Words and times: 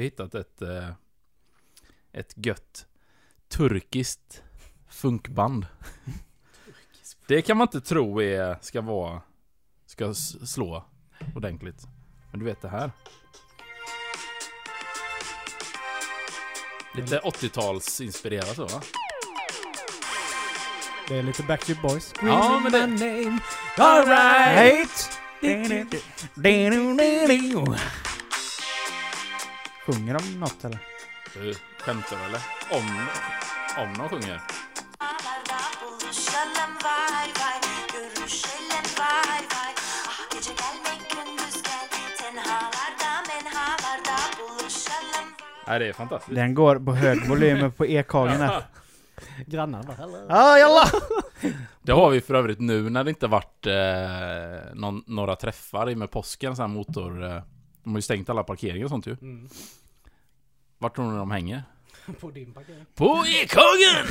Hittat 0.00 0.34
ett, 0.34 0.62
eh, 0.62 0.88
ett 2.12 2.32
gött 2.36 2.86
turkiskt 3.48 4.42
funkband. 4.88 5.66
Det 7.26 7.42
kan 7.42 7.56
man 7.56 7.68
inte 7.68 7.80
tro 7.80 8.22
är, 8.22 8.58
ska 8.60 8.80
vara, 8.80 9.22
ska 9.86 10.14
slå 10.14 10.84
ordentligt. 11.34 11.86
Men 12.30 12.40
du 12.40 12.46
vet 12.46 12.60
det 12.62 12.68
här. 12.68 12.90
Lite 16.94 17.18
80-tals 17.18 18.00
inspirerat 18.00 18.56
så 18.56 18.66
va? 18.66 18.82
Det 21.08 21.16
är 21.16 21.22
lite 21.22 21.42
Backstreet 21.42 21.82
Boys. 21.82 22.14
Ja, 22.22 22.60
men 22.60 22.72
det- 22.72 22.86
name. 22.86 23.38
Alright! 23.76 25.10
Sjunger 29.86 30.18
de 30.18 30.40
något 30.40 30.64
eller? 30.64 30.78
Du 31.34 31.54
skämtar 31.78 32.16
eller? 32.26 32.40
Om, 32.70 33.06
om 33.84 33.98
de 33.98 34.08
sjunger? 34.08 34.40
Ah 34.98 35.14
Nej, 45.66 45.78
det 45.78 45.88
är 45.88 45.92
fantastiskt. 45.92 46.34
Den 46.34 46.54
går 46.54 46.76
på 46.76 46.94
hög 46.94 47.28
volym 47.28 47.72
på 47.72 47.86
ekhagen 47.86 48.40
här. 48.40 48.62
Grannar 49.46 49.82
bara. 49.82 50.26
Ja, 50.28 50.58
jalla! 50.58 50.84
Det 51.82 51.92
har 51.92 52.10
vi 52.10 52.20
för 52.20 52.34
övrigt 52.34 52.60
nu 52.60 52.90
när 52.90 53.04
det 53.04 53.10
inte 53.10 53.26
varit 53.26 53.66
eh, 53.66 54.74
någon, 54.74 55.02
några 55.06 55.36
träffar 55.36 55.90
i 55.90 55.94
med 55.96 56.10
påsken, 56.10 56.56
så 56.56 56.62
här 56.62 56.68
motor... 56.68 57.24
Eh, 57.24 57.42
de 57.84 57.90
har 57.90 57.98
ju 57.98 58.02
stängt 58.02 58.28
alla 58.28 58.42
parkeringar 58.42 58.84
och 58.84 58.90
sånt 58.90 59.06
ju. 59.06 59.16
Mm. 59.22 59.48
Vart 60.78 60.96
tror 60.96 61.10
ni 61.12 61.16
de 61.16 61.30
hänger? 61.30 61.62
På 62.20 62.30
din 62.30 62.52
parkering. 62.52 62.86
På 62.94 63.24
Ekhagen! 63.26 64.06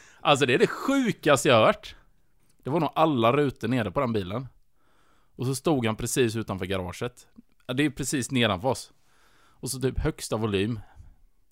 alltså 0.20 0.46
det 0.46 0.54
är 0.54 0.58
det 0.58 0.66
sjukaste 0.66 1.48
jag 1.48 1.56
har 1.56 1.66
hört. 1.66 1.94
Det 2.62 2.70
var 2.70 2.80
nog 2.80 2.90
alla 2.94 3.32
rutor 3.32 3.68
nere 3.68 3.90
på 3.90 4.00
den 4.00 4.12
bilen. 4.12 4.46
Och 5.36 5.46
så 5.46 5.54
stod 5.54 5.86
han 5.86 5.96
precis 5.96 6.36
utanför 6.36 6.66
garaget. 6.66 7.26
Det 7.74 7.84
är 7.84 7.90
precis 7.90 8.30
nedanför 8.30 8.68
oss. 8.68 8.92
Och 9.60 9.70
så 9.70 9.80
typ 9.80 9.98
högsta 9.98 10.36
volym. 10.36 10.80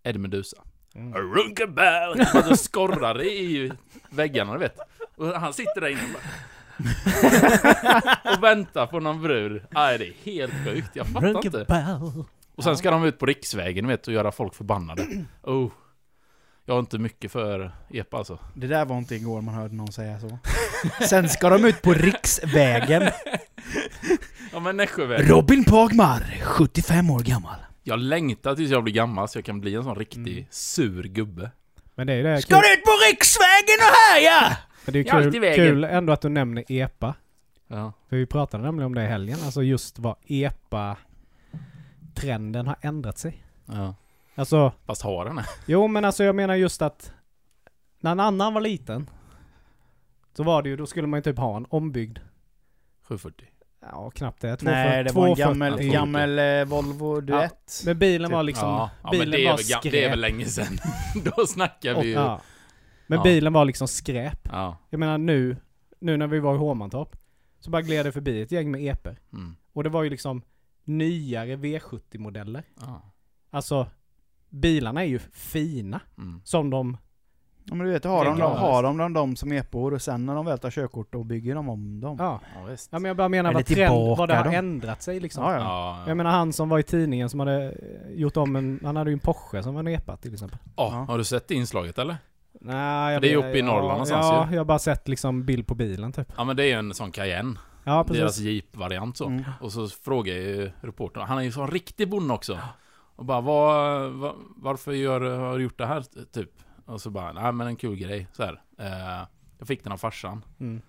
Eddie 0.02 0.18
Meduza. 0.18 0.62
Mm. 0.94 1.12
Runkabout! 1.14 2.32
Bara 2.32 2.48
det 2.48 2.56
skorrar 2.56 3.22
i 3.22 3.72
väggarna, 4.10 4.52
du 4.52 4.58
vet. 4.58 4.78
Och 5.16 5.26
han 5.26 5.52
sitter 5.52 5.80
där 5.80 5.88
inne 5.88 6.02
och 6.02 6.12
bara... 6.12 6.22
och 8.36 8.42
väntar 8.42 8.86
på 8.86 9.00
någon 9.00 9.22
brud. 9.22 9.62
Nej, 9.70 9.98
det 9.98 10.06
är 10.06 10.14
helt 10.24 10.52
sjukt. 10.64 10.90
Jag 10.92 11.06
fattar 11.06 11.28
inte. 11.44 11.48
Rockabell. 11.48 12.24
Och 12.56 12.64
sen 12.64 12.76
ska 12.76 12.90
de 12.90 13.04
ut 13.04 13.18
på 13.18 13.26
riksvägen, 13.26 13.86
vet, 13.88 14.06
och 14.06 14.12
göra 14.14 14.32
folk 14.32 14.54
förbannade. 14.54 15.06
Oh. 15.42 15.70
Jag 16.68 16.74
har 16.74 16.78
inte 16.80 16.98
mycket 16.98 17.32
för 17.32 17.72
epa 17.90 18.16
alltså. 18.16 18.38
Det 18.54 18.66
där 18.66 18.84
var 18.84 18.98
inte 18.98 19.14
igår 19.14 19.40
man 19.40 19.54
hörde 19.54 19.74
någon 19.74 19.92
säga 19.92 20.20
så. 20.20 20.38
Sen 21.08 21.28
ska 21.28 21.48
de 21.50 21.64
ut 21.64 21.82
på 21.82 21.92
riksvägen. 21.92 23.02
Ja 24.52 24.60
men 24.60 24.76
Nässjövägen. 24.76 25.26
Robin 25.28 25.64
Pagmar, 25.64 26.40
75 26.42 27.10
år 27.10 27.20
gammal. 27.20 27.56
Jag 27.82 27.98
längtar 27.98 28.54
tills 28.54 28.70
jag 28.70 28.82
blir 28.84 28.94
gammal 28.94 29.28
så 29.28 29.38
jag 29.38 29.44
kan 29.44 29.60
bli 29.60 29.74
en 29.74 29.84
sån 29.84 29.94
riktig 29.96 30.32
Mm. 30.32 30.44
sur 30.50 31.02
gubbe. 31.02 31.50
Men 31.94 32.06
det 32.06 32.12
är 32.12 32.22
det. 32.22 32.42
Ska 32.42 32.60
du 32.60 32.72
ut 32.72 32.84
på 32.84 32.90
riksvägen 33.10 33.78
och 33.80 33.94
härja? 34.12 34.56
Men 34.86 34.92
det 34.92 34.98
är 34.98 35.22
ju 35.22 35.30
kul, 35.30 35.54
kul 35.54 35.84
ändå 35.84 36.12
att 36.12 36.20
du 36.20 36.28
nämner 36.28 36.64
EPA. 36.72 37.14
Ja. 37.68 37.92
För 38.08 38.16
vi 38.16 38.26
pratade 38.26 38.62
nämligen 38.62 38.86
om 38.86 38.94
det 38.94 39.02
i 39.02 39.06
helgen. 39.06 39.38
Alltså 39.44 39.62
just 39.62 39.98
vad 39.98 40.16
EPA-trenden 40.26 42.66
har 42.66 42.76
ändrat 42.80 43.18
sig. 43.18 43.44
ja. 43.66 43.94
Alltså, 44.38 44.72
Fast 44.86 45.02
har 45.02 45.24
den 45.24 45.36
det? 45.36 45.44
jo 45.66 45.86
men 45.88 46.04
alltså 46.04 46.24
jag 46.24 46.34
menar 46.34 46.54
just 46.54 46.82
att 46.82 47.12
när 48.00 48.12
en 48.12 48.20
annan 48.20 48.54
var 48.54 48.60
liten 48.60 49.10
så 50.36 50.42
var 50.42 50.62
det 50.62 50.68
ju, 50.68 50.76
då 50.76 50.86
skulle 50.86 51.06
man 51.06 51.18
ju 51.18 51.22
typ 51.22 51.38
ha 51.38 51.56
en 51.56 51.66
ombyggd, 51.68 52.18
740. 53.08 53.46
ja 53.80 54.10
knappt 54.14 54.40
det, 54.42 54.62
Nej, 54.62 55.04
det 55.04 55.12
var 55.12 55.28
en 55.28 55.36
240. 55.36 55.46
gammal, 55.46 55.84
Ja, 55.84 55.92
gammal 55.92 56.38
eh, 56.38 56.64
Volvo 56.64 57.20
Duett. 57.20 57.82
Men 57.86 57.98
bilen 57.98 58.32
var 58.32 58.42
liksom, 58.42 58.68
ja. 58.68 58.90
ja 59.02 59.08
men 59.10 59.20
bilen 59.20 59.30
det 59.30 59.44
är, 59.44 59.50
var 59.50 59.56
väl, 59.56 59.64
skräp. 59.64 59.82
det 59.92 60.04
är 60.04 60.10
väl 60.10 60.20
länge 60.20 60.44
sedan. 60.46 60.78
Då 61.36 61.46
snackar 61.46 62.00
vi 62.02 62.06
ju. 62.06 62.12
Ja. 62.14 62.40
Men 63.06 63.16
Ja. 63.18 63.22
bilen 63.22 63.52
var 63.52 63.64
liksom 63.64 63.88
skräp. 63.88 64.48
ja. 64.52 64.76
Jag 64.90 64.98
menar 64.98 65.18
nu, 65.18 65.56
nu 65.98 66.16
när 66.16 66.26
vi 66.26 66.40
var 66.40 66.54
i 66.54 66.58
Hovmantorp, 66.58 67.16
så 67.60 67.70
bara 67.70 67.82
gled 67.82 68.06
det 68.06 68.12
förbi 68.12 68.42
ett 68.42 68.52
gäng 68.52 68.70
med 68.70 68.80
EPor. 68.84 69.16
Mm. 69.32 69.56
Och 69.72 69.84
det 69.84 69.90
var 69.90 70.02
ju 70.02 70.10
liksom 70.10 70.42
nyare 70.84 71.56
V70-modeller. 71.56 72.62
ja. 72.80 73.02
Alltså, 73.50 73.86
bilarna 74.48 75.00
är 75.02 75.06
ju 75.08 75.18
fina. 75.32 76.00
Mm. 76.18 76.40
Som 76.44 76.70
de... 76.70 76.96
Ja, 77.68 77.74
men 77.74 77.86
du 77.86 77.92
vet, 77.92 78.04
har 78.04 78.24
de, 78.24 78.38
Ja. 78.38 78.56
har 78.56 78.82
de 78.82 78.96
dem, 78.96 79.12
dem 79.12 79.36
som 79.36 79.52
epor 79.52 79.94
och 79.94 80.02
sen 80.02 80.26
när 80.26 80.34
de 80.34 80.44
väl 80.46 80.58
tar 80.58 80.70
körkort 80.70 81.12
då 81.12 81.24
bygger 81.24 81.54
de 81.54 81.68
om 81.68 82.00
dem. 82.00 82.16
Ja. 82.20 82.40
Ja, 82.56 82.64
visst. 82.70 82.88
ja 82.92 82.98
men 82.98 83.08
jag 83.08 83.16
bara 83.16 83.28
menar 83.28 83.52
vad, 83.52 83.66
trend, 83.66 84.16
vad 84.18 84.28
det 84.28 84.34
har 84.36 84.44
då. 84.44 84.50
ändrat 84.50 85.02
sig 85.02 85.20
liksom. 85.20 85.44
Ja, 85.44 85.52
ja. 85.52 85.58
Ja, 85.58 85.98
ja. 86.00 86.08
Jag 86.08 86.16
menar 86.16 86.30
han 86.30 86.52
som 86.52 86.68
var 86.68 86.78
i 86.78 86.82
tidningen 86.82 87.28
som 87.30 87.40
hade 87.40 87.74
gjort 88.10 88.36
om 88.36 88.56
en... 88.56 88.80
Han 88.84 88.96
hade 88.96 89.10
ju 89.10 89.12
en 89.14 89.18
Porsche 89.20 89.62
som 89.62 89.74
var 89.74 89.80
en 89.80 89.88
EPA 89.88 90.16
till 90.16 90.32
exempel. 90.32 90.58
Ja, 90.76 90.88
Ja. 90.92 91.04
Har 91.12 91.18
du 91.18 91.24
sett 91.24 91.48
det 91.48 91.54
inslaget 91.54 91.98
eller? 91.98 92.16
Nej, 92.66 93.20
Det 93.20 93.28
är 93.28 93.30
ju 93.30 93.36
uppe 93.36 93.58
i 93.58 93.62
Norrland 93.62 93.88
någonstans 93.88 94.26
Ja, 94.26 94.48
jag 94.50 94.60
har 94.60 94.64
bara 94.64 94.78
sett 94.78 95.08
liksom 95.08 95.44
bild 95.44 95.66
på 95.66 95.74
bilen 95.74 96.12
typ. 96.12 96.32
Ja 96.36 96.44
men 96.44 96.56
det 96.56 96.62
är 96.62 96.66
ju 96.66 96.72
en 96.72 96.94
sån 96.94 97.12
Cayenne. 97.12 97.58
Ja, 97.84 98.04
precis. 98.04 98.20
Deras 98.20 98.38
Jeep-variant 98.38 99.16
så. 99.16 99.26
Mm. 99.26 99.44
Och 99.60 99.72
så 99.72 99.88
frågar 99.88 100.34
ju 100.34 100.70
reportern, 100.80 101.22
han 101.22 101.38
är 101.38 101.42
ju 101.42 101.52
sån 101.52 101.70
riktig 101.70 102.08
bonde 102.08 102.34
också. 102.34 102.58
Och 103.16 103.24
bara, 103.24 103.40
vad, 103.40 104.10
vad, 104.12 104.34
varför 104.56 104.92
gör, 104.92 105.20
har 105.20 105.58
du 105.58 105.64
gjort 105.64 105.78
det 105.78 105.86
här 105.86 106.04
typ? 106.32 106.50
Och 106.86 107.00
så 107.00 107.10
bara, 107.10 107.32
nej 107.32 107.52
men 107.52 107.66
en 107.66 107.76
kul 107.76 107.96
grej 107.96 108.28
så 108.32 108.42
här. 108.42 108.62
Eh, 108.78 109.26
jag 109.58 109.68
fick 109.68 109.84
den 109.84 109.92
av 109.92 109.96
farsan. 109.96 110.44
Mm. 110.60 110.82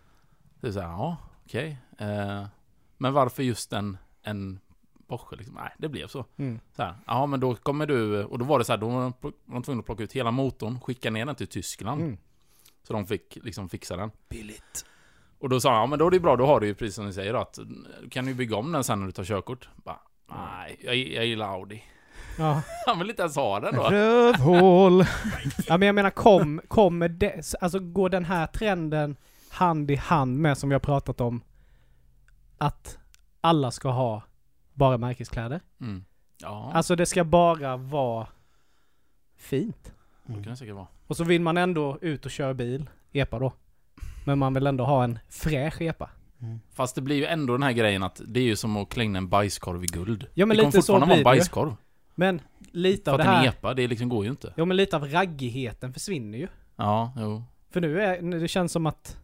Det 0.62 0.68
är 0.68 0.72
så 0.72 0.80
här, 0.80 0.88
ja 0.88 1.18
okej. 1.46 1.78
Eh, 2.00 2.46
men 2.98 3.14
varför 3.14 3.44
just 3.44 3.74
en, 3.74 3.98
en 4.24 4.60
Porsche 5.08 5.36
liksom? 5.36 5.56
Nej, 5.56 5.72
det 5.78 5.90
blev 5.90 6.08
så. 6.08 6.26
Mm. 6.38 6.60
Så 6.76 6.84
här, 6.84 6.96
ja 7.08 7.26
men 7.26 7.40
då 7.40 7.56
kommer 7.56 7.86
du, 7.86 8.24
och 8.24 8.40
då 8.40 8.46
var 8.46 8.60
det 8.60 8.66
så 8.66 8.74
här, 8.74 8.78
då 8.78 8.88
var 8.88 9.02
de, 9.02 9.14
var 9.22 9.34
de 9.46 9.64
tvungna 9.64 9.80
att 9.80 9.86
plocka 9.86 10.04
ut 10.04 10.14
hela 10.14 10.32
motorn, 10.32 10.80
skicka 10.80 11.10
ner 11.10 11.26
den 11.26 11.36
till 11.36 11.48
Tyskland. 11.48 12.02
Mm. 12.02 12.18
Så 12.84 12.94
de 12.94 13.06
fick 13.06 13.38
liksom 13.44 13.70
fixa 13.70 13.96
den. 13.96 14.12
Billigt. 14.30 14.86
Och 15.40 15.50
då 15.50 15.60
sa 15.60 15.72
han, 15.72 15.80
ja 15.80 15.86
men 15.86 16.00
då 16.00 16.08
är 16.08 16.12
det 16.12 16.20
bra, 16.20 16.36
då 16.36 16.46
har 16.46 16.60
du 16.60 16.68
ju 16.68 16.76
precis 16.76 16.96
som 16.96 17.06
ni 17.06 17.14
säger 17.14 17.34
då, 17.34 17.40
att 17.40 17.60
du 18.02 18.10
kan 18.10 18.28
ju 18.28 18.34
bygga 18.34 18.56
om 18.56 18.72
den 18.72 18.84
sen 18.84 19.00
när 19.00 19.06
du 19.06 19.12
tar 19.12 19.24
körkort. 19.24 19.70
Bara, 19.76 20.00
nej, 20.32 20.80
jag, 20.84 20.96
jag 20.96 21.26
gillar 21.26 21.48
Audi. 21.48 21.84
Ja. 22.38 22.62
Han 22.86 23.00
vill 23.00 23.10
inte 23.10 23.22
ens 23.22 23.36
ha 23.36 23.60
den 23.60 23.76
då. 23.76 23.84
Rövhål. 23.84 25.06
ja, 25.68 25.78
men 25.78 25.86
jag 25.86 25.96
menar 25.96 26.10
kom, 26.10 26.62
kommer 26.68 27.10
det... 27.10 27.54
Alltså 27.62 27.80
går 27.80 28.10
den 28.10 28.26
här 28.26 28.48
trenden 28.48 29.16
hand 29.50 29.92
i 29.92 29.96
hand 29.96 30.38
med 30.38 30.58
som 30.58 30.70
vi 30.70 30.76
har 30.76 30.80
pratat 30.80 31.22
om 31.22 31.42
att 32.58 32.98
alla 33.42 33.72
ska 33.72 33.90
ha 33.90 34.24
bara 34.78 34.98
märkeskläder? 34.98 35.62
Mm. 35.82 36.06
Ja, 36.42 36.72
Alltså 36.74 36.96
det 36.96 37.06
ska 37.06 37.24
bara 37.24 37.78
vara 37.78 38.28
fint. 39.38 39.92
det 40.26 40.34
kan 40.34 40.44
det 40.44 40.56
säkert 40.56 40.76
vara. 40.76 40.88
Och 41.08 41.18
så 41.18 41.24
vill 41.24 41.42
man 41.42 41.58
ändå 41.58 41.98
ut 42.02 42.26
och 42.26 42.32
köra 42.32 42.54
bil, 42.54 42.90
epa 43.12 43.40
då. 43.40 43.54
Men 44.26 44.40
man 44.40 44.54
vill 44.54 44.68
ändå 44.68 44.86
ha 44.86 45.04
en 45.04 45.20
fräsch 45.30 45.82
epa. 45.82 46.10
Fast 46.74 46.96
det 46.96 47.02
blir 47.02 47.16
ju 47.16 47.26
ändå 47.26 47.54
den 47.54 47.64
här 47.64 47.72
grejen 47.72 48.04
att 48.04 48.22
det 48.28 48.40
är 48.40 48.44
ju 48.44 48.56
som 48.56 48.78
att 48.78 48.90
klänga 48.90 49.18
en 49.18 49.30
bajskorv 49.30 49.84
i 49.84 49.88
guld. 49.88 50.28
Ja 50.34 50.46
men 50.46 50.58
det 50.58 50.64
kommer 50.64 50.72
lite 50.74 50.82
så 50.86 50.94
vara 50.94 51.02
en 51.04 51.08
blir 51.08 51.16
det 51.16 51.20
ju. 51.20 51.24
bajskorv. 51.24 51.76
Men 52.16 52.42
lite 52.72 53.04
För 53.04 53.12
av 53.14 53.20
att 53.20 53.26
det 53.26 53.32
en 53.32 53.36
här... 53.38 53.48
epa, 53.48 53.74
det 53.74 53.88
liksom 53.88 54.10
går 54.10 54.24
ju 54.26 54.32
inte. 54.32 54.54
Jo 54.58 54.66
men 54.66 54.78
lite 54.78 54.96
av 54.96 55.06
raggigheten 55.06 55.94
försvinner 55.94 56.38
ju. 56.38 56.48
Ja, 56.76 57.14
jo. 57.18 57.44
För 57.70 57.82
nu 57.82 58.02
är 58.02 58.40
det 58.40 58.48
känns 58.48 58.72
som 58.72 58.86
att... 58.86 59.18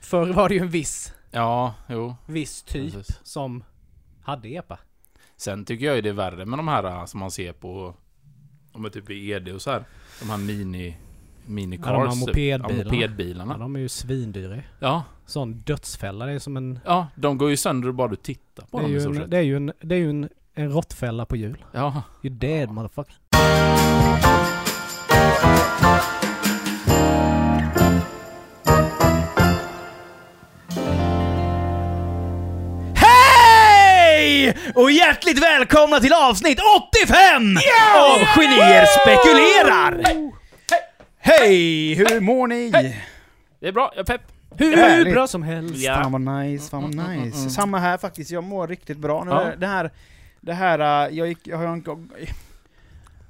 Förr 0.00 0.32
var 0.32 0.48
det 0.48 0.54
ju 0.54 0.60
en 0.60 0.68
viss, 0.68 1.14
Ja, 1.30 1.74
jo. 1.88 2.14
viss 2.26 2.62
typ 2.62 2.94
Precis. 2.94 3.20
som 3.22 3.64
hade 4.24 4.48
epa. 4.48 4.78
Sen 5.36 5.64
tycker 5.64 5.86
jag 5.86 5.96
ju 5.96 6.02
det 6.02 6.08
är 6.08 6.12
värre 6.12 6.46
med 6.46 6.58
de 6.58 6.68
här 6.68 6.84
äh, 6.84 7.04
som 7.04 7.20
man 7.20 7.30
ser 7.30 7.52
på, 7.52 7.94
om 8.72 8.84
är 8.84 8.88
typ 8.90 9.10
i 9.10 9.32
ED 9.32 9.48
och 9.48 9.62
så 9.62 9.70
här. 9.70 9.84
De 10.20 10.30
här 10.30 10.36
mini, 10.38 10.96
minicars. 11.46 11.86
Ja, 11.86 11.92
de 11.92 12.08
här 12.08 12.10
typ. 12.10 12.20
mopedbilarna. 12.20 12.68
Ja, 12.74 12.78
Ja, 12.78 12.84
mopedbilarna. 12.84 13.58
de 13.58 13.76
är 13.76 13.80
ju 13.80 13.88
svindyra. 13.88 14.58
Ja, 14.80 15.04
Sån 15.26 15.60
dödsfälla, 15.60 16.26
det 16.26 16.32
är 16.32 16.38
som 16.38 16.56
en... 16.56 16.78
ja, 16.84 17.06
de 17.14 17.38
går 17.38 17.50
ju 17.50 17.56
sönder 17.56 17.92
bara 17.92 18.08
du 18.08 18.16
tittar 18.16 18.66
på 18.66 18.78
Det 18.78 18.84
dem 18.84 18.96
i 18.96 19.00
stort 19.00 19.16
sett. 19.16 19.30
det 19.30 19.36
är 19.38 19.42
ju 19.42 19.56
en, 19.56 19.72
det 19.80 19.94
är 19.94 19.98
ju 19.98 20.10
en, 20.10 20.28
en 20.54 20.70
råttfälla 20.72 21.24
på 21.26 21.36
hjul. 21.36 21.64
Ja, 21.72 22.02
You 22.22 22.34
dead 22.34 22.70
motherfucker. 22.70 23.14
Och 34.74 34.90
hjärtligt 34.90 35.42
välkomna 35.42 36.00
till 36.00 36.12
avsnitt 36.12 36.58
85 37.02 37.56
av 37.96 38.18
Genier 38.36 38.86
spekulerar! 39.00 40.02
Hej! 41.18 41.94
Hur 41.94 42.20
mår 42.20 42.46
ni? 42.46 42.70
det 43.60 43.68
är 43.68 43.72
bra, 43.72 43.92
jag 43.96 44.00
är 44.10 44.18
pepp. 44.18 44.22
Hur 44.56 44.76
Härligt. 44.76 45.14
bra 45.14 45.26
som 45.26 45.42
helst. 45.42 45.76
Ja. 45.76 45.94
Fan 46.02 46.12
vad 46.12 46.20
nice, 46.20 46.70
fan 46.70 46.82
vad 46.82 46.92
Mm, 46.94 47.06
mm, 47.06 47.22
nice. 47.24 47.38
mm. 47.38 47.50
Samma 47.50 47.78
här 47.78 47.98
faktiskt, 47.98 48.30
jag 48.30 48.44
mår 48.44 48.68
riktigt 48.68 48.98
bra. 48.98 49.24
Nu 49.24 49.30
Ja. 49.30 49.52
det 49.58 49.66
här, 49.66 49.90
det 50.40 50.52
här, 50.52 51.08
äh, 51.08 51.16
jag 51.18 51.28
gick, 51.28 51.46
jag 51.46 51.56
har 51.58 51.66
en 51.66 51.82
gång... 51.82 52.10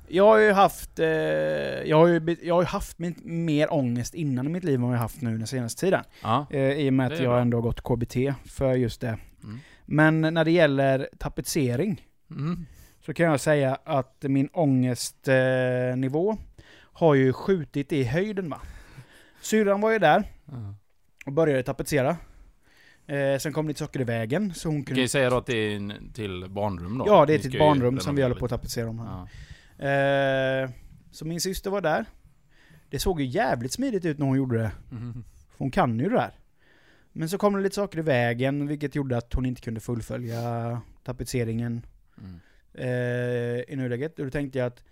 Jag 0.08 0.24
har 0.24 0.38
ju 0.38 0.52
haft, 0.52 0.98
eh, 0.98 1.06
jag 1.84 1.96
har 1.98 2.06
ju, 2.06 2.36
jag 2.42 2.54
har 2.54 2.62
ju 2.62 2.66
haft 2.66 2.98
min, 2.98 3.14
mer 3.24 3.72
ångest 3.74 4.14
innan 4.14 4.46
i 4.46 4.48
mitt 4.48 4.64
liv 4.64 4.74
än 4.74 4.82
vad 4.82 4.90
jag 4.92 4.96
har 4.98 5.02
haft 5.02 5.20
nu 5.20 5.38
den 5.38 5.46
senaste 5.46 5.80
tiden. 5.80 6.04
Ja. 6.22 6.46
Eh, 6.50 6.60
I 6.60 6.88
och 6.88 6.92
med 6.92 7.06
att 7.12 7.18
jag 7.20 7.28
bra. 7.32 7.40
ändå 7.40 7.56
har 7.56 7.62
gått 7.62 7.80
KBT 7.80 8.16
för 8.50 8.74
just 8.74 9.00
det. 9.00 9.18
Mm. 9.44 9.60
Men 9.84 10.20
när 10.20 10.44
det 10.44 10.50
gäller 10.50 11.08
tapetsering 11.18 12.06
Mm. 12.30 12.66
så 13.00 13.14
kan 13.14 13.26
jag 13.26 13.40
säga 13.40 13.78
att 13.84 14.22
min 14.22 14.48
ångestnivå 14.52 15.94
nivå 15.96 16.36
har 16.76 17.14
ju 17.14 17.32
skjutit 17.32 17.92
i 17.92 18.04
höjden 18.04 18.50
va. 18.50 18.60
Syrran 19.40 19.80
var 19.80 19.92
ju 19.92 19.98
där 19.98 20.24
och 21.26 21.32
började 21.32 21.62
tapetsera. 21.62 22.16
Eh, 23.06 23.38
sen 23.38 23.52
kom 23.52 23.68
lite 23.68 23.78
saker 23.80 24.00
i 24.00 24.04
vägen 24.04 24.54
så 24.54 24.68
hon 24.68 24.74
Du 24.76 24.80
kan 24.80 24.86
kunde... 24.86 25.00
ju 25.00 25.08
säga 25.08 25.30
då 25.30 25.36
att 25.36 25.46
det 25.46 25.56
är 25.74 26.12
till 26.14 26.46
barnrum 26.50 26.98
då. 26.98 27.04
Ja, 27.08 27.26
det 27.26 27.34
är 27.34 27.38
till 27.38 27.54
ett 27.54 27.58
barnrum 27.58 28.00
som 28.00 28.16
vi 28.16 28.22
håller 28.22 28.34
på 28.36 28.44
att 28.44 28.50
tapetsera 28.50 28.88
om 28.88 28.98
här. 28.98 29.28
Ja. 29.78 30.64
Eh, 30.64 30.70
så 31.10 31.26
min 31.26 31.40
syster 31.40 31.70
var 31.70 31.80
där. 31.80 32.04
Det 32.90 32.98
såg 32.98 33.20
ju 33.20 33.26
jävligt 33.26 33.72
smidigt 33.72 34.04
ut 34.04 34.18
när 34.18 34.26
hon 34.26 34.36
gjorde 34.36 34.58
det. 34.58 34.70
Mhm. 34.90 35.24
För 35.50 35.58
hon 35.58 35.70
kan 35.70 35.98
ju 36.00 36.08
det 36.08 36.16
där. 36.16 36.32
Men 37.16 37.28
så 37.28 37.38
kom 37.38 37.54
det 37.54 37.60
lite 37.60 37.74
saker 37.74 37.98
i 37.98 38.02
vägen, 38.02 38.66
vilket 38.66 38.94
gjorde 38.94 39.16
att 39.16 39.32
hon 39.34 39.46
inte 39.46 39.60
kunde 39.60 39.80
fullfölja 39.80 40.80
tapetseringen 41.04 41.86
Mm. 42.18 42.40
eh, 42.74 43.60
i 43.72 43.76
nuläget. 43.76 44.18
Och 44.18 44.24
då 44.24 44.30
tänkte 44.30 44.58
jag 44.58 44.66
att 44.66 44.82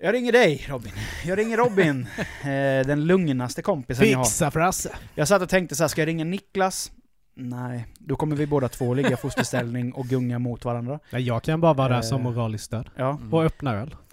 jag 0.00 0.14
ringer 0.14 0.32
dig 0.32 0.66
Robin. 0.68 0.92
Jag 1.26 1.38
ringer 1.38 1.56
Robin. 1.56 2.06
eh, 2.40 2.86
den 2.86 3.06
lugnaste 3.06 3.62
kompisen 3.62 4.10
jag 4.10 4.18
har. 4.18 4.24
Fixa 4.24 4.50
Frasse! 4.50 4.96
Jag 5.14 5.28
satt 5.28 5.42
och 5.42 5.48
tänkte 5.48 5.74
så 5.76 5.82
här, 5.82 5.88
ska 5.88 6.00
jag 6.00 6.06
ringa 6.08 6.24
Niklas? 6.24 6.92
Nej, 7.34 7.86
då 7.98 8.16
kommer 8.16 8.36
vi 8.36 8.46
båda 8.46 8.68
två 8.68 8.94
ligga 8.94 9.10
i 9.12 9.16
fosterställning 9.16 9.92
och 9.92 10.06
gunga 10.06 10.38
mot 10.38 10.64
varandra. 10.64 10.98
Nej, 11.10 11.22
jag 11.22 11.42
kan 11.42 11.60
bara 11.60 11.74
vara 11.74 11.88
där 11.88 11.96
Eh. 11.96 12.00
som 12.02 12.22
moraliskt 12.22 12.64
stöd. 12.64 12.90
Ja. 12.96 13.10
Mm. 13.10 13.34
Och 13.34 13.44
öppna 13.44 13.74
öl. 13.74 13.96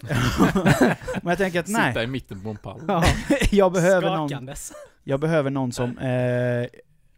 Men 1.22 1.30
jag 1.30 1.38
tänker 1.38 1.60
att 1.60 1.68
nej, 1.68 1.90
Sitta 1.92 2.02
i 2.02 2.06
mitten 2.06 2.40
på 2.42 2.48
en 2.50 2.56
pall. 2.56 2.80
Ja. 2.88 3.04
jag 3.50 3.72
behöver 3.72 4.16
någon 4.16 4.28
Skakandes. 4.28 4.72
Jag 5.04 5.20
behöver 5.20 5.50
någon 5.50 5.72
som 5.72 5.98
eh, 5.98 6.66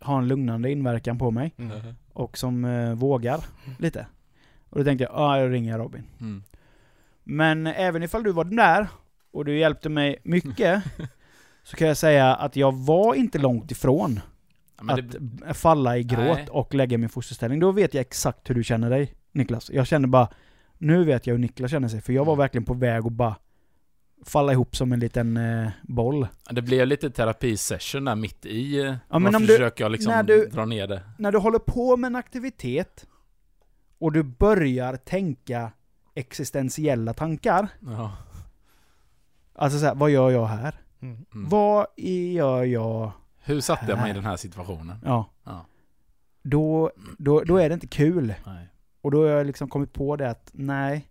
har 0.00 0.18
en 0.18 0.28
lugnande 0.28 0.70
inverkan 0.70 1.18
på 1.18 1.30
mig 1.30 1.52
Mm. 1.58 1.78
och 2.12 2.38
som 2.38 2.64
eh, 2.64 2.92
vågar 2.94 3.44
lite. 3.78 4.06
Och 4.70 4.78
då 4.78 4.84
tänkte 4.84 5.04
jag, 5.04 5.12
ja 5.12 5.16
ah, 5.18 5.38
jag 5.38 5.52
ringer 5.52 5.78
Robin. 5.78 6.02
Mm. 6.20 6.42
Men 7.24 7.66
även 7.66 8.02
ifall 8.02 8.22
du 8.22 8.32
var 8.32 8.44
där 8.44 8.86
och 9.32 9.44
du 9.44 9.58
hjälpte 9.58 9.88
mig 9.88 10.16
mycket 10.22 10.82
så 11.62 11.76
kan 11.76 11.88
jag 11.88 11.96
säga 11.96 12.34
att 12.34 12.56
jag 12.56 12.72
var 12.74 13.14
inte 13.14 13.38
långt 13.38 13.70
ifrån 13.70 14.20
Ja, 14.88 14.94
att 14.94 15.00
det, 15.46 15.54
falla 15.54 15.96
i 15.98 16.02
gråt 16.02 16.36
Nej. 16.36 16.48
och 16.50 16.74
lägga 16.74 16.98
min 16.98 17.08
fosterställning. 17.08 17.60
Då 17.60 17.72
vet 17.72 17.94
jag 17.94 18.00
exakt 18.00 18.50
hur 18.50 18.54
du 18.54 18.64
känner 18.64 18.90
dig 18.90 19.14
Niklas. 19.32 19.70
Jag 19.70 19.86
känner 19.86 20.08
bara, 20.08 20.28
nu 20.78 21.04
vet 21.04 21.26
jag 21.26 21.34
hur 21.34 21.38
Niklas 21.38 21.70
känner 21.70 21.88
sig. 21.88 22.00
För 22.00 22.12
jag 22.12 22.24
var 22.24 22.32
Mm. 22.32 22.38
verkligen 22.42 22.64
på 22.64 22.74
väg 22.74 23.06
att 23.06 23.12
bara 23.12 23.36
falla 24.24 24.52
ihop 24.52 24.76
som 24.76 24.92
en 24.92 25.00
liten 25.00 25.36
eh, 25.36 25.68
boll. 25.82 26.26
det 26.50 26.62
blev 26.62 26.86
lite 26.86 27.10
terapisession 27.10 28.04
där 28.04 28.14
mitt 28.14 28.46
i. 28.46 28.76
Ja, 28.80 28.98
men 29.10 29.22
men 29.22 29.34
om 29.34 29.42
du- 29.42 29.48
försöker 29.48 29.84
jag 29.84 29.92
liksom 29.92 30.12
när 30.12 30.22
du- 30.22 30.46
dra 30.46 30.64
ner 30.64 30.86
det. 30.86 31.02
när 31.18 31.32
du 31.32 31.38
håller 31.38 31.58
på 31.58 31.96
med 31.96 32.08
en 32.08 32.16
aktivitet 32.16 33.06
och 33.98 34.12
du 34.12 34.22
börjar 34.22 34.96
tänka 34.96 35.72
existentiella 36.14 37.14
tankar. 37.14 37.68
Ja. 37.80 38.16
Alltså 39.54 39.78
så 39.78 39.86
här, 39.86 39.94
vad 39.94 40.10
gör 40.10 40.30
jag 40.30 40.46
här? 40.46 40.74
Mm. 41.00 41.26
Mm. 41.34 41.48
Vad 41.48 41.86
gör 41.96 42.64
jag? 42.64 43.12
Hur 43.40 43.60
satte 43.60 43.84
jag 43.88 43.98
mig 43.98 44.10
i 44.10 44.14
den 44.14 44.24
här 44.24 44.36
situationen? 44.36 44.96
Ja. 45.04 45.30
Ja. 45.44 45.66
Då, 46.42 46.90
då, 47.18 47.40
då 47.40 47.56
är 47.56 47.68
det 47.68 47.74
inte 47.74 47.86
kul. 47.86 48.34
Nej. 48.46 48.68
Och 49.00 49.10
då 49.10 49.22
har 49.22 49.28
jag 49.30 49.46
liksom 49.46 49.68
kommit 49.68 49.92
på 49.92 50.16
det 50.16 50.30
att 50.30 50.50
nej, 50.52 51.08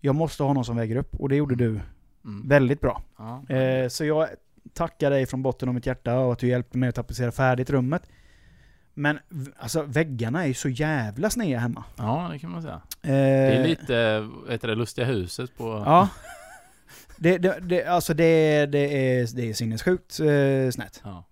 jag 0.00 0.14
måste 0.14 0.42
ha 0.42 0.52
någon 0.52 0.64
som 0.64 0.76
väger 0.76 0.96
upp. 0.96 1.14
Och 1.14 1.28
det 1.28 1.36
gjorde 1.36 1.54
du 1.54 1.80
Mm. 2.24 2.48
väldigt 2.48 2.80
bra. 2.80 3.02
Ja. 3.18 3.54
Eh, 3.56 3.88
så 3.88 4.04
jag 4.04 4.28
tackar 4.72 5.10
dig 5.10 5.26
från 5.26 5.42
botten 5.42 5.68
av 5.68 5.74
mitt 5.74 5.86
hjärta 5.86 6.18
och 6.18 6.32
att 6.32 6.38
du 6.38 6.48
hjälpte 6.48 6.78
mig 6.78 6.88
att 6.88 6.94
tapetsera 6.94 7.32
färdigt 7.32 7.70
rummet. 7.70 8.02
Men 8.94 9.18
alltså 9.58 9.82
väggarna 9.82 10.42
är 10.42 10.46
ju 10.46 10.54
så 10.54 10.68
jävla 10.68 11.30
sneda 11.30 11.58
hemma. 11.60 11.84
ja, 11.96 12.28
det 12.32 12.38
kan 12.38 12.50
man 12.50 12.62
säga. 12.62 12.80
Eh, 13.02 13.08
Det 13.10 13.14
är 13.56 13.66
lite, 13.68 14.20
vad 14.20 14.52
heter 14.52 14.68
det, 14.68 14.74
lustiga 14.74 15.04
huset 15.06 15.56
på... 15.56 15.82
Ja. 15.86 16.08
Det, 17.16 17.38
det, 17.38 17.58
det, 17.62 17.84
alltså 17.84 18.14
det, 18.14 18.66
det, 18.66 18.78
är, 19.18 19.36
det 19.36 19.50
är 19.50 19.54
sinnessjukt 19.54 20.20
eh, 20.20 20.70
snett. 20.70 21.00
Ja. 21.04 21.24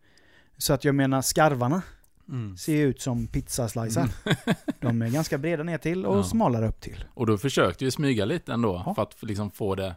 Så 0.59 0.73
att 0.73 0.85
jag 0.85 0.95
menar 0.95 1.23
skarvarna 1.23 1.83
Mm. 2.29 2.57
ser 2.57 2.87
ut 2.87 3.01
som 3.01 3.27
pizzaslicer. 3.27 4.09
De 4.81 5.03
är 5.03 5.09
ganska 5.09 5.39
breda 5.39 5.63
ner 5.63 5.79
till 5.79 6.07
och 6.07 6.19
Ja. 6.19 6.23
smalare 6.25 6.69
upp 6.69 6.81
till. 6.81 7.05
Och 7.15 7.27
då 7.27 7.39
försökte 7.39 7.85
vi 7.85 7.91
smyga 7.91 8.25
lite 8.25 8.53
ändå, 8.53 8.83
Ja. 8.87 8.95
för 8.95 9.03
att 9.03 9.23
liksom 9.23 9.51
få 9.51 9.75
det... 9.75 9.95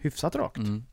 Hyfsat 0.00 0.34
rakt. 0.36 0.56
Mm. 0.56 0.84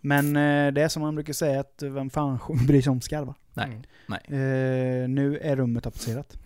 Men 0.00 0.36
eh, 0.36 0.72
det 0.72 0.82
är 0.82 0.88
som 0.88 1.02
man 1.02 1.14
brukar 1.14 1.32
säga 1.32 1.60
att 1.60 1.82
vem 1.82 2.10
fan 2.10 2.38
bryr 2.66 2.82
sig 2.82 2.90
om 2.90 3.00
skarvar? 3.00 3.34
Nej, 3.54 3.66
Mm. 3.66 3.82
nej. 4.06 4.20
Eh, 4.28 5.08
nu 5.08 5.38
är 5.42 5.56
rummet 5.56 5.84
tapetserat. 5.84 6.38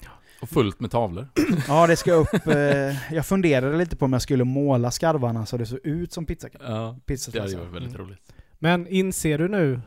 Och 0.42 0.48
fullt 0.48 0.80
med 0.80 0.90
tavlor. 0.90 1.28
Ja, 1.68 1.86
det 1.86 1.96
ska 1.96 2.12
upp. 2.12 2.46
Eh, 2.46 3.14
jag 3.14 3.26
funderade 3.26 3.76
lite 3.76 3.96
på 3.96 4.04
om 4.04 4.12
jag 4.12 4.22
skulle 4.22 4.44
måla 4.44 4.90
skarvarna 4.90 5.46
så 5.46 5.56
det 5.56 5.66
såg 5.66 5.78
ut 5.84 6.12
som 6.12 6.26
pizza, 6.26 6.48
Ja, 6.60 6.96
det 7.06 7.38
hade 7.40 7.56
varit 7.56 7.74
väldigt 7.74 7.94
Mm. 7.94 8.06
roligt. 8.06 8.32
Men 8.58 8.86
inser 8.86 9.38
du 9.38 9.48
nu 9.48 9.80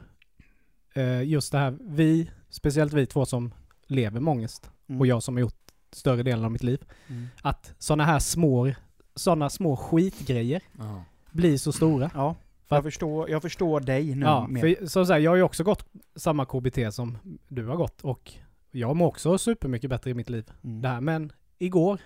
eh, 0.93 1.23
just 1.23 1.51
det 1.51 1.57
här, 1.57 1.77
vi, 1.81 2.31
speciellt 2.49 2.93
vi 2.93 3.05
två 3.05 3.25
som 3.25 3.53
lever 3.87 4.19
med 4.19 4.31
ångest 4.31 4.71
Mm. 4.89 5.01
och 5.01 5.07
jag 5.07 5.23
som 5.23 5.35
har 5.35 5.41
gjort 5.41 5.71
större 5.91 6.23
delen 6.23 6.45
av 6.45 6.51
mitt 6.51 6.63
liv, 6.63 6.81
Mm. 7.07 7.27
att 7.41 7.73
sådana 7.77 8.05
här 8.05 8.19
små, 8.19 8.71
sådana 9.15 9.49
små 9.49 9.77
skitgrejer 9.77 10.61
Ja. 10.79 11.03
Blir 11.31 11.57
så 11.57 11.71
stora. 11.71 12.11
Ja, 12.13 12.35
För 12.67 12.75
jag 12.75 12.83
förstår, 12.83 13.29
jag 13.29 13.41
förstår 13.41 13.79
dig 13.79 14.15
nu 14.15 14.25
Ja, 14.25 14.47
mer. 14.47 14.61
för 14.61 14.85
som 14.85 15.05
sagt, 15.05 15.21
jag 15.23 15.31
har 15.31 15.35
ju 15.35 15.43
också 15.43 15.63
gått 15.63 15.85
samma 16.15 16.45
KBT 16.45 16.77
som 16.93 17.17
du 17.47 17.65
har 17.67 17.75
gått 17.75 18.01
och 18.01 18.31
jag 18.71 18.95
mår 18.95 19.07
också 19.07 19.37
supermycket 19.37 19.89
bättre 19.89 20.09
i 20.11 20.13
mitt 20.13 20.29
liv. 20.29 20.51
Mm. 20.63 20.81
Det 20.81 20.87
här. 20.87 21.01
Men 21.01 21.31
igår, 21.57 21.99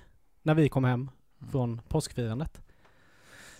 när 0.44 0.54
vi 0.54 0.70
kom 0.70 0.84
hem 0.84 1.10
från 1.52 1.82
påskfirandet, 1.88 2.62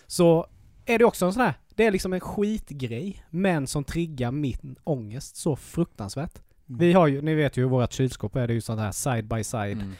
så 0.06 0.46
är 0.84 0.98
det 0.98 1.04
också 1.04 1.26
en 1.26 1.32
sån 1.32 1.42
här, 1.42 1.54
det 1.74 1.86
är 1.86 1.90
liksom 1.90 2.12
en 2.12 2.20
skitgrej, 2.20 3.24
men 3.30 3.66
som 3.66 3.84
triggar 3.84 4.30
min 4.30 4.76
ångest 4.84 5.36
så 5.36 5.56
fruktansvärt. 5.56 6.42
Mm. 6.68 6.78
Vi 6.78 6.92
har 6.92 7.06
ju, 7.06 7.22
ni 7.22 7.34
vet 7.34 7.56
ju 7.56 7.62
i 7.62 7.68
vårt 7.68 7.92
kylskåp 7.92 8.36
är 8.36 8.46
det 8.46 8.54
ju 8.54 8.60
sånt 8.60 8.80
här 8.80 8.92
side 8.92 9.24
by 9.26 9.44
side, 9.44 9.72
Mm. 9.78 9.92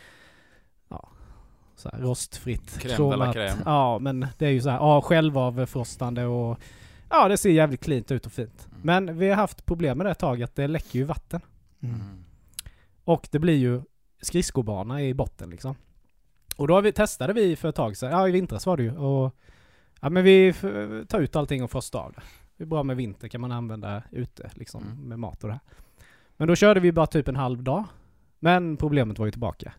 Så 1.76 1.88
här 1.92 1.98
rostfritt. 1.98 2.78
Crème 2.82 3.32
crème. 3.32 3.62
Ja, 3.64 3.98
men 3.98 4.26
det 4.38 4.46
är 4.46 4.50
ju 4.50 4.60
så 4.60 4.70
här, 4.70 4.76
ja, 4.76 5.00
självavfrostande 5.00 6.24
och 6.24 6.58
ja, 7.10 7.28
det 7.28 7.36
ser 7.36 7.50
jävligt 7.50 7.84
cleant 7.84 8.10
ut 8.10 8.26
och 8.26 8.32
fint. 8.32 8.68
Mm. 8.70 8.80
Men 8.82 9.18
vi 9.18 9.28
har 9.28 9.36
haft 9.36 9.66
problem 9.66 9.98
med 9.98 10.06
det 10.06 10.10
ett 10.10 10.18
tag 10.18 10.42
att 10.42 10.54
det 10.54 10.66
läcker 10.66 10.98
ju 10.98 11.04
vatten. 11.04 11.40
Mm. 11.80 11.94
Mm. 11.94 12.24
Och 13.04 13.28
det 13.30 13.38
blir 13.38 13.56
ju 13.56 13.82
skridskobana 14.22 15.02
i 15.02 15.14
botten 15.14 15.50
liksom. 15.50 15.74
Och 16.56 16.68
då 16.68 16.74
har 16.74 16.82
vi, 16.82 16.92
testade 16.92 17.32
vi 17.32 17.56
för 17.56 17.68
ett 17.68 17.74
tag 17.74 17.96
sedan, 17.96 18.10
ja 18.10 18.28
i 18.28 18.32
vintras 18.32 18.66
var 18.66 18.76
det 18.76 18.82
ju. 18.82 18.96
Och, 18.96 19.36
ja 20.00 20.10
men 20.10 20.24
vi 20.24 20.54
tar 21.08 21.20
ut 21.20 21.36
allting 21.36 21.62
och 21.62 21.70
frostar 21.70 21.98
av 22.00 22.12
det. 22.12 22.22
Det 22.56 22.64
är 22.64 22.66
bra 22.66 22.82
med 22.82 22.96
vinter 22.96 23.28
kan 23.28 23.40
man 23.40 23.52
använda 23.52 24.02
ute 24.10 24.50
liksom 24.54 24.82
Mm. 24.82 25.08
med 25.08 25.18
mat 25.18 25.42
och 25.44 25.48
det 25.48 25.52
här. 25.54 25.62
Men 26.36 26.48
då 26.48 26.54
körde 26.54 26.80
vi 26.80 26.92
bara 26.92 27.06
typ 27.06 27.28
en 27.28 27.36
halv 27.36 27.62
dag. 27.62 27.84
Men 28.38 28.76
problemet 28.76 29.18
var 29.18 29.26
ju 29.26 29.32
tillbaka. 29.32 29.72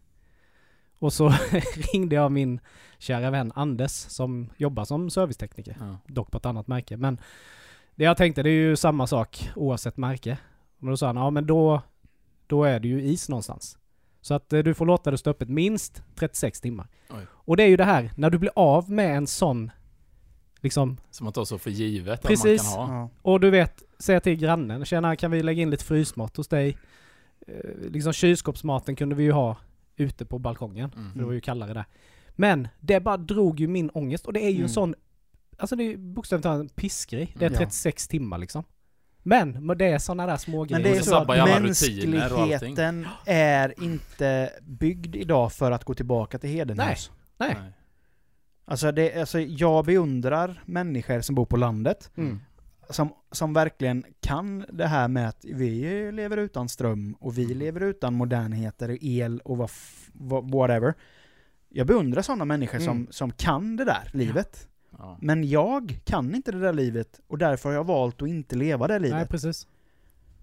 Och 0.99 1.13
så 1.13 1.29
ringde 1.93 2.15
jag 2.15 2.31
min 2.31 2.59
kära 2.97 3.29
vän 3.29 3.51
Anders 3.55 3.91
som 3.91 4.49
jobbar 4.57 4.85
som 4.85 5.09
servicetekniker. 5.09 5.77
Ja. 5.79 5.97
Dock 6.07 6.31
på 6.31 6.37
ett 6.37 6.45
annat 6.45 6.67
märke. 6.67 6.97
Men 6.97 7.19
det 7.95 8.03
jag 8.03 8.17
tänkte, 8.17 8.43
det 8.43 8.49
är 8.49 8.53
ju 8.53 8.75
samma 8.75 9.07
sak 9.07 9.49
oavsett 9.55 9.97
märke. 9.97 10.37
Men 10.77 10.89
då 10.89 10.97
sa 10.97 11.07
han, 11.07 11.15
ja 11.15 11.29
men 11.29 11.47
då, 11.47 11.81
då 12.47 12.63
är 12.63 12.79
det 12.79 12.87
ju 12.87 13.01
is 13.01 13.29
någonstans. 13.29 13.77
Så 14.21 14.33
att 14.33 14.53
eh, 14.53 14.59
du 14.59 14.73
får 14.73 14.85
låta 14.85 15.11
det 15.11 15.17
stå 15.17 15.29
öppet 15.29 15.49
minst 15.49 16.03
36 16.15 16.61
timmar. 16.61 16.87
Oj. 17.09 17.25
Och 17.31 17.57
det 17.57 17.63
är 17.63 17.67
ju 17.67 17.77
det 17.77 17.83
här, 17.83 18.11
när 18.15 18.29
du 18.29 18.37
blir 18.37 18.51
av 18.55 18.91
med 18.91 19.17
en 19.17 19.27
sån, 19.27 19.71
liksom, 20.61 20.97
Som 21.11 21.27
att 21.27 21.35
ta 21.35 21.45
så 21.45 21.57
för 21.57 21.69
givet 21.69 22.21
Precis. 22.23 22.61
att 22.61 22.77
man 22.77 22.87
kan 22.87 22.95
ha. 22.95 23.01
Ja. 23.01 23.09
och 23.21 23.39
du 23.39 23.49
vet, 23.49 23.83
säga 23.99 24.19
till 24.19 24.35
grannen, 24.35 24.85
tjena 24.85 25.15
kan 25.15 25.31
vi 25.31 25.43
lägga 25.43 25.61
in 25.61 25.69
lite 25.69 25.85
frysmat 25.85 26.37
hos 26.37 26.47
dig? 26.47 26.77
Eh, 27.47 27.91
liksom 27.91 28.13
kylskåpsmaten 28.13 28.95
kunde 28.95 29.15
vi 29.15 29.23
ju 29.23 29.31
ha 29.31 29.57
ute 29.97 30.25
på 30.25 30.39
balkongen. 30.39 30.91
Mm. 30.95 31.11
För 31.11 31.19
det 31.19 31.25
var 31.25 31.33
ju 31.33 31.41
kallare 31.41 31.73
där. 31.73 31.85
Men 32.35 32.67
det 32.79 32.99
bara 32.99 33.17
drog 33.17 33.59
ju 33.59 33.67
min 33.67 33.89
ångest 33.89 34.25
och 34.25 34.33
det 34.33 34.39
är 34.39 34.49
ju 34.49 34.55
Mm. 34.55 34.63
en 34.63 34.69
sån, 34.69 34.95
alltså 35.57 35.75
det 35.75 35.83
är 35.83 35.87
ju 35.87 35.97
bokstavligt 35.97 36.43
talat 36.43 36.61
en 36.61 36.69
pissgrej. 36.69 37.33
Det 37.39 37.45
är 37.45 37.49
Mm. 37.49 37.59
Ja. 37.61 37.65
36 37.65 38.07
timmar 38.07 38.37
liksom. 38.37 38.63
Men, 39.23 39.67
det 39.77 39.85
är 39.85 39.97
såna 39.99 40.25
där 40.27 40.37
små 40.37 40.59
Men 40.59 40.67
grejer. 40.67 40.83
det 40.83 40.97
är 40.97 41.01
så 41.01 41.15
att 41.15 41.27
mänskligheten 41.27 43.07
är 43.25 43.83
inte 43.83 44.49
byggd 44.61 45.15
idag 45.15 45.53
för 45.53 45.71
att 45.71 45.83
gå 45.83 45.93
tillbaka 45.93 46.39
till 46.39 46.49
Hedenhus. 46.49 47.11
Nej. 47.37 47.55
Nej. 47.61 47.71
Alltså, 48.65 48.91
det, 48.91 49.15
alltså 49.19 49.39
jag 49.39 49.85
beundrar 49.85 50.63
människor 50.65 51.21
som 51.21 51.35
bor 51.35 51.45
på 51.45 51.57
landet, 51.57 52.11
Mm. 52.17 52.39
Som, 52.89 53.09
som 53.31 53.53
verkligen 53.53 54.03
kan 54.19 54.65
det 54.69 54.87
här 54.87 55.07
med 55.07 55.29
att 55.29 55.45
vi 55.45 56.11
lever 56.11 56.37
utan 56.37 56.69
ström 56.69 57.15
och 57.19 57.37
vi 57.37 57.45
Mm. 57.45 57.57
lever 57.57 57.81
utan 57.81 58.13
modernheter, 58.13 58.97
el 59.01 59.39
och 59.39 59.57
vad, 59.57 59.69
whatever. 60.51 60.93
Jag 61.69 61.87
beundrar 61.87 62.21
sådana 62.21 62.45
människor 62.45 62.79
som, 62.79 62.97
Mm. 62.97 63.07
som 63.09 63.31
kan 63.31 63.75
det 63.75 63.85
där 63.85 64.09
livet. 64.13 64.67
Ja. 64.97 65.17
Men 65.21 65.43
jag 65.49 65.99
kan 66.05 66.35
inte 66.35 66.51
det 66.51 66.59
där 66.59 66.73
livet 66.73 67.19
och 67.27 67.37
därför 67.37 67.69
har 67.69 67.75
jag 67.75 67.83
valt 67.83 68.21
att 68.21 68.27
inte 68.27 68.55
leva 68.55 68.87
det 68.87 68.99
livet. 68.99 69.17
Nej, 69.17 69.27
precis. 69.27 69.67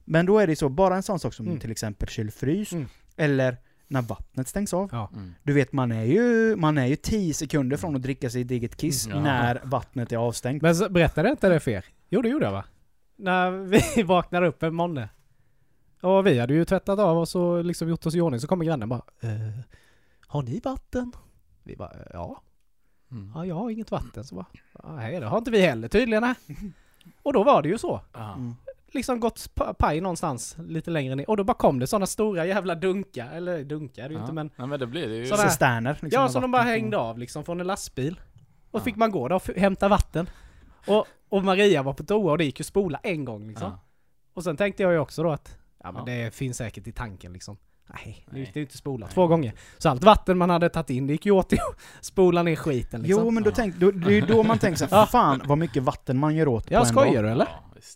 Men 0.04 0.26
då 0.26 0.38
är 0.38 0.46
det 0.46 0.56
så, 0.56 0.68
bara 0.68 0.96
en 0.96 1.02
sån 1.02 1.18
sak 1.18 1.34
som 1.34 1.46
Mm. 1.46 1.58
till 1.60 1.70
exempel 1.70 2.08
kylfrys, 2.08 2.72
Mm. 2.72 2.86
eller 3.16 3.56
när 3.88 4.02
vattnet 4.02 4.48
stängs 4.48 4.74
av. 4.74 4.88
Ja. 4.92 5.10
Mm. 5.14 5.34
Du 5.42 5.52
vet, 5.52 5.72
man 5.72 5.92
är 5.92 6.04
ju, 6.04 6.56
man 6.56 6.78
är 6.78 6.86
ju 6.86 6.96
10 6.96 7.34
sekunder 7.34 7.76
från 7.76 7.96
att 7.96 8.02
dricka 8.02 8.30
sitt 8.30 8.50
eget 8.50 8.76
kiss 8.76 9.06
Mm. 9.06 9.18
Ja. 9.18 9.22
när 9.24 9.60
vattnet 9.64 10.12
är 10.12 10.16
avstängt. 10.16 10.62
Men 10.62 10.74
berättade 10.92 11.30
inte 11.30 11.48
det 11.48 11.60
för 11.60 11.70
er? 11.70 11.84
Jo, 12.14 12.22
det 12.22 12.28
gjorde 12.28 12.44
jag 12.44 12.52
va? 12.52 12.64
När 13.16 13.50
vi 13.50 14.02
vaknade 14.04 14.46
upp 14.46 14.62
en 14.62 14.74
måndag. 14.74 15.08
Och 16.00 16.26
vi 16.26 16.38
hade 16.38 16.54
ju 16.54 16.64
tvättat 16.64 16.98
av 16.98 17.18
oss 17.18 17.34
och 17.34 17.64
liksom 17.64 17.88
gjort 17.88 18.06
oss 18.06 18.14
i 18.14 18.20
ordning, 18.20 18.40
så 18.40 18.46
kommer 18.46 18.64
grannen 18.64 18.88
bara 18.88 19.02
eh, 19.20 19.30
Har 20.26 20.42
ni 20.42 20.60
vatten? 20.64 21.12
Vi 21.62 21.76
bara 21.76 21.90
"Eh, 21.90 22.06
ja. 22.12 22.42
Mm. 23.10 23.32
Ja, 23.34 23.46
jag 23.46 23.54
har 23.54 23.70
inget 23.70 23.90
vatten. 23.90 24.24
Så 24.24 24.34
bara 24.34 24.46
nej, 24.96 25.20
det 25.20 25.26
har 25.26 25.38
inte 25.38 25.50
vi 25.50 25.60
heller 25.60 25.88
tydligen. 25.88 26.22
nej." 26.22 26.34
Och 27.22 27.32
då 27.32 27.44
var 27.44 27.62
det 27.62 27.68
ju 27.68 27.78
så. 27.78 28.00
Ja. 28.12 28.34
Mm. 28.34 28.54
Liksom 28.92 29.20
gått 29.20 29.54
pa- 29.54 29.74
paj 29.74 30.00
någonstans 30.00 30.56
lite 30.58 30.90
längre 30.90 31.14
ner. 31.14 31.30
Och 31.30 31.36
då 31.36 31.44
bara 31.44 31.54
kom 31.54 31.78
det 31.78 31.86
sådana 31.86 32.06
stora 32.06 32.46
jävla 32.46 32.74
dunkar. 32.74 33.30
Eller 33.32 33.64
dunkar 33.64 34.04
är 34.04 34.08
det 34.08 34.12
ju 34.12 34.18
Ja. 34.18 34.22
inte 34.24 34.32
men 34.32 34.50
Nej 34.56 34.66
men 34.66 34.80
det 34.80 34.86
blir 34.86 35.08
det 35.08 35.14
ju. 35.16 35.26
Sådär. 35.26 35.42
Cisterner. 35.48 35.92
Liksom, 36.02 36.22
Ja, 36.22 36.28
som 36.28 36.42
de 36.42 36.50
bara 36.50 36.62
hängde 36.62 36.98
av 36.98 37.18
liksom 37.18 37.44
från 37.44 37.60
en 37.60 37.66
lastbil. 37.66 38.20
Och 38.70 38.80
Ja. 38.80 38.84
fick 38.84 38.96
man 38.96 39.10
gå 39.10 39.28
där 39.28 39.36
och 39.36 39.42
hämta 39.56 39.88
vatten. 39.88 40.26
Och, 40.86 41.06
och 41.28 41.44
Maria 41.44 41.82
var 41.82 41.92
på 41.92 42.02
toa 42.04 42.30
och 42.32 42.38
det 42.38 42.44
gick 42.44 42.60
ju 42.60 42.64
spola 42.64 43.00
en 43.02 43.24
gång 43.24 43.48
liksom. 43.48 43.70
Ja. 43.70 43.78
Och 44.34 44.44
sen 44.44 44.56
tänkte 44.56 44.82
jag 44.82 44.92
ju 44.92 44.98
också 44.98 45.22
då 45.22 45.30
att 45.30 45.56
ja 45.82 45.92
men 45.92 46.02
Ja. 46.06 46.24
det 46.24 46.34
finns 46.34 46.56
säkert 46.56 46.86
i 46.86 46.92
tanken 46.92 47.32
liksom. 47.32 47.56
Nej, 47.86 48.24
nu 48.26 48.32
Nej. 48.32 48.40
gick 48.40 48.54
det 48.54 48.60
ju 48.60 48.64
inte 48.64 48.76
spola 48.78 49.06
två 49.06 49.26
gånger. 49.26 49.52
Så 49.78 49.88
allt 49.88 50.04
vatten 50.04 50.38
man 50.38 50.50
hade 50.50 50.68
tagit 50.68 50.90
in 50.90 51.06
det 51.06 51.12
gick 51.12 51.26
ju 51.26 51.32
åt 51.32 51.48
till 51.48 51.58
att 51.70 51.80
spola 52.04 52.42
ner 52.42 52.56
skiten 52.56 53.02
liksom. 53.02 53.24
Jo, 53.24 53.30
men 53.30 53.42
då 53.42 53.50
Ja. 53.50 53.54
tänk, 53.56 53.76
då, 53.76 53.90
det 53.90 54.06
är 54.06 54.10
ju 54.10 54.20
då 54.20 54.42
man 54.42 54.58
tänker 54.58 54.86
så 54.88 54.96
här, 54.96 55.06
fan 55.12 55.42
vad 55.46 55.58
mycket 55.58 55.82
vatten 55.82 56.18
man 56.18 56.34
gör 56.36 56.48
åt 56.48 56.70
Ja, 56.70 56.78
på 56.78 56.84
en 56.86 56.90
skojar 56.92 57.14
dag. 57.14 57.24
du 57.24 57.28
eller? 57.30 57.48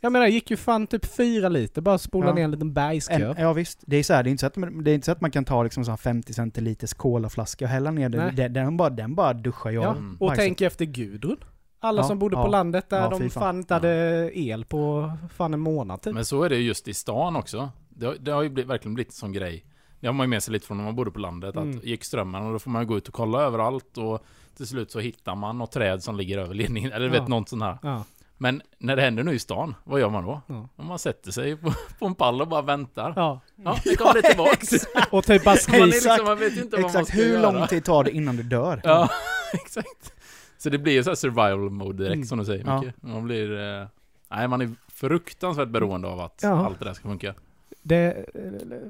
Jag 0.03 0.13
menar 0.13 0.27
det 0.27 0.33
gick 0.33 0.51
ju 0.51 0.57
fan 0.57 0.87
typ 0.87 1.05
fyra 1.07 1.49
liter 1.49 1.81
bara 1.83 1.99
spola 1.99 2.27
Ja. 2.29 2.35
ner 2.35 2.45
en 2.45 2.51
liten 2.51 2.69
En, 2.69 2.75
bergskurv. 2.75 3.39
ja 3.39 3.53
visst, 3.53 3.79
det 3.87 3.97
är 3.97 4.03
så 4.03 4.15
här, 4.15 4.23
det 4.23 4.29
är 4.29 4.31
inte 4.31 4.41
så 4.41 4.47
att, 4.47 4.57
man- 4.57 4.85
det 4.85 4.91
är 4.91 4.95
inte 4.95 5.05
så 5.05 5.13
att 5.13 5.21
man 5.21 5.31
kan 5.31 5.45
ta 5.45 5.63
liksom 5.63 5.85
så 5.85 5.91
här 5.91 5.97
50 5.97 6.35
centiliters 6.35 6.95
colaflaska 6.95 7.65
och 7.65 7.69
hälla 7.71 7.91
ner 7.91 8.09
Nej. 8.09 8.19
det. 8.33 8.43
Den, 8.43 8.53
den, 8.53 8.77
bara, 8.77 8.91
den 8.91 9.15
bara 9.15 9.33
duschar 9.33 9.71
jag 9.71 9.85
Ja, 9.85 9.89
av 9.89 9.97
Mm. 9.97 10.13
och 10.13 10.19
bajset. 10.29 10.45
tänk 10.45 10.61
efter 10.61 10.85
Gudrun. 10.85 11.37
Alla 11.81 12.03
Ja, 12.03 12.09
som 12.09 12.19
bodde 12.19 12.37
på 12.37 12.43
ja. 12.43 12.47
landet 12.47 12.91
där 12.91 13.01
Ja, 13.01 13.09
de 13.19 13.31
fan. 13.31 13.57
inte 13.59 13.75
hade 13.75 14.31
el 14.39 14.65
på 14.65 15.13
fan 15.37 15.55
en 15.55 15.61
månad 15.61 16.03
typ. 16.03 16.15
Men 16.15 16.25
så 16.25 16.43
är 16.43 16.49
det 16.49 16.57
just 16.57 16.89
i 16.89 16.95
stan 16.95 17.37
också. 17.37 17.71
Det 17.89 18.07
har, 18.07 18.15
det 18.21 18.31
har 18.31 18.43
ju 18.43 18.49
blivit, 18.49 18.71
verkligen 18.71 18.95
blivit 18.95 19.13
en 19.13 19.17
sån 19.17 19.33
grej. 19.33 19.65
Det 20.01 20.07
har 20.07 20.15
man 20.15 20.25
ju 20.25 20.29
med 20.29 20.43
sig 20.43 20.53
lite 20.53 20.67
från 20.67 20.77
när 20.77 20.85
man 20.85 20.97
bodde 20.97 21.11
på 21.11 21.19
landet. 21.19 21.57
Mm. 21.57 21.79
Att 21.79 21.85
gick 21.85 22.05
strömmen 22.05 22.47
och 22.47 22.53
då 22.53 22.59
får 22.59 22.71
man 22.71 22.87
gå 22.87 22.97
ut 22.97 23.09
och 23.09 23.15
kolla 23.15 23.43
överallt 23.43 23.99
och 23.99 24.25
till 24.57 24.67
slut 24.67 24.91
så 24.91 25.01
hittar 25.01 25.35
man 25.35 25.59
något 25.59 25.73
träd 25.73 26.03
som 26.03 26.17
ligger 26.17 26.39
över 26.39 26.55
ledningen. 26.55 26.93
Eller 26.93 27.09
du 27.09 27.15
Ja. 27.15 27.21
vet, 27.21 27.29
något 27.29 27.49
sånt 27.49 27.63
här. 27.63 27.79
Ja. 27.83 28.05
Men 28.41 28.63
när 28.79 28.97
det 28.97 29.03
händer 29.03 29.23
nu 29.25 29.35
i 29.35 29.39
stan, 29.39 29.75
vad 29.85 30.01
gör 30.01 30.11
man 30.11 30.25
då? 30.25 30.41
Ja. 30.47 30.69
Om 30.77 30.87
man 30.87 30.99
sätter 30.99 31.31
sig 31.33 31.57
på, 31.57 31.73
på 31.99 32.07
en 32.07 32.15
pall 32.15 32.41
och 32.41 32.49
bara 32.49 32.63
väntar. 32.63 33.13
Ja, 33.17 33.41
ja. 33.65 33.77
det 33.85 33.97
kommer 33.97 34.15
det 34.23 34.23
tillbaks. 34.29 34.87
Och 35.11 35.25
typ 35.25 35.45
bara 35.45 35.57
skriker. 35.57 35.87
liksom, 35.87 36.19
man 36.25 36.39
vet 36.39 36.57
ju 36.57 36.63
inte 36.63 36.77
vad 36.77 36.81
man 36.83 36.89
Exakt, 36.91 37.09
ska 37.09 37.17
hur 37.17 37.33
göra. 37.33 37.53
lång 37.53 37.67
tid 37.67 37.85
tar 37.85 38.05
det 38.05 38.11
innan 38.11 38.37
du 38.37 38.43
dör? 38.43 38.81
Ja, 38.85 39.09
exakt. 39.53 40.13
Så 40.59 40.71
det 40.71 40.79
blir 40.79 40.93
ju 40.93 41.03
så 41.05 41.11
här 41.11 41.15
survival 41.15 41.71
mode 41.71 41.99
direkt 42.03 42.15
Mm. 42.15 42.27
som 42.27 42.39
du 42.39 42.45
säger 42.45 42.65
Ja. 42.67 42.81
Micke. 42.81 42.95
Man 43.01 43.25
blir... 43.25 43.59
Eh, 43.81 43.87
nej, 44.31 44.49
man 44.49 44.61
är 44.61 44.71
fruktansvärt 44.89 45.69
beroende 45.69 46.09
av 46.09 46.21
att 46.21 46.41
Ja. 46.43 46.67
allt 46.67 46.79
det 46.79 46.85
där 46.85 46.93
ska 46.93 47.09
funka. 47.09 47.35
Det, 47.83 48.05
eh, 48.35 48.43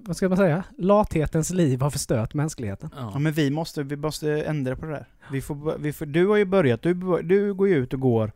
vad 0.07 0.17
ska 0.17 0.29
man 0.29 0.39
säga? 0.39 0.65
Lathetens 0.79 1.51
liv 1.51 1.81
har 1.81 1.91
förstört 1.91 2.35
mänskligheten. 2.35 2.91
Ja 2.97 3.11
Ja. 3.13 3.19
men 3.19 3.33
vi 3.33 3.51
måste, 3.51 3.83
vi 3.83 3.97
måste 3.97 4.43
ändra 4.43 4.77
på 4.77 4.87
det 4.87 4.93
där. 4.93 5.07
Vi 5.33 5.41
får, 5.41 5.79
vi 5.79 5.93
får, 5.93 6.07
du 6.07 6.27
har 6.27 6.37
ju 6.37 6.45
börjat, 6.45 6.83
du, 6.83 6.95
du 7.23 7.55
går 7.55 7.69
ju 7.69 7.75
ut 7.77 7.95
och 7.95 8.01
går 8.01 8.33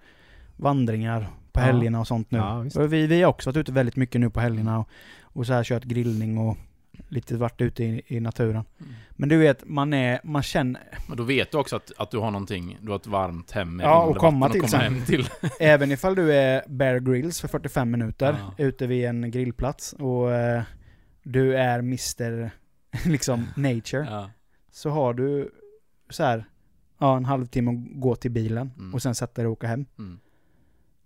vandringar 0.57 1.21
på 1.53 1.61
Ja. 1.61 1.65
helgerna 1.65 2.01
och 2.01 2.07
sånt 2.07 2.31
nu. 2.31 2.41
Vi, 2.87 3.07
vi 3.07 3.23
har 3.23 3.31
också 3.31 3.51
varit 3.51 3.57
ute 3.57 3.73
väldigt 3.73 3.97
mycket 3.97 4.21
nu 4.21 4.31
på 4.31 4.41
helgerna 4.41 4.79
och, 4.79 4.89
och 5.23 5.47
så 5.47 5.53
här 5.53 5.65
kört 5.65 5.85
grillning 5.85 6.39
och 6.39 6.57
lite 7.09 7.37
varit 7.37 7.61
ute 7.61 7.85
i, 7.85 8.03
i 8.07 8.21
naturen. 8.21 8.65
Mm. 8.81 8.93
Men 9.11 9.29
du 9.29 9.37
vet, 9.37 9.69
man 9.69 9.93
är, 9.93 10.21
man 10.25 10.43
känner, 10.43 10.83
Men 11.09 11.17
då 11.17 11.23
vet 11.23 11.51
du 11.53 11.59
också 11.59 11.77
att, 11.77 11.93
att 11.99 12.11
du 12.11 12.19
har 12.19 12.31
någonting, 12.31 12.79
du 12.81 12.89
har 12.89 12.97
ett 12.97 13.07
varmt 13.07 13.51
hem 13.51 13.77
med 13.77 13.85
Ja, 13.87 14.03
och 14.03 14.17
komma 14.17 14.49
till 14.49 14.65
att 14.65 14.71
komma 14.71 14.83
sen. 14.83 14.95
hem 14.95 15.05
till. 15.05 15.29
även 15.61 15.93
ifall 15.93 16.15
du 16.15 16.33
är 16.35 16.63
Bear 16.69 16.99
Grylls 16.99 17.41
för 17.41 17.49
45 17.49 17.91
minuter 17.91 18.37
Ja. 18.59 18.65
ute 18.65 18.87
vid 18.87 19.05
en 19.05 19.31
grillplats 19.31 19.93
och 19.93 20.33
eh, 20.33 20.63
du 21.23 21.57
är 21.57 21.79
Mr. 21.79 22.51
liksom 23.09 23.47
nature. 23.57 24.07
Ja. 24.11 24.31
så 24.71 24.91
har 24.91 25.15
du 25.15 25.51
så 26.11 26.23
här, 26.25 26.45
ja, 26.99 27.17
en 27.17 27.25
halvtimme 27.25 27.71
att 27.71 28.01
gå 28.01 28.17
till 28.17 28.31
bilen 28.31 28.71
Mm. 28.79 28.95
och 28.95 29.03
sen 29.03 29.15
sätta 29.15 29.43
dig 29.43 29.47
och 29.47 29.53
åka 29.53 29.67
hem. 29.67 29.87
Mm. 29.99 30.19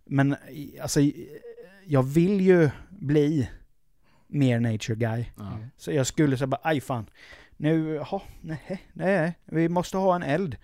Men 0.04 0.36
alltså, 0.82 1.00
jag 1.86 2.02
vill 2.02 2.40
ju 2.40 2.70
bli 2.88 3.48
mer 4.38 4.60
nature 4.60 4.94
guy. 4.96 5.24
Ja. 5.36 5.58
Så 5.76 5.92
jag 5.92 6.06
skulle 6.06 6.36
säga 6.36 6.46
bara, 6.46 6.60
aj 6.62 6.80
fan. 6.80 7.06
Nu, 7.56 7.94
jaha, 7.94 8.20
nej, 8.40 8.82
nej, 8.92 9.34
vi 9.44 9.68
måste 9.68 9.96
ha 9.96 10.16
en 10.16 10.22
eld. 10.22 10.56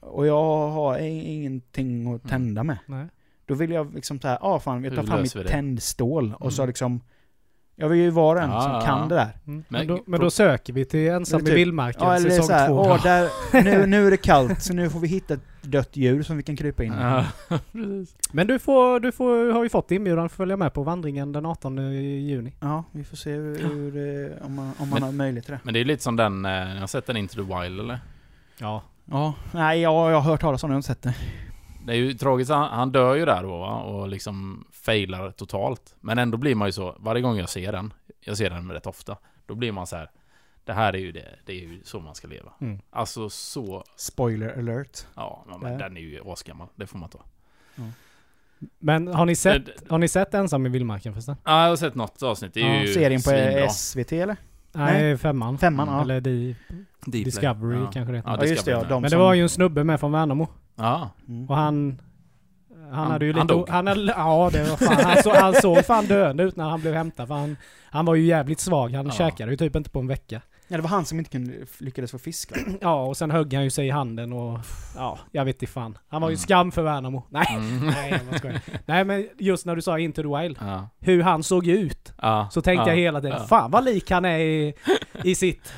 Och 0.00 0.26
jag 0.26 0.68
har 0.68 0.98
ingenting 0.98 2.00
att 2.14 2.20
Mm. 2.24 2.28
tända 2.30 2.62
med. 2.64 2.78
Nej. 2.86 3.06
Då 3.46 3.54
vill 3.54 3.70
jag 3.70 3.94
liksom 3.94 4.20
så 4.20 4.28
här, 4.28 4.38
ja 4.40 4.60
fan, 4.60 4.84
jag 4.84 4.94
tar 4.94 5.02
fram 5.02 5.22
mitt 5.22 5.46
tändstål 5.48 6.34
och 6.40 6.52
så 6.52 6.62
Mm. 6.62 6.68
liksom 6.68 7.00
Jag 7.80 7.88
vill 7.88 7.98
ju 7.98 8.10
vara 8.10 8.40
den 8.40 8.50
Ja, 8.50 8.60
som 8.60 8.72
ja, 8.72 8.80
kan 8.80 9.08
det 9.08 9.14
där. 9.14 9.28
Mm. 9.46 9.64
Men, 9.68 9.86
då, 9.86 10.00
men 10.06 10.20
då 10.20 10.30
söker 10.30 10.72
vi 10.72 10.84
till 10.84 11.08
Ensam 11.10 11.36
Eller 11.40 11.48
i 11.48 11.50
typ- 11.50 11.58
vildmarken 11.58 12.02
Ja, 12.04 12.14
eller 12.16 12.30
säsong 12.30 12.46
så 12.46 12.52
här, 12.52 12.68
två. 12.68 12.74
åh, 12.74 13.02
där, 13.02 13.28
nu, 13.64 13.86
nu 13.86 14.06
är 14.06 14.10
det 14.10 14.16
kallt 14.16 14.62
så 14.62 14.72
nu 14.74 14.90
får 14.90 15.00
vi 15.00 15.08
hitta 15.08 15.34
ett 15.34 15.40
dött 15.62 15.96
djur 15.96 16.22
som 16.22 16.36
vi 16.36 16.42
kan 16.42 16.56
krypa 16.56 16.84
in 16.84 16.92
i. 16.92 17.24
Men 18.32 18.46
du 18.46 18.58
får, 18.58 19.00
du 19.00 19.12
får, 19.12 19.52
har 19.52 19.62
ju 19.62 19.68
fått 19.68 19.90
inbjudan 19.90 20.24
att 20.26 20.32
följa 20.32 20.56
med 20.56 20.72
på 20.74 20.82
vandringen 20.82 21.32
den 21.32 21.46
18 21.46 21.92
juni. 21.92 22.52
Ja, 22.60 22.84
vi 22.92 23.04
får 23.04 23.16
se 23.16 23.30
hur, 23.32 23.58
hur, 23.58 23.96
eh, 24.40 24.46
om 24.46 24.54
man, 24.54 24.66
om 24.78 24.88
man 24.88 24.88
Men- 24.90 25.02
har 25.02 25.12
möjlighet 25.12 25.44
till 25.44 25.54
det. 25.54 25.60
Men 25.62 25.74
det 25.74 25.80
är 25.80 25.84
lite 25.84 26.02
som 26.02 26.16
den, 26.16 26.44
eh, 26.44 26.52
jag 26.52 26.80
har 26.80 26.86
sett 26.86 27.06
den 27.06 27.16
Into 27.16 27.34
the 27.34 27.40
Wild 27.60 27.80
eller? 27.80 28.00
Ja. 28.58 28.82
Ja, 29.10 29.34
nej 29.52 29.80
jag, 29.80 30.10
jag 30.12 30.20
har 30.20 30.30
hört 30.30 30.40
talas 30.40 30.62
om 30.64 30.70
det, 30.70 30.72
jag 30.72 30.74
har 30.74 30.78
inte 30.78 30.86
sett 30.86 31.02
det. 31.02 31.14
Det 31.86 31.92
är 31.92 31.96
ju 31.96 32.14
tragiskt, 32.14 32.50
han, 32.50 32.68
han 32.70 32.92
dör 32.92 33.14
ju 33.14 33.24
där 33.24 33.42
då 33.42 33.58
va? 33.58 33.74
och 33.76 34.08
liksom 34.08 34.64
failar 34.82 35.30
totalt. 35.30 35.94
Men 36.00 36.18
ändå 36.18 36.38
blir 36.38 36.54
man 36.54 36.68
ju 36.68 36.72
så, 36.72 36.96
varje 36.98 37.22
gång 37.22 37.38
jag 37.38 37.48
ser 37.48 37.72
den, 37.72 37.92
jag 38.20 38.36
ser 38.36 38.50
den 38.50 38.72
rätt 38.72 38.86
ofta, 38.86 39.16
då 39.46 39.54
blir 39.54 39.72
man 39.72 39.86
så 39.86 39.96
här. 39.96 40.10
Det 40.64 40.72
här 40.72 40.92
är 40.92 40.98
ju 40.98 41.12
det, 41.12 41.38
det 41.46 41.52
är 41.52 41.56
ju 41.66 41.80
så 41.84 42.00
man 42.00 42.14
ska 42.14 42.28
leva. 42.28 42.52
Mm. 42.60 42.78
Alltså 42.90 43.30
så, 43.30 43.84
Spoiler 43.96 44.58
alert. 44.58 45.06
ja 45.16 45.44
men, 45.60 45.72
Ja. 45.72 45.78
den 45.78 45.96
är 45.96 46.00
ju 46.00 46.20
asgammal, 46.26 46.68
det 46.76 46.86
får 46.86 46.98
man 46.98 47.08
ta. 47.08 47.20
Men 48.78 49.08
har 49.08 49.26
ni 49.26 49.36
sett, 49.36 49.66
Det- 49.66 49.90
har 49.90 49.98
ni 49.98 50.08
sett 50.08 50.34
Ensam 50.34 50.66
i 50.66 50.68
vildmarken 50.68 51.12
förresten? 51.12 51.36
Ja, 51.44 51.62
jag 51.62 51.68
har 51.68 51.76
sett 51.76 51.94
något 51.94 52.22
avsnitt, 52.22 52.54
det 52.54 52.60
är 52.60 52.74
Ja, 52.74 52.80
ju 52.80 52.94
serien 52.94 53.20
på 53.20 53.30
svinbra. 53.30 53.68
SVT 53.68 54.12
eller? 54.12 54.36
Nej, 54.72 55.16
femman. 55.18 55.58
Femman, 55.58 55.88
ja. 55.88 56.00
Eller 56.02 56.20
di. 56.20 56.56
Discovery 57.06 57.76
ja. 57.78 57.90
kanske 57.92 58.12
det 58.12 58.18
heter. 58.18 58.30
Ja, 58.30 58.36
Ja, 58.40 58.46
just 58.46 58.64
det, 58.64 58.70
ja, 58.70 58.84
Men 58.90 59.02
det 59.02 59.10
som- 59.10 59.18
var 59.18 59.34
ju 59.34 59.42
en 59.42 59.48
snubbe 59.48 59.84
med 59.84 60.00
från 60.00 60.12
Värnamo. 60.12 60.48
Ja, 60.76 61.10
Mm. 61.28 61.50
Och 61.50 61.56
han... 61.56 62.00
Han, 62.90 62.98
Han- 62.98 63.10
hade 63.10 63.24
ju 63.26 63.32
han 63.32 63.42
lite... 63.46 63.54
dog. 63.54 63.68
Han 63.68 63.86
ja, 63.86 64.50
det 64.52 64.64
var 64.70 64.76
fan. 64.76 65.04
Han, 65.04 65.22
så, 65.22 65.34
han 65.36 65.54
såg 65.54 65.84
fan 65.84 66.06
döende 66.06 66.42
ut 66.42 66.56
när 66.56 66.64
han 66.68 66.80
blev 66.80 66.94
hämtad. 66.94 67.28
För 67.28 67.34
han, 67.34 67.56
han 67.90 68.04
var 68.04 68.14
ju 68.14 68.24
jävligt 68.24 68.60
svag. 68.60 68.94
Han 68.94 69.06
Ja. 69.06 69.12
käkade 69.12 69.50
ju 69.50 69.56
typ 69.56 69.76
inte 69.76 69.90
på 69.90 69.98
en 70.00 70.06
vecka. 70.06 70.40
Ja, 70.70 70.76
det 70.76 70.82
var 70.82 70.90
han 70.90 71.04
som 71.04 71.18
inte 71.18 71.30
kunde, 71.30 71.52
lyckades 71.78 72.10
få 72.10 72.18
fisk? 72.18 72.52
Ja, 72.80 73.02
och 73.04 73.16
sen 73.16 73.30
högg 73.30 73.54
han 73.54 73.64
ju 73.64 73.70
sig 73.70 73.86
i 73.86 73.90
handen 73.90 74.32
och... 74.32 74.58
Ja, 74.96 75.18
jag 75.32 75.44
vet 75.44 75.62
inte 75.62 75.72
fan. 75.72 75.98
Han 76.08 76.22
var 76.22 76.28
ju 76.28 76.32
Mm. 76.32 76.38
skam 76.38 76.72
för 76.72 76.82
Värnamo. 76.82 77.26
Nej, 77.30 77.46
Mm. 77.50 77.86
nej, 77.86 78.20
jag 78.30 78.38
skojar. 78.38 78.60
Nej, 78.86 79.04
men 79.04 79.28
just 79.38 79.66
när 79.66 79.76
du 79.76 79.82
sa 79.82 79.98
Into 79.98 80.22
the 80.22 80.28
Wild. 80.42 80.58
ja. 80.60 80.88
Hur 81.00 81.22
han 81.22 81.42
såg 81.42 81.66
ut. 81.66 82.12
ja. 82.22 82.48
Så 82.50 82.60
tänkte 82.60 82.82
ja. 82.90 82.94
jag 82.94 82.96
hela 83.02 83.20
tiden, 83.20 83.46
fan 83.46 83.70
vad 83.70 83.84
lik 83.84 84.10
han 84.10 84.24
är 84.24 84.38
i, 84.38 84.74
i 85.24 85.34
sitt 85.34 85.72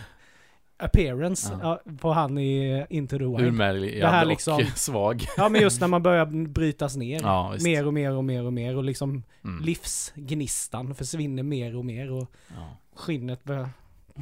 appearance 0.80 1.58
Ja. 1.62 1.80
på 2.00 2.12
han 2.12 2.38
i 2.38 2.87
Into 2.90 3.18
the 3.18 3.25
Wild. 3.25 3.40
Urmärglig 3.40 4.00
Det 4.00 4.06
här 4.06 4.22
och 4.25 4.28
liksom- 4.28 4.64
svag. 4.75 5.25
Ja 5.37 5.49
men 5.49 5.60
just 5.60 5.80
när 5.80 5.88
man 5.88 6.02
börjar 6.02 6.26
brytas 6.49 6.96
ner. 6.96 7.20
Ja, 7.22 7.54
mer 7.64 7.87
och 7.87 7.94
mer 7.94 8.12
och 8.16 8.25
mer 8.25 8.44
och 8.46 8.52
mer 8.52 8.76
och 8.76 8.84
liksom 8.84 9.22
Mm. 9.44 9.64
livsgnistan 9.64 10.94
försvinner 10.94 11.42
mer 11.42 11.76
och 11.76 11.84
mer 11.84 12.12
och 12.12 12.30
Ja. 12.49 12.76
skinnet 12.96 13.44
börjar, 13.44 13.68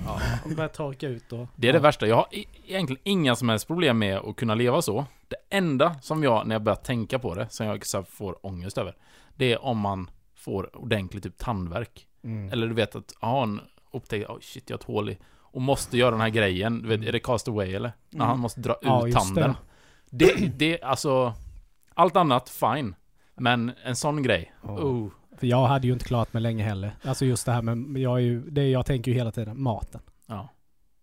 Ja. 0.07 0.21
börjar 0.57 0.69
torka 0.69 1.09
ut 1.09 1.33
och... 1.33 1.47
Det 1.57 1.69
är 1.69 1.73
det 1.73 1.79
ja. 1.79 1.83
värsta. 1.83 2.07
Jag 2.07 2.17
har 2.17 2.27
e- 2.33 2.45
egentligen 2.67 3.01
inga 3.05 3.37
som 3.37 3.49
helst 3.49 3.67
problem 3.67 3.99
med 3.99 4.17
att 4.19 4.37
kunna 4.37 4.55
leva 4.55 4.83
så. 4.83 5.05
Det 5.29 5.37
enda 5.57 5.95
som 6.03 6.23
jag, 6.23 6.47
när 6.47 6.55
jag 6.55 6.63
börjar 6.63 6.77
tänka 6.77 7.19
på 7.19 7.35
det, 7.35 7.47
som 7.51 7.67
jag 7.67 7.85
får 8.09 8.47
ångest 8.47 8.79
över, 8.79 8.95
det 9.37 9.53
är 9.53 9.65
om 9.65 9.79
man 9.79 10.11
får 10.37 10.77
ordentlig 10.77 11.23
typ 11.23 11.39
tandvärk. 11.39 12.07
Mm. 12.25 12.53
Eller 12.53 12.67
du 12.67 12.75
vet 12.75 12.97
att, 12.97 13.13
ja, 13.21 13.43
en 13.43 13.61
upptäcker, 13.93 14.27
oh 14.27 14.39
shit, 14.41 14.71
jag 14.71 14.75
har 14.75 14.79
ett 14.79 14.85
hål 14.85 15.11
i, 15.11 15.19
och 15.53 15.63
måste 15.63 15.99
göra 15.99 16.11
den 16.11 16.21
här 16.21 16.29
grejen. 16.29 16.83
Du 16.83 16.89
vet, 16.89 17.09
är 17.09 17.13
det 17.13 17.21
cast 17.21 17.49
away 17.49 17.75
eller? 17.75 17.93
När 18.11 18.19
Mm. 18.21 18.29
han 18.29 18.39
måste 18.39 18.61
dra 18.61 18.77
Ja, 18.83 19.07
ut 19.09 19.15
just 19.15 19.35
tanden. 19.35 19.55
Det. 20.11 20.59
det, 20.59 20.83
alltså, 20.83 21.35
allt 21.95 22.17
annat, 22.17 22.49
fine. 22.49 22.95
Men 23.37 23.73
en 23.85 23.97
sån 23.97 24.23
grej, 24.23 24.53
Ja. 24.63 24.71
oh. 24.71 25.09
För 25.39 25.47
jag 25.47 25.67
hade 25.67 25.87
ju 25.87 25.93
inte 25.93 26.05
klarat 26.05 26.33
mig 26.33 26.43
länge 26.43 26.65
heller. 26.65 26.91
Alltså 27.05 27.25
just 27.25 27.47
det 27.47 27.53
här 27.53 27.63
med, 27.63 28.03
jag 28.03 28.17
är 28.17 28.23
ju, 28.23 28.51
det 28.51 28.69
jag 28.71 28.87
tänker 28.87 29.11
ju 29.11 29.17
hela 29.19 29.31
tiden, 29.33 29.63
maten. 29.63 30.01
Ja. 30.27 30.49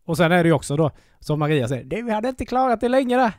Och 0.06 0.18
sen 0.18 0.32
är 0.32 0.44
det 0.44 0.48
ju 0.48 0.54
också 0.54 0.78
då, 0.78 0.92
som 1.20 1.40
Maria 1.40 1.68
säger, 1.68 1.84
det, 1.84 2.02
vi 2.02 2.12
hade 2.12 2.30
inte 2.30 2.46
klarat 2.46 2.82
det 2.82 2.90
länge 2.90 3.18
där. 3.18 3.32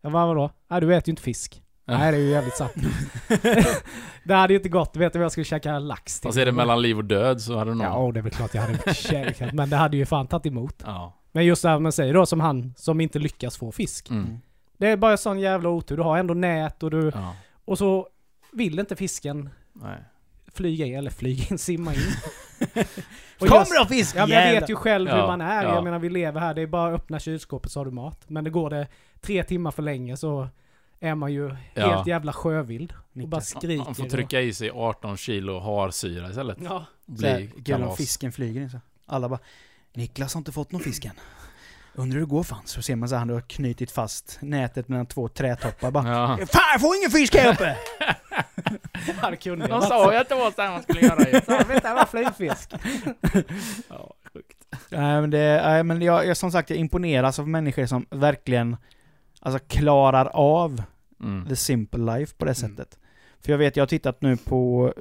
Jag 0.00 0.12
bara, 0.12 0.26
vadå? 0.26 0.50
Nej, 0.68 0.80
du 0.80 0.94
äter 0.94 1.08
ju 1.08 1.12
inte 1.12 1.22
fisk. 1.22 1.62
Ja. 1.88 1.98
Nej, 1.98 2.12
det 2.12 2.18
är 2.18 2.20
ju 2.20 2.28
jävligt 2.30 2.56
sant. 2.56 2.72
det 4.24 4.34
hade 4.34 4.52
ju 4.52 4.56
inte 4.56 4.68
gått. 4.68 4.96
Vet 4.96 5.12
du 5.12 5.18
vad 5.18 5.24
jag 5.24 5.32
skulle 5.32 5.44
käka 5.44 5.78
lax 5.78 6.20
till? 6.20 6.28
Fast 6.28 6.38
är 6.38 6.46
det 6.46 6.52
mellan 6.52 6.82
liv 6.82 6.96
och 6.98 7.04
död 7.04 7.40
så 7.40 7.58
hade 7.58 7.70
någon... 7.74 7.86
Ja, 7.86 7.98
åh, 7.98 8.12
det 8.12 8.20
är 8.20 8.22
väl 8.22 8.32
klart 8.32 8.54
jag 8.54 8.62
hade 8.62 8.94
käkat. 8.94 9.52
Men 9.52 9.70
det 9.70 9.76
hade 9.76 9.96
ju 9.96 10.06
fan 10.06 10.26
tagit 10.26 10.46
emot. 10.46 10.82
Ja. 10.86 11.12
Men 11.32 11.44
just 11.44 11.62
det 11.62 11.68
här 11.68 11.78
man 11.78 11.92
säger 11.92 12.14
då, 12.14 12.26
som 12.26 12.40
han 12.40 12.74
som 12.76 13.00
inte 13.00 13.18
lyckas 13.18 13.56
få 13.56 13.72
fisk. 13.72 14.10
Mm. 14.10 14.38
Det 14.78 14.86
är 14.86 14.96
bara 14.96 15.16
sån 15.16 15.38
jävla 15.40 15.68
otur. 15.68 15.96
Du 15.96 16.02
har 16.02 16.18
ändå 16.18 16.34
nät 16.34 16.82
och 16.82 16.90
du... 16.90 17.10
ja. 17.14 17.34
Och 17.64 17.78
så 17.78 18.08
vill 18.52 18.78
inte 18.78 18.96
fisken 18.96 19.50
Nej. 19.72 19.98
flyga 20.54 20.86
in, 20.86 20.94
eller 20.96 21.10
flyga 21.10 21.44
in, 21.50 21.58
simma 21.58 21.94
in. 21.94 22.00
Och 23.40 23.46
Kom 23.48 23.64
då 23.78 23.84
fisk! 23.88 24.16
Ja 24.16 24.26
men 24.26 24.36
jag 24.44 24.60
vet 24.60 24.70
ju 24.70 24.76
själv 24.76 25.10
hur 25.10 25.18
Ja, 25.18 25.26
man 25.26 25.40
är. 25.40 25.64
ja. 25.64 25.74
Jag 25.74 25.84
menar 25.84 25.98
vi 25.98 26.08
lever 26.10 26.40
här, 26.40 26.54
det 26.54 26.62
är 26.62 26.66
bara 26.66 26.94
att 26.94 27.00
öppna 27.00 27.18
kylskåpet 27.18 27.70
så 27.72 27.80
har 27.80 27.84
du 27.84 27.90
mat. 27.90 28.20
Men 28.26 28.44
det 28.44 28.50
går 28.50 28.70
det 28.70 28.86
tre 29.20 29.44
timmar 29.44 29.70
för 29.70 29.82
länge 29.82 30.16
så 30.16 30.48
är 31.00 31.14
man 31.14 31.32
ju 31.32 31.56
Ja. 31.74 31.94
helt 31.94 32.06
jävla 32.06 32.32
sjövild. 32.32 32.92
Och 33.22 33.28
bara 33.28 33.40
skriker. 33.40 33.84
Man 33.84 33.94
får 33.94 34.04
trycka 34.08 34.40
i 34.40 34.54
sig 34.54 34.70
18 34.70 35.16
kilo 35.16 35.58
harsyra 35.60 36.28
istället. 36.30 36.58
Ja. 36.62 36.84
Bli 37.06 37.50
kalas. 37.64 37.96
fisken 37.96 38.32
flyger 38.32 38.60
in 38.60 38.70
så. 38.70 38.80
Alla 39.06 39.28
bara 39.28 39.38
Niklas 39.94 40.34
har 40.34 40.38
inte 40.38 40.52
fått 40.52 40.72
någon 40.72 40.80
fisk 40.82 41.04
än. 41.04 41.12
Undrar 41.94 42.14
hur 42.18 42.26
det 42.26 42.30
går 42.30 42.42
fan. 42.42 42.62
Så 42.64 42.82
ser 42.82 42.96
man 42.96 43.08
så 43.08 43.14
här, 43.14 43.18
han 43.20 43.30
har 43.30 43.40
knutit 43.40 43.90
fast 43.90 44.38
nätet 44.42 44.88
mellan 44.88 45.06
två 45.06 45.28
trätoppar 45.28 45.90
bara. 45.90 46.08
Ja. 46.08 46.36
Fan 46.46 46.62
jag 46.72 46.80
får 46.80 46.96
ingen 46.96 47.10
fisk 47.10 47.34
här 47.36 47.52
uppe! 47.52 47.76
Det 49.30 49.36
kunde 49.36 49.66
De 49.66 49.70
jag. 49.72 49.82
sa 49.84 50.12
ju 50.12 50.18
att 50.18 50.28
det 50.28 50.34
var 50.34 50.50
så 50.50 50.62
här 50.62 50.70
man 50.70 50.82
skulle 50.82 51.00
göra 51.00 51.28
ju. 51.30 51.40
Så, 51.46 51.58
du, 51.68 51.74
det 51.74 51.94
var 51.94 52.04
flygfisk. 52.06 52.70
Ja, 53.88 54.14
sjukt. 54.32 54.56
Nej 54.90 55.20
men, 55.20 55.30
det, 55.30 55.62
nej, 55.64 55.82
men 55.82 56.02
jag, 56.02 56.26
jag, 56.26 56.36
som 56.36 56.50
sagt, 56.52 56.70
jag 56.70 56.78
imponeras 56.78 57.38
av 57.38 57.48
människor 57.48 57.86
som 57.86 58.06
verkligen 58.10 58.76
alltså, 59.46 59.58
klarar 59.68 60.26
av 60.32 60.82
Mm. 61.22 61.46
the 61.48 61.56
simple 61.56 62.18
life 62.18 62.34
på 62.36 62.44
det 62.44 62.62
Mm. 62.62 62.76
sättet. 62.76 62.98
För 63.40 63.52
jag 63.52 63.58
vet, 63.58 63.76
jag 63.76 63.82
har 63.82 63.86
tittat 63.88 64.22
nu 64.22 64.36
på, 64.36 64.92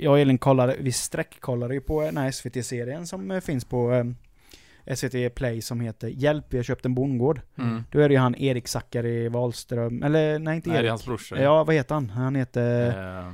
jag 0.00 0.12
och 0.12 0.18
Elin 0.18 0.38
kollade, 0.38 0.76
vi 0.80 0.92
sträckkollade 0.92 1.74
ju 1.74 1.80
på 1.80 2.00
den 2.02 2.16
här 2.16 2.30
SVT-serien 2.30 3.06
som 3.06 3.30
eh, 3.30 3.40
finns 3.40 3.64
på 3.64 3.92
eh, 3.92 4.04
SVT 4.94 5.34
Play 5.34 5.62
som 5.62 5.80
heter 5.80 6.08
Hjälp, 6.08 6.44
vi 6.48 6.56
har 6.58 6.64
köpt 6.64 6.84
en 6.84 6.94
bondgård. 6.94 7.40
Mm. 7.58 7.82
Då 7.90 8.00
är 8.00 8.08
det 8.08 8.14
ju 8.14 8.20
han 8.20 8.34
Erik 8.34 8.68
Zackari 8.68 9.28
Wahlström, 9.28 10.02
eller 10.02 10.38
nej 10.38 10.56
inte 10.56 10.68
Nej, 10.68 10.74
det 10.76 10.80
är 10.80 10.82
Erik. 10.82 10.90
hans 10.90 11.04
brorsa. 11.06 11.42
Ja, 11.42 11.64
vad 11.64 11.74
heter 11.74 11.94
han? 11.94 12.10
Han 12.10 12.34
heter... 12.34 12.88
Eh, 13.20 13.32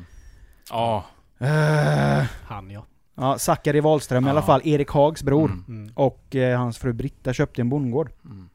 Ja. 0.70 1.04
eh, 1.38 2.24
Han 2.44 2.70
ja. 2.70 2.86
ja, 3.14 3.38
Zackari 3.38 3.80
Wahlström 3.80 4.26
i 4.26 4.30
alla 4.30 4.42
fall, 4.42 4.60
Erik 4.64 4.90
Hags 4.90 5.22
bror. 5.22 5.44
Mm. 5.50 5.64
Mm. 5.68 5.92
Och 5.94 6.36
eh, 6.36 6.58
hans 6.58 6.78
fru 6.78 6.92
Britta 6.92 7.32
köpte 7.32 7.60
en 7.60 7.68
bondgård. 7.68 8.10
Mm. 8.24 8.48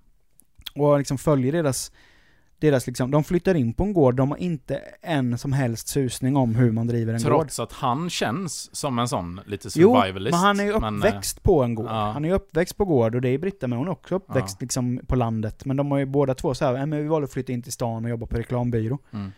Och 0.81 0.98
liksom 0.98 1.17
följer 1.17 1.51
deras, 1.51 1.91
deras 2.60 2.88
liksom, 2.88 3.12
de 3.12 3.24
flyttar 3.24 3.55
in 3.55 3.74
på 3.74 3.84
en 3.84 3.93
gård, 3.93 4.15
de 4.15 4.31
har 4.31 4.38
inte 4.38 4.81
en 5.01 5.38
som 5.38 5.53
helst 5.53 5.88
susning 5.88 6.36
om 6.38 6.55
hur 6.55 6.72
man 6.72 6.88
driver 6.88 7.13
en 7.13 7.19
gård. 7.24 7.31
Trots 7.31 7.60
att 7.60 7.72
han 7.74 8.10
känns 8.10 8.75
som 8.75 9.00
en 9.00 9.07
sån 9.07 9.41
lite 9.46 9.69
Jo, 9.75 9.93
survivalist. 9.96 10.31
men 10.34 10.39
han 10.39 10.60
är 10.60 10.63
ju 10.63 10.79
men, 10.79 10.93
eh, 10.96 10.98
uppväxt 11.07 11.43
på 11.43 11.63
en 11.63 11.75
gård. 11.75 11.86
ja. 11.86 12.12
Han 12.12 12.25
är 12.25 12.29
ju 12.29 12.36
uppväxt 12.36 12.77
på 12.77 12.86
gård 12.86 13.15
och 13.15 13.22
det 13.22 13.29
är 13.29 13.38
Britta, 13.38 13.67
men 13.67 13.77
hon 13.77 13.88
är 13.88 13.91
också 13.91 14.15
uppväxt 14.15 14.57
Ja. 14.60 14.63
liksom 14.63 15.00
på 15.07 15.15
landet. 15.15 15.65
Men 15.65 15.77
de 15.77 15.91
har 15.91 15.98
ju 15.98 16.05
båda 16.05 16.36
två 16.36 16.53
så 16.53 16.65
här, 16.65 16.74
"Nej, 16.74 16.86
men 16.86 17.01
vi 17.01 17.07
valde 17.07 17.25
att 17.25 17.34
flytta 17.34 17.53
in 17.53 17.62
till 17.62 17.72
stan 17.74 18.03
och 18.03 18.10
jobba 18.10 18.25
på 18.25 18.38
reklambyrå. 18.38 18.98
Mm. 19.13 19.31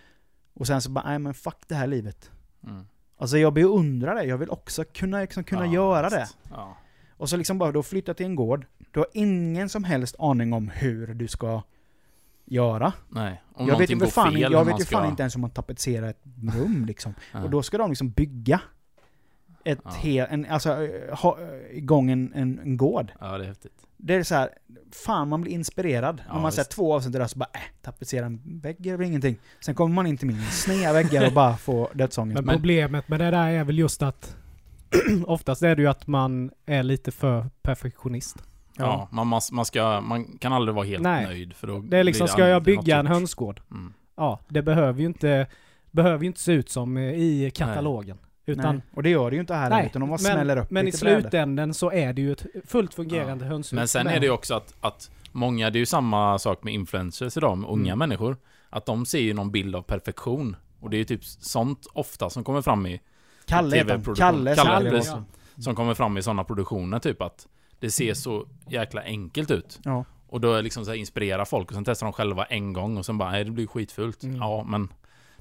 Och 0.53 0.67
sen 0.67 0.81
så 0.81 0.89
bara, 0.91 1.05
nej 1.09 1.19
men 1.19 1.33
fuck 1.33 1.57
det 1.67 1.75
här 1.75 1.87
livet. 1.87 2.31
Mm. 2.67 2.87
Alltså 3.17 3.37
jag 3.37 3.53
beundrar 3.53 4.15
det, 4.15 4.23
jag 4.23 4.37
vill 4.37 4.49
också 4.49 4.83
kunna, 4.93 5.19
liksom, 5.21 5.43
kunna 5.43 5.65
Ja, 5.65 5.73
göra 5.73 6.09
det. 6.09 6.27
Ja. 6.51 6.77
Och 7.19 7.29
så 7.29 7.37
liksom 7.37 7.57
bara 7.57 7.71
då 7.71 7.83
flytta 7.83 8.13
till 8.13 8.25
en 8.25 8.35
gård, 8.35 8.65
du 8.91 8.99
har 8.99 9.07
ingen 9.13 9.69
som 9.69 9.83
helst 9.83 10.15
aning 10.19 10.53
om 10.53 10.69
hur 10.69 11.07
du 11.13 11.27
ska 11.27 11.61
göra. 12.45 12.93
Nej. 13.09 13.41
Om 13.53 13.67
jag 13.67 13.77
vet, 13.77 13.99
går 13.99 14.05
fan, 14.07 14.33
fel. 14.33 14.41
jag 14.51 14.65
vet 14.65 14.79
ju 14.79 14.85
fan 14.85 15.01
ska- 15.01 15.09
inte 15.09 15.23
ens 15.23 15.35
om 15.35 15.41
man 15.41 15.49
tapetserar 15.49 16.09
ett 16.09 16.21
rum 16.53 16.85
liksom. 16.85 17.13
Och 17.43 17.49
då 17.49 17.61
ska 17.63 17.77
de 17.77 17.89
liksom 17.91 18.09
bygga 18.09 18.61
ett 19.63 19.79
Ja. 19.83 19.91
hel, 19.99 20.27
en, 20.29 20.45
alltså 20.45 20.87
ha 21.11 21.37
igång 21.71 22.11
en, 22.11 22.33
en, 22.33 22.59
en 22.59 22.77
gård. 22.77 23.11
Ja, 23.19 23.37
det 23.37 23.43
är 23.43 23.47
häftigt. 23.47 23.73
Det 23.97 24.15
är 24.15 24.23
så 24.23 24.35
här, 24.35 24.49
fan 25.05 25.27
man 25.27 25.41
blir 25.41 25.51
inspirerad. 25.53 26.21
Ja, 26.27 26.33
Om 26.35 26.41
man 26.41 26.51
säger 26.51 26.63
visst. 26.63 26.71
två 26.71 26.93
avsnitt 26.95 27.13
där 27.13 27.27
så 27.27 27.39
bara 27.39 27.49
äh, 27.53 27.59
tapetsera 27.81 28.25
en 28.25 28.41
vägg 28.61 28.87
är 28.87 28.97
väl 28.97 29.07
ingenting. 29.07 29.37
Sen 29.59 29.75
kommer 29.75 29.95
man 29.95 30.07
in 30.07 30.17
till 30.17 30.27
min 30.27 30.41
sneda 30.41 30.93
väggar 30.93 31.27
och 31.27 31.33
bara 31.33 31.57
får 31.57 31.89
dödsångest. 31.93 32.43
Men- 32.45 32.55
problemet 32.55 33.07
med 33.09 33.19
det 33.19 33.31
där 33.31 33.47
är 33.51 33.63
väl 33.63 33.79
just 33.79 34.01
att 34.01 34.35
oftast 35.25 35.63
är 35.63 35.75
det 35.75 35.81
ju 35.81 35.87
att 35.87 36.07
man 36.07 36.51
är 36.65 36.83
lite 36.83 37.11
för 37.11 37.49
perfektionist. 37.61 38.37
Ja, 38.77 39.07
man, 39.11 39.27
måste, 39.27 39.53
man, 39.53 39.65
ska, 39.65 40.01
man 40.01 40.37
kan 40.37 40.53
aldrig 40.53 40.75
vara 40.75 40.85
helt 40.85 41.03
Nej. 41.03 41.25
nöjd 41.25 41.53
för 41.53 41.67
då 41.67 41.79
Det 41.79 41.97
är 41.97 42.03
liksom, 42.03 42.25
blir 42.25 42.31
ska 42.31 42.47
jag 42.47 42.63
bygga 42.63 42.97
en 42.99 43.05
gjort. 43.05 43.13
hönsgård? 43.13 43.61
Mm. 43.71 43.93
Ja, 44.17 44.39
det 44.47 44.61
behöver 44.61 44.99
ju 44.99 45.05
inte, 45.05 45.47
behöver 45.91 46.19
ju 46.23 46.27
inte 46.27 46.39
se 46.39 46.51
ut 46.51 46.69
som 46.69 46.97
eh, 46.97 47.03
i 47.03 47.51
katalogen. 47.55 48.17
Utan, 48.45 48.75
Nej. 48.75 48.83
Och 48.93 49.03
det 49.03 49.09
gör 49.09 49.29
det 49.29 49.35
ju 49.35 49.39
inte 49.39 49.53
här 49.53 49.69
Nej, 49.69 49.85
utan 49.85 49.99
de 49.99 50.09
bara 50.09 50.17
smäller 50.17 50.57
upp 50.57 50.71
men 50.71 50.87
i 50.87 50.91
slutändan 50.91 51.73
så 51.73 51.91
är 51.91 52.13
det 52.13 52.21
ju 52.21 52.31
ett 52.31 52.45
fullt 52.65 52.93
fungerande 52.93 53.45
hönshus. 53.45 53.73
Men 53.73 53.87
sen 53.87 54.07
är 54.07 54.19
det 54.19 54.25
ju 54.25 54.31
också 54.31 54.53
att, 54.55 54.73
att 54.81 55.11
många, 55.31 55.69
det 55.69 55.77
är 55.77 55.79
ju 55.79 55.85
samma 55.85 56.39
sak 56.39 56.63
med 56.63 56.73
influencers 56.73 57.37
idag, 57.37 57.57
med 57.57 57.69
unga 57.69 57.93
Mm. 57.93 57.99
människor. 57.99 58.37
Att 58.69 58.85
de 58.85 59.05
ser 59.05 59.19
ju 59.19 59.33
någon 59.33 59.51
bild 59.51 59.75
av 59.75 59.81
perfektion. 59.81 60.55
Och 60.79 60.89
det 60.89 60.95
är 60.97 60.99
ju 60.99 61.05
typ 61.05 61.23
sånt 61.25 61.87
ofta 61.93 62.29
som 62.29 62.43
kommer 62.43 62.61
fram 62.61 62.85
i, 62.85 63.01
Kalle 63.49 63.75
heter. 63.77 64.15
Kalle, 64.15 64.15
Kalle, 64.15 64.55
Kalle 64.55 64.89
precis. 64.89 65.11
ja. 65.55 65.61
som 65.63 65.75
kommer 65.75 65.93
fram 65.93 66.17
i 66.17 66.21
sådana 66.23 66.43
produktioner, 66.43 66.99
typ 66.99 67.21
att 67.21 67.47
det 67.79 67.91
ser 67.91 68.13
så 68.13 68.45
jäkla 68.69 69.01
enkelt 69.01 69.51
ut. 69.51 69.79
Ja. 69.83 70.05
Och 70.27 70.41
då 70.41 70.53
är 70.53 70.61
liksom 70.61 70.85
så 70.85 70.91
här 70.91 70.97
inspirera 70.97 71.45
folk 71.45 71.67
och 71.67 71.73
sen 71.75 71.83
testar 71.85 72.05
de 72.07 72.13
själva 72.13 72.45
en 72.45 72.73
gång 72.73 72.97
och 72.97 73.05
sen 73.05 73.17
bara, 73.17 73.31
nej 73.31 73.43
det 73.43 73.51
blir 73.51 73.67
skitfult. 73.67 74.23
Mm. 74.23 74.35
Ja, 74.37 74.63
men 74.67 74.89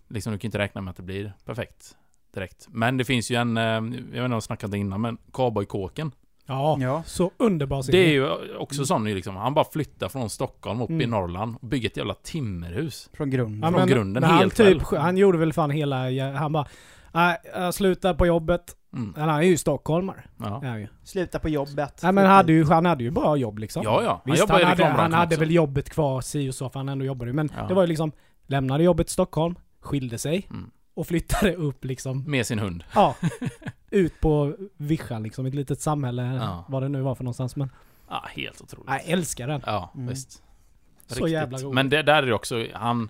liksom 0.08 0.32
du 0.32 0.38
kan 0.38 0.48
inte 0.48 0.58
räkna 0.58 0.80
med 0.80 0.90
att 0.90 0.96
det 0.96 1.02
blir 1.02 1.32
perfekt 1.44 1.96
direkt. 2.34 2.66
Men 2.70 2.96
det 2.96 3.04
finns 3.04 3.30
ju 3.30 3.36
en, 3.36 3.56
eh, 3.56 3.62
jag 3.62 3.80
vet 3.80 3.94
inte 3.94 4.22
om 4.24 4.32
jag 4.32 4.42
snackat 4.42 4.74
innan, 4.74 5.00
men 5.00 5.18
cowboykåken. 5.32 6.12
Ja, 6.46 6.76
Ja. 6.80 7.02
så 7.06 7.30
underbar 7.36 7.76
Det 7.76 7.80
är 7.80 7.82
serie. 7.92 8.12
ju 8.12 8.56
också 8.56 8.84
sån 8.86 9.06
ju 9.06 9.14
liksom, 9.14 9.36
han 9.36 9.54
bara 9.54 9.64
flyttar 9.72 10.08
från 10.08 10.30
Stockholm 10.30 10.82
upp 10.82 10.90
i 10.90 10.94
Mm. 10.94 11.10
Norrland 11.10 11.56
och 11.60 11.68
bygger 11.68 11.88
ett 11.88 11.96
jävla 11.96 12.14
timmerhus. 12.14 13.10
Från 13.12 13.30
grunden. 13.30 13.60
Ja, 13.62 13.68
från 13.68 13.80
men, 13.80 13.88
grunden 13.88 14.20
men 14.20 14.30
han, 14.30 14.38
helt 14.38 14.56
typ, 14.56 14.82
han 14.82 15.16
gjorde 15.16 15.38
väl 15.38 15.52
fan 15.52 15.70
hela, 15.70 15.96
han 16.38 16.52
bara 16.52 16.66
Nej, 17.12 17.36
jag 17.54 17.74
slutar 17.74 18.14
på 18.14 18.26
jobbet. 18.26 18.74
Mm. 18.92 19.14
Han 19.16 19.28
är 19.28 19.42
ju 19.42 19.56
stockholmare. 19.56 20.24
Ja. 20.36 20.60
Ja, 20.64 20.78
ju. 20.78 20.88
Sluta 21.04 21.38
på 21.38 21.48
jobbet. 21.48 22.00
Nej 22.02 22.12
men 22.12 22.26
han 22.26 22.34
hade 22.36 22.52
ju, 22.52 22.64
han 22.64 22.86
hade 22.86 23.04
ju 23.04 23.10
bra 23.10 23.36
jobb 23.36 23.58
liksom. 23.58 23.82
ja, 23.82 24.02
ja. 24.02 24.22
Han 24.24 24.32
Visst, 24.34 24.48
han 24.48 24.64
hade, 24.64 24.84
han 24.84 25.12
hade 25.12 25.36
väl 25.36 25.50
jobbet 25.50 25.90
kvar 25.90 26.20
si 26.20 26.50
och 26.50 26.54
så, 26.54 26.68
för 26.70 26.80
han 26.80 26.88
ändå 26.88 27.04
jobbade 27.04 27.30
ju. 27.30 27.34
Men 27.34 27.50
Ja. 27.56 27.66
det 27.68 27.74
var 27.74 27.82
ju 27.82 27.86
liksom, 27.88 28.12
lämnade 28.46 28.84
jobbet 28.84 29.08
i 29.08 29.12
Stockholm, 29.12 29.54
skilde 29.80 30.18
sig 30.18 30.46
Mm. 30.50 30.70
och 30.94 31.06
flyttade 31.06 31.54
upp 31.54 31.84
liksom, 31.84 32.24
Med 32.30 32.46
sin 32.46 32.58
hund. 32.58 32.84
ja, 32.94 33.14
ut 33.90 34.20
på 34.20 34.56
vischan 34.76 35.22
liksom, 35.22 35.46
ett 35.46 35.54
litet 35.54 35.80
samhälle, 35.80 36.22
Ja. 36.22 36.64
vad 36.68 36.82
det 36.82 36.88
nu 36.88 37.00
var 37.00 37.14
för 37.14 37.24
någonstans. 37.24 37.56
Men 37.56 37.70
Ja, 38.10 38.24
helt 38.36 38.60
otroligt. 38.60 38.88
jag 38.90 39.00
älskar 39.04 39.48
den. 39.48 39.62
Ja, 39.66 39.90
Mm. 39.94 40.06
visst. 40.08 40.42
Så 41.06 41.28
jävla 41.28 41.58
roligt. 41.58 41.74
Men 41.74 41.88
det 41.88 42.02
där 42.02 42.22
är 42.22 42.26
det 42.26 42.34
också, 42.34 42.64
han 42.74 43.08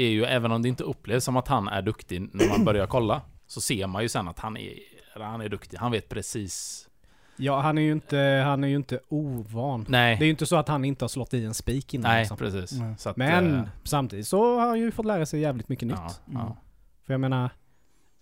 är 0.00 0.08
ju, 0.08 0.24
även 0.24 0.52
om 0.52 0.62
det 0.62 0.68
inte 0.68 0.84
upplevs 0.84 1.24
som 1.24 1.36
att 1.36 1.48
han 1.48 1.68
är 1.68 1.82
duktig 1.82 2.20
när 2.32 2.48
man 2.48 2.64
börjar 2.64 2.86
kolla, 2.96 3.22
så 3.46 3.60
ser 3.60 3.86
man 3.86 4.02
ju 4.02 4.08
sen 4.08 4.28
att 4.28 4.38
han 4.38 4.56
är, 4.56 4.74
han 5.14 5.40
är 5.40 5.48
duktig. 5.48 5.78
Han 5.78 5.92
vet 5.92 6.08
precis. 6.08 6.84
Ja, 7.36 7.60
han 7.60 7.78
är 7.78 7.82
ju 7.82 7.92
inte, 7.92 8.42
han 8.44 8.64
är 8.64 8.68
ju 8.68 8.76
inte 8.76 9.00
ovan. 9.08 9.86
Nej, 9.88 10.16
Det 10.16 10.22
är 10.24 10.26
ju 10.26 10.30
inte 10.30 10.46
så 10.46 10.56
att 10.56 10.68
han 10.68 10.84
inte 10.84 11.04
har 11.04 11.08
slått 11.08 11.34
i 11.34 11.44
en 11.44 11.54
spik 11.54 11.94
innan 11.94 12.10
nej 12.10 12.20
liksom. 12.20 12.36
precis. 12.36 12.80
Så 12.98 13.08
att, 13.10 13.16
Men 13.16 13.54
eh, 13.54 13.62
samtidigt 13.84 14.26
så 14.28 14.58
har 14.58 14.66
han 14.66 14.78
ju 14.80 14.90
fått 14.90 15.06
lära 15.06 15.26
sig 15.26 15.40
jävligt 15.40 15.68
mycket 15.68 15.88
ja, 15.88 16.04
nytt. 16.04 16.20
Mm. 16.28 16.40
ja, 16.40 16.56
För 17.06 17.12
jag 17.14 17.20
menar, 17.20 17.50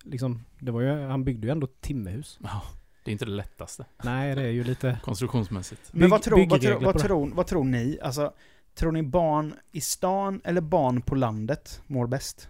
liksom, 0.05 0.45
det 0.59 0.71
var 0.71 0.81
ju, 0.81 1.07
han 1.07 1.25
byggde 1.25 1.47
ju 1.47 1.51
ändå 1.51 1.65
ett 1.65 1.81
timmerhus. 1.81 2.39
ja. 2.43 2.63
Det 3.05 3.11
är 3.11 3.13
inte 3.13 3.25
det 3.25 3.31
lättaste, 3.31 3.85
Nej, 4.05 4.35
det 4.35 4.43
är 4.43 4.51
ju 4.51 4.65
lite... 4.65 4.99
konstruktionsmässigt. 5.05 5.83
Men 5.93 6.11
vad, 6.11 6.21
bygg- 6.21 6.25
tror, 6.25 6.47
vad, 6.51 6.61
tror, 6.61 6.73
vad, 6.75 6.83
på 6.83 6.93
det. 6.93 6.99
tror, 7.05 7.31
vad 7.35 7.47
tror 7.47 7.65
ni? 7.65 7.99
Alltså, 8.03 8.33
tror 8.79 8.93
ni 8.93 9.03
barn 9.03 9.55
i 9.73 9.81
stan 9.81 10.41
eller 10.45 10.61
barn 10.61 11.03
på 11.03 11.15
landet 11.15 11.83
mår 11.87 12.07
bäst? 12.07 12.49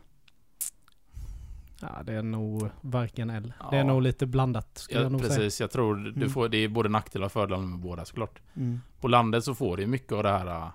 Ja, 1.80 2.02
det 2.04 2.12
är 2.12 2.22
nog 2.22 2.68
varken 2.80 3.30
eller. 3.30 3.52
Det 3.70 3.76
är 3.76 3.80
Ja. 3.80 3.84
nog 3.86 4.02
lite 4.02 4.26
blandat, 4.26 4.78
skulle 4.78 5.00
Ja, 5.00 5.04
jag 5.04 5.12
nog 5.12 5.20
säga. 5.20 5.30
precis, 5.36 5.60
jag 5.60 5.70
tror 5.70 5.94
du 5.96 6.10
Mm. 6.10 6.30
får, 6.30 6.48
det 6.48 6.58
är 6.58 6.68
både 6.68 6.88
nackdelar 6.88 7.26
och 7.26 7.32
fördelar 7.32 7.62
med 7.62 7.78
båda 7.78 8.04
såklart. 8.04 8.40
Mm. 8.56 8.80
På 9.00 9.08
landet 9.08 9.44
så 9.44 9.54
får 9.54 9.76
du 9.76 9.86
mycket 9.86 10.12
av 10.12 10.22
det 10.22 10.28
här, 10.28 10.46
ja, 10.46 10.72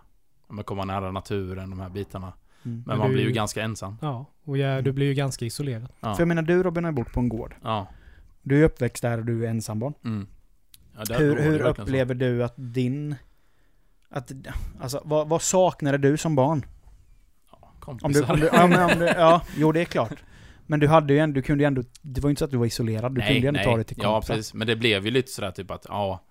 men 0.48 0.64
komma 0.64 0.86
nära 0.86 1.12
naturen, 1.12 1.70
de 1.70 1.80
här 1.80 1.90
bitarna. 1.90 2.34
Mm. 2.66 2.78
Men 2.78 2.84
Men 2.86 2.98
man 2.98 3.08
du- 3.08 3.14
blir 3.14 3.24
ju 3.26 3.32
ganska 3.32 3.62
ensam. 3.64 3.98
Ja, 4.02 4.26
och 4.44 4.58
ja, 4.58 4.82
du 4.82 4.92
blir 4.92 5.06
ju 5.08 5.14
ganska 5.14 5.46
isolerad. 5.46 5.88
Ja. 6.00 6.14
För 6.16 6.22
jag 6.22 6.28
menar, 6.28 6.42
du 6.42 6.64
Robin 6.64 6.84
har 6.84 6.92
bott 6.92 7.14
på 7.14 7.20
en 7.20 7.30
gård. 7.30 7.56
ja. 7.64 7.88
Du 8.44 8.60
är 8.62 8.64
uppväxt 8.66 9.02
där 9.02 9.18
och 9.18 9.26
du 9.26 9.46
är 9.46 9.50
ensambarn. 9.50 9.94
Mm. 10.04 10.28
Ja, 11.08 11.16
Hur, 11.18 11.28
hur 11.28 11.36
verkligen 11.36 11.76
så. 11.76 11.82
upplever 11.82 12.16
du 12.16 12.44
att 12.44 12.54
din... 12.58 13.16
Att, 14.12 14.32
alltså, 14.82 15.02
vad, 15.06 15.28
vad 15.30 15.42
saknade 15.42 15.98
du 15.98 16.18
som 16.18 16.36
barn? 16.36 16.66
Om 17.50 17.70
du, 17.78 17.80
Kompisar. 18.20 18.34
om 18.34 18.40
du, 18.40 18.50
ja, 18.54 18.68
men 18.68 18.92
om 18.94 19.00
du, 19.00 19.06
ja, 19.06 19.42
jo 19.58 19.72
det 19.72 19.82
är 19.82 19.86
klart. 19.86 20.24
Men 20.68 20.80
du 20.80 20.88
hade 20.88 21.14
ju 21.14 21.20
ändå, 21.20 21.34
du 21.36 21.42
kunde 21.42 21.64
ju 21.64 21.68
ändå, 21.68 21.84
det 22.02 22.22
var 22.22 22.30
ju 22.30 22.32
inte 22.32 22.40
så 22.40 22.46
att 22.46 22.52
du 22.52 22.58
var 22.58 22.66
isolerad, 22.66 23.16
du 23.16 23.22
kunde 23.22 23.40
ju 23.40 23.48
ändå 23.48 23.64
ta 23.64 23.76
dig 23.76 23.86
till 23.86 23.98
Ja, 24.02 24.14
kompisar. 24.14 24.36
precis. 24.36 24.54
Men 24.54 24.68
det 24.68 24.76
blev 24.76 25.06
ju 25.06 25.12
lite 25.12 25.32
sådär 25.32 25.52
typ 25.52 25.72
att, 25.72 25.86
ja... 25.90 26.24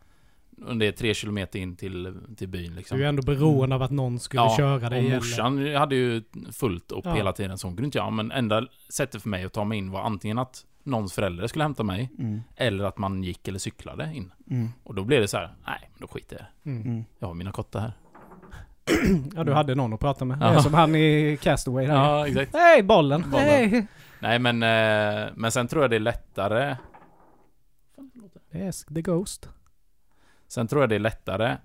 och 0.67 0.77
det 0.77 0.87
är 0.87 0.93
tre 0.93 1.15
kilometer 1.15 1.59
in 1.59 1.77
till, 1.77 2.15
till 2.37 2.49
byn 2.49 2.75
liksom. 2.75 2.97
Du 2.99 3.03
är 3.05 3.07
ju 3.07 3.09
ändå 3.09 3.23
beroende 3.23 3.75
av 3.75 3.83
att 3.83 3.91
någon 3.91 4.19
skulle 4.21 4.51
köra 4.57 4.89
dig. 4.91 4.99
och 5.01 5.05
eller- 5.07 5.17
morsan 5.17 5.75
hade 5.75 5.95
ju 5.97 6.23
fullt 6.53 6.93
upp 6.93 7.05
Ja. 7.05 7.15
hela 7.15 7.33
tiden, 7.33 7.59
så 7.59 7.67
hon 7.67 7.77
kunde 7.77 7.87
inte 7.87 7.99
göra. 7.99 8.11
Men 8.11 8.33
enda 8.33 8.67
sättet 8.93 9.23
för 9.23 9.29
mig 9.29 9.45
att 9.45 9.53
ta 9.53 9.65
mig 9.65 9.79
in 9.79 9.91
var 9.91 10.01
antingen 10.03 10.39
att 10.39 10.65
någons 10.83 11.13
förälder 11.13 11.47
skulle 11.47 11.65
hämta 11.65 11.83
mig, 11.83 12.11
Mm. 12.19 12.41
eller 12.57 12.85
att 12.85 12.99
man 12.99 13.23
gick 13.25 13.49
eller 13.49 13.59
cyklade 13.59 14.13
in. 14.15 14.33
Mm. 14.51 14.69
Och 14.85 14.95
då 14.95 15.05
blev 15.05 15.21
det 15.21 15.29
så 15.29 15.37
här, 15.37 15.55
nej, 15.67 15.91
då 15.99 16.07
skiter 16.09 16.37
jag. 16.37 16.73
Mm. 16.73 16.87
Mm. 16.89 17.05
Jag 17.19 17.27
har 17.29 17.35
mina 17.35 17.53
kottar 17.53 17.81
här. 17.81 17.93
Ja, 19.37 19.45
du 19.45 19.53
hade 19.53 19.75
någon 19.75 19.93
att 19.93 20.01
prata 20.01 20.25
med. 20.25 20.39
Ja. 20.41 20.47
är 20.47 20.59
som 20.61 20.75
han 20.75 20.95
i 20.95 21.39
Castaway 21.43 21.87
där. 21.87 21.95
Ja, 21.95 22.27
exakt. 22.29 22.53
Hej 22.55 22.83
bollen! 22.83 23.31
Bollen. 23.31 23.47
Hej! 23.47 23.87
Nej, 24.21 24.39
men, 24.39 24.63
eh, 24.63 25.29
men 25.35 25.53
sen 25.53 25.69
tror 25.69 25.83
jag 25.83 25.91
det 25.91 25.97
är 25.97 26.01
lättare. 26.01 26.77
Det 28.51 28.59
är 28.63 28.95
The 28.95 29.03
Ghost. 29.03 29.49
Sen 30.49 30.69
tror 30.69 30.83
jag 30.83 30.89
det 30.89 30.95
är 30.95 30.99
lättare, 30.99 31.57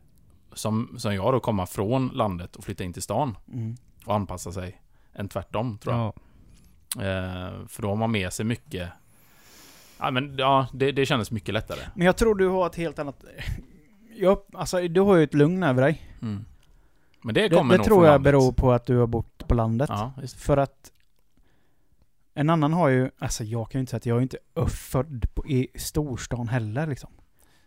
som, 0.54 0.96
som 0.98 1.16
jag 1.16 1.34
då, 1.34 1.40
komma 1.40 1.66
från 1.66 2.08
landet 2.08 2.56
och 2.56 2.64
flytta 2.64 2.84
in 2.84 2.94
till 2.94 3.02
stan 3.02 3.38
Mm. 3.54 3.76
och 4.06 4.16
anpassa 4.16 4.52
sig, 4.52 4.82
än 5.14 5.30
tvärtom, 5.30 5.78
tror 5.78 5.96
jag. 5.96 6.04
Ja. 6.06 6.14
Eh, 7.04 7.68
för 7.68 7.82
då 7.82 7.88
har 7.90 7.96
man 7.96 8.12
med 8.12 8.34
sig 8.34 8.46
mycket. 8.46 8.90
Ja, 10.00 10.12
men 10.12 10.36
ja, 10.38 10.68
det, 10.74 10.92
det 10.92 11.06
kändes 11.06 11.32
mycket 11.32 11.54
lättare. 11.54 11.80
Men 11.96 12.06
jag 12.06 12.18
tror 12.18 12.36
du 12.36 12.48
har 12.48 12.66
ett 12.68 12.76
helt 12.76 13.00
annat... 13.00 13.24
Ja, 14.18 14.46
alltså 14.54 14.88
du 14.88 15.02
har 15.02 15.16
ju 15.16 15.24
ett 15.24 15.34
lugn 15.34 15.64
över 15.64 15.82
dig. 15.82 16.02
Mm. 16.22 16.46
Men 17.24 17.36
det 17.36 17.42
Det, 17.42 17.56
kommer 17.56 17.74
det 17.74 17.78
nog 17.78 17.86
tror 17.86 17.96
från 17.98 18.06
jag 18.06 18.12
landet. 18.12 18.24
beror 18.34 18.52
på 18.52 18.72
att 18.72 18.86
du 18.86 18.98
har 18.98 19.08
bott 19.08 19.48
på 19.48 19.56
landet. 19.56 19.90
Ja, 19.90 20.14
visst. 20.22 20.42
För 20.42 20.58
att 20.58 20.92
en 22.34 22.50
annan 22.50 22.74
har 22.74 22.90
ju, 22.90 23.10
alltså 23.20 23.44
jag 23.44 23.72
kan 23.72 23.80
ju 23.80 23.82
inte 23.82 23.90
säga 23.90 23.98
att 23.98 24.06
jag 24.06 24.18
är 24.18 24.22
inte 24.22 24.38
född 24.68 25.26
på, 25.34 25.48
i 25.48 25.68
storstan 25.76 26.48
heller 26.48 26.88
liksom. 26.88 27.10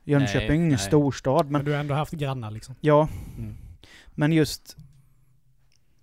Jönköping 0.05 0.49
är 0.51 0.55
ingen 0.55 0.69
nej. 0.69 0.79
storstad, 0.79 1.45
Men 1.45 1.53
men 1.53 1.65
du 1.65 1.73
har 1.73 1.79
ändå 1.79 1.95
haft 1.95 2.13
grannar 2.13 2.51
liksom. 2.51 2.75
ja. 2.81 3.09
Mm. 3.39 3.57
Men 4.11 4.33
just 4.33 4.77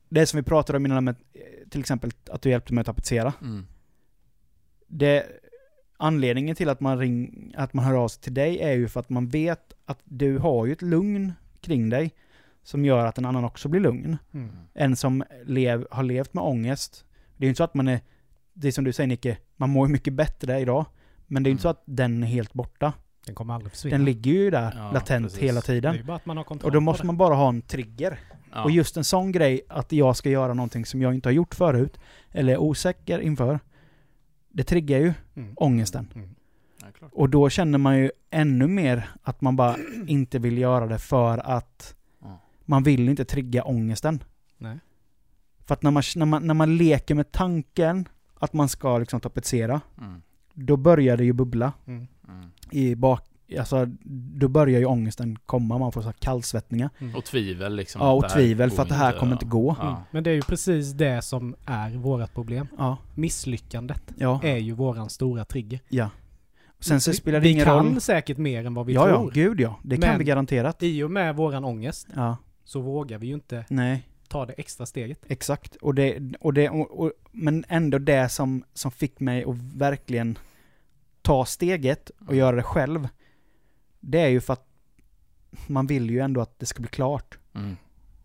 det 0.09 0.25
som 0.25 0.37
vi 0.37 0.43
pratade 0.43 0.77
om 0.77 0.85
innan 0.85 1.03
med 1.03 1.15
eh, 1.33 1.69
till 1.69 1.79
exempel 1.79 2.11
att 2.29 2.41
du 2.41 2.49
hjälpte 2.49 2.73
mig 2.73 2.81
att 2.81 2.85
tapetsera. 2.87 3.33
Mm. 3.41 3.67
Det, 4.87 5.25
anledningen 5.97 6.55
till 6.55 6.69
att 6.69 6.79
man, 6.79 6.99
ring, 6.99 7.53
att 7.57 7.73
man 7.73 7.85
hör 7.85 7.93
av 7.93 8.07
sig 8.07 8.21
till 8.23 8.33
dig 8.33 8.59
är 8.61 8.71
ju 8.73 8.87
för 8.87 8.99
att 8.99 9.09
man 9.09 9.27
vet 9.27 9.73
att 9.85 9.99
du 10.03 10.37
har 10.37 10.65
ju 10.65 10.71
ett 10.71 10.81
lugn 10.81 11.33
kring 11.61 11.89
dig 11.89 12.11
som 12.63 12.85
gör 12.85 13.05
att 13.05 13.17
en 13.17 13.25
annan 13.25 13.45
också 13.45 13.69
blir 13.69 13.81
lugn. 13.81 14.17
Mm. 14.33 14.49
En 14.73 14.95
som 14.95 15.23
lev, 15.45 15.87
har 15.91 16.03
levt 16.03 16.33
med 16.33 16.43
ångest. 16.43 17.05
Det 17.37 17.43
är 17.43 17.45
ju 17.45 17.49
inte 17.49 17.57
så 17.57 17.63
att 17.63 17.73
man 17.73 17.87
är, 17.87 17.99
det 18.53 18.67
är 18.67 18.71
som 18.71 18.83
du 18.83 18.93
säger 18.93 19.07
Nicke, 19.07 19.37
man 19.57 19.69
mår 19.69 19.87
ju 19.87 19.91
mycket 19.93 20.13
bättre 20.13 20.59
idag. 20.59 20.85
Men 21.27 21.43
det 21.43 21.47
är 21.47 21.49
ju 21.49 21.51
inte 21.51 21.61
så 21.61 21.67
Mm. 21.69 21.77
att 21.77 21.83
den 21.85 22.23
är 22.23 22.27
helt 22.27 22.53
borta. 22.53 22.93
Den 23.25 23.35
kommer 23.35 23.53
aldrig 23.53 23.71
försvinna. 23.71 23.97
Den 23.97 24.05
ligger 24.05 24.31
ju 24.31 24.49
där 24.49 24.73
Ja, 24.77 24.91
latent 24.91 25.25
precis. 25.25 25.39
hela 25.39 25.53
Det 25.61 25.65
är 25.69 25.73
tiden. 25.75 25.95
ju 25.95 26.03
bara 26.03 26.15
att 26.17 26.25
man 26.25 26.37
har 26.37 26.43
kontroll 26.43 26.67
Och 26.69 26.73
då 26.73 26.79
måste 26.79 27.03
det. 27.03 27.07
man 27.07 27.17
bara 27.17 27.35
ha 27.35 27.49
en 27.49 27.61
trigger. 27.61 28.19
Ja. 28.53 28.63
Och 28.63 28.71
just 28.71 28.97
en 28.97 29.03
sån 29.03 29.31
grej, 29.31 29.61
att 29.69 29.91
jag 29.91 30.15
ska 30.15 30.29
göra 30.29 30.53
någonting 30.53 30.85
som 30.85 31.01
jag 31.01 31.13
inte 31.13 31.29
har 31.29 31.33
gjort 31.33 31.55
förut, 31.55 31.99
eller 32.31 32.53
är 32.53 32.57
osäker 32.57 33.19
inför, 33.19 33.59
det 34.55 34.63
triggar 34.63 34.99
ju 34.99 35.13
Mm. 35.35 35.53
ångesten. 35.55 36.07
Mm. 36.15 36.29
Ja. 37.01 37.07
Och 37.11 37.29
då 37.29 37.49
känner 37.49 37.77
man 37.77 37.97
ju 37.97 38.11
ännu 38.29 38.67
mer 38.67 39.09
att 39.23 39.41
man 39.41 39.55
bara 39.55 39.75
inte 40.07 40.39
vill 40.39 40.57
göra 40.57 40.87
det 40.87 40.99
för 40.99 41.37
att 41.37 41.95
Ja. 42.21 42.39
man 42.65 42.83
vill 42.83 43.09
inte 43.09 43.25
trigga 43.25 43.63
ångesten. 43.63 44.23
Nej. 44.57 44.77
För 45.65 45.73
att 45.73 45.81
när 45.83 45.91
man, 45.91 46.03
när 46.15 46.25
man, 46.25 46.47
när 46.47 46.53
man 46.53 46.77
leker 46.77 47.15
med 47.15 47.31
tanken 47.31 48.07
att 48.39 48.53
man 48.53 48.69
ska 48.69 48.97
liksom 48.97 49.19
tapetsera, 49.19 49.81
Mm. 50.01 50.21
då 50.53 50.77
börjar 50.77 51.17
det 51.17 51.23
ju 51.25 51.33
bubbla. 51.33 51.73
Mm. 51.87 52.07
i 52.71 52.95
bak... 52.95 53.21
Alltså, 53.59 53.85
då 54.39 54.47
börjar 54.47 54.79
ju 54.79 54.85
ångesten 54.85 55.37
komma, 55.45 55.77
man 55.77 55.91
får 55.91 56.01
så 56.01 56.07
här 56.07 56.15
kallsvettningar. 56.19 56.89
Mm. 56.99 57.15
Och 57.15 57.25
tvivel 57.25 57.75
liksom. 57.75 58.01
Ja, 58.01 58.11
och 58.11 58.29
tvivel 58.29 58.71
för 58.71 58.83
att 58.83 58.89
det 58.89 58.95
här 58.95 59.11
kommer 59.19 59.33
inte 59.33 59.45
gå. 59.45 59.75
Ja. 59.79 59.87
Mm. 59.89 60.01
Men 60.11 60.23
det 60.23 60.29
är 60.29 60.33
ju 60.33 60.41
precis 60.41 60.91
det 60.91 61.21
som 61.21 61.55
är 61.65 61.89
vårat 61.89 62.33
problem. 62.33 62.67
Ja, 62.77 62.97
Misslyckandet 63.15 64.01
ja, 64.17 64.39
är 64.43 64.57
ju 64.57 64.71
våran 64.73 65.09
stora 65.09 65.45
trigger. 65.45 65.79
ja. 65.89 66.09
Sen 66.79 67.01
så 67.01 67.11
Vi- 67.11 67.17
spelar 67.17 67.39
det 67.39 67.43
vi 67.43 67.49
ingen 67.51 67.65
kan 67.65 67.85
roll. 67.85 68.01
säkert 68.01 68.37
mer 68.37 68.65
än 68.65 68.73
vad 68.73 68.85
vi 68.85 68.93
Ja, 68.93 69.09
ja, 69.09 69.15
tror. 69.15 69.31
gud 69.31 69.59
ja. 69.59 69.79
Det 69.83 69.97
kan 69.97 70.17
vi 70.19 70.23
garanterat. 70.23 70.83
I 70.83 71.03
och 71.03 71.11
med 71.11 71.35
våran 71.35 71.65
ångest 71.65 72.07
Ja, 72.15 72.37
så 72.63 72.79
vågar 72.81 73.17
vi 73.17 73.27
ju 73.27 73.33
inte 73.33 73.65
nej. 73.69 74.09
ta 74.27 74.45
det 74.45 74.53
extra 74.53 74.85
steget. 74.85 75.19
Exakt. 75.27 75.75
Och 75.75 75.95
det, 75.95 76.19
och 76.39 76.53
det, 76.53 76.69
och, 76.69 76.99
och, 76.99 77.11
men 77.31 77.65
ändå 77.67 77.97
det 77.97 78.29
som, 78.29 78.63
som 78.73 78.91
fick 78.91 79.19
mig 79.19 79.43
att 79.43 79.55
verkligen 79.75 80.37
ta 81.21 81.45
steget 81.45 82.09
och 82.09 82.21
Mm. 82.27 82.37
göra 82.37 82.55
det 82.55 82.63
själv, 82.63 83.07
det 84.05 84.19
är 84.21 84.27
ju 84.27 84.41
för 84.41 84.53
att 84.53 84.67
man 85.67 85.87
vill 85.87 86.09
ju 86.09 86.19
ändå 86.19 86.41
att 86.41 86.59
det 86.59 86.65
ska 86.65 86.79
bli 86.81 86.89
klart. 86.89 87.37
Mm. 87.55 87.77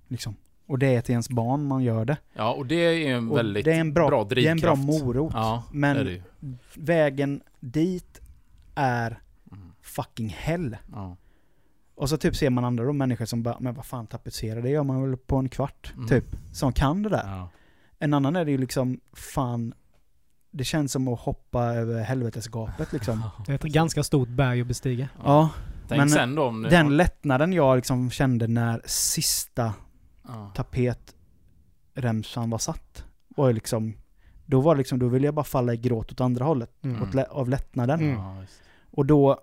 Liksom. 0.08 0.36
Och 0.66 0.78
det 0.78 0.86
är 0.94 1.00
till 1.00 1.12
ens 1.12 1.28
barn 1.28 1.64
man 1.64 1.82
gör 1.82 2.04
det. 2.04 2.16
Ja, 2.32 2.52
och 2.52 2.66
det 2.66 2.74
är 2.74 3.16
en 3.16 3.30
Och 3.30 3.36
väldigt 3.38 3.64
det 3.64 3.72
är 3.72 3.80
en 3.80 3.92
bra, 3.94 4.08
bra 4.08 4.24
det 4.24 4.46
är 4.46 4.50
en 4.50 4.58
bra 4.60 4.74
drivkraft. 4.74 5.04
morot. 5.04 5.32
Ja, 5.34 5.64
Men-. 5.72 6.22
Vägen 6.74 7.40
dit 7.60 8.20
är 8.74 9.20
fucking 9.80 10.28
hell. 10.28 10.76
Ja. 10.92 11.16
Och 11.94 12.08
så 12.08 12.16
typ 12.16 12.36
ser 12.36 12.50
man 12.50 12.64
andra 12.64 12.84
då, 12.84 12.92
människor 12.92 13.24
som 13.24 13.42
bara, 13.42 13.56
men 13.60 13.74
vad 13.74 13.86
fan 13.86 14.06
tapetsera, 14.06 14.60
det 14.60 14.70
gör 14.70 14.82
man 14.82 15.02
väl 15.08 15.16
på 15.16 15.36
en 15.36 15.48
kvart, 15.48 15.92
Mm. 15.96 16.08
typ. 16.08 16.24
Som 16.52 16.72
kan 16.72 17.02
det 17.02 17.08
där. 17.08 17.22
Ja. 17.36 17.48
En 17.98 18.14
annan 18.14 18.36
är 18.36 18.44
det 18.44 18.50
ju 18.50 18.58
liksom, 18.58 19.00
fan, 19.12 19.74
det 20.50 20.64
känns 20.64 20.92
som 20.92 21.08
att 21.08 21.20
hoppa 21.20 21.64
över 21.64 22.02
helvetesgapet 22.02 22.92
liksom. 22.92 23.22
Det 23.46 23.52
är 23.52 23.56
ett 23.56 23.62
ganska 23.62 24.02
stort 24.02 24.28
berg 24.28 24.60
att 24.60 24.66
bestiga. 24.66 25.08
Ja, 25.24 25.50
Tänk 25.90 25.98
Men 25.98 26.10
sen 26.10 26.34
då 26.34 26.44
om 26.44 26.62
det... 26.62 26.68
den 26.68 26.96
lättnaden 26.96 27.52
jag 27.52 27.76
liksom 27.76 28.10
kände 28.10 28.46
när 28.46 28.82
sista 28.84 29.74
ja. 30.28 30.52
tapetremsan 30.54 32.50
var 32.50 32.58
satt, 32.58 33.04
var 33.28 33.52
liksom, 33.52 33.94
då 34.46 34.60
var 34.60 34.76
liksom, 34.76 34.98
då 34.98 35.08
ville 35.08 35.26
jag 35.26 35.34
bara 35.34 35.44
falla 35.44 35.74
i 35.74 35.76
gråt 35.76 36.12
åt 36.12 36.20
andra 36.20 36.44
hållet, 36.44 36.70
Mm. 36.82 37.02
åt 37.02 37.14
av 37.28 37.48
lättnaden. 37.48 38.00
Mm. 38.00 38.20
Och 38.90 39.06
då, 39.06 39.40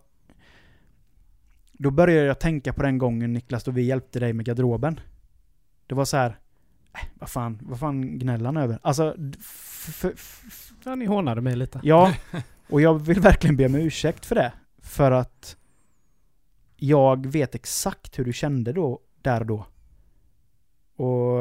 då 1.71 1.91
började 1.91 2.27
jag 2.27 2.39
tänka 2.39 2.73
på 2.73 2.83
den 2.83 2.97
gången 2.97 3.33
Niklas, 3.33 3.63
då 3.63 3.71
vi 3.71 3.81
hjälpte 3.83 4.19
dig 4.19 4.33
med 4.33 4.45
garderoben. 4.45 4.99
Det 5.87 5.95
var 5.95 6.05
så 6.05 6.17
här, 6.17 6.37
äh, 6.93 6.99
vad 7.13 7.29
fan, 7.29 7.59
vad 7.61 7.79
fan 7.79 8.19
gnäller 8.19 8.45
han 8.45 8.57
över? 8.57 8.79
Alltså, 8.81 9.15
Ja, 10.83 10.95
ni 10.95 11.05
hånade 11.05 11.41
mig 11.41 11.55
lite. 11.55 11.79
ja, 11.83 12.13
och 12.69 12.81
jag 12.81 12.93
vill 13.05 13.19
verkligen 13.19 13.57
be 13.57 13.65
om 13.65 13.75
ursäkt 13.75 14.25
för 14.25 14.35
det. 14.35 14.53
För 14.81 15.11
att 15.11 15.57
jag 16.77 17.25
vet 17.27 17.55
exakt 17.55 18.19
hur 18.19 18.25
du 18.25 18.33
kände 18.33 18.73
då, 18.73 18.99
där 19.21 19.39
och 19.39 19.45
då. 19.45 19.65
Och 21.05 21.39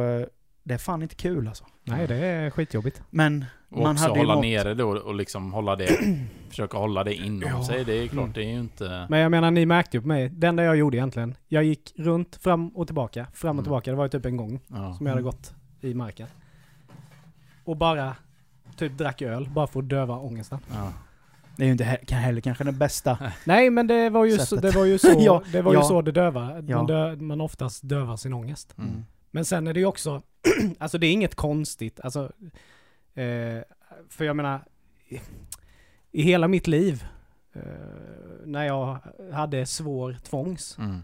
det 0.63 0.75
är 0.75 0.79
fan 0.79 1.03
inte 1.03 1.15
kul 1.15 1.49
alltså. 1.49 1.65
Nej, 1.85 2.07
det 2.07 2.17
är 2.17 2.51
skitjobbigt. 2.51 3.03
Men 3.11 3.45
Och 3.71 3.79
man 3.83 3.93
också 3.93 4.03
hade 4.05 4.15
ju 4.15 4.21
hålla 4.21 4.35
något- 4.35 4.43
nere 4.43 4.75
det 4.75 4.85
och, 4.85 4.97
och 4.97 5.15
liksom 5.15 5.53
hålla 5.53 5.77
det, 5.77 5.89
försöka 6.49 6.79
hålla 6.79 7.05
det 7.05 7.15
inom 7.15 7.49
Ja. 7.51 7.65
sig. 7.65 7.85
Det 7.85 7.93
är 7.93 8.09
klart, 8.09 8.23
Mm. 8.23 8.33
det 8.33 8.45
är 8.45 8.49
ju 8.53 8.61
inte... 8.61 9.07
Men 9.11 9.21
jag 9.21 9.31
menar, 9.31 9.51
ni 9.51 9.67
märkte 9.67 9.97
ju 9.97 10.01
på 10.01 10.09
mig. 10.09 10.29
Det 10.29 10.47
enda 10.47 10.63
jag 10.65 10.77
gjorde 10.77 10.97
egentligen, 10.97 11.35
jag 11.49 11.65
gick 11.65 11.93
runt, 11.97 12.37
fram 12.37 12.69
och 12.69 12.87
tillbaka, 12.87 13.27
fram 13.35 13.49
och 13.51 13.55
Mm. 13.55 13.65
tillbaka. 13.65 13.91
Det 13.91 13.97
var 13.97 14.05
ju 14.05 14.09
typ 14.09 14.27
en 14.27 14.37
gång 14.37 14.61
Ja. 14.69 14.95
som 14.95 15.07
jag 15.07 15.13
hade 15.13 15.23
gått 15.23 15.55
i 15.81 15.95
marken. 15.95 16.27
Och 17.65 17.77
bara 17.77 18.17
typ 18.77 18.99
drack 18.99 19.23
öl, 19.23 19.49
bara 19.51 19.67
för 19.67 19.81
att 19.81 19.89
döva 19.89 20.17
ångesten. 20.19 20.59
Ja. 20.73 20.93
Det 21.57 21.63
är 21.63 21.67
ju 21.67 21.73
inte 21.73 21.85
he- 21.85 22.05
kan 22.05 22.19
heller 22.19 22.41
kanske 22.41 22.65
den 22.65 22.79
bästa. 22.79 23.19
Nej, 23.45 23.71
men 23.71 23.87
det 23.87 24.11
var 24.11 24.25
ju 24.25 24.39
så 24.39 24.57
det, 24.57 24.71
var 24.71 24.85
ju 24.85 24.99
så, 24.99 25.15
Ja, 25.19 25.43
det, 25.53 25.63
var 25.63 25.73
ju 25.73 25.79
ja. 25.79 25.85
så 25.85 26.03
det 26.03 26.13
dövar. 26.13 26.65
Ja. 26.69 26.77
Man, 26.77 26.87
dö, 26.87 27.17
man 27.17 27.41
oftast 27.41 27.89
dövar 27.89 28.17
sin 28.17 28.33
ångest. 28.33 28.75
Mm. 28.79 29.05
Men 29.31 29.45
sen 29.45 29.67
är 29.67 29.75
det 29.75 29.81
ju 29.81 29.87
också, 29.87 30.23
alltså 30.79 30.99
det 30.99 31.07
är 31.07 31.13
inget 31.13 31.35
konstigt, 31.35 32.01
alltså, 32.01 32.33
eh, 33.15 33.61
för 34.09 34.25
jag 34.25 34.37
menar, 34.37 34.61
i, 35.09 35.21
i 36.13 36.23
hela 36.23 36.49
mitt 36.49 36.67
liv, 36.67 37.05
eh, 37.53 37.61
när 38.45 38.65
jag 38.65 38.99
hade 39.33 39.67
svår 39.67 40.17
tvångs, 40.23 40.79
Mm. 40.79 41.01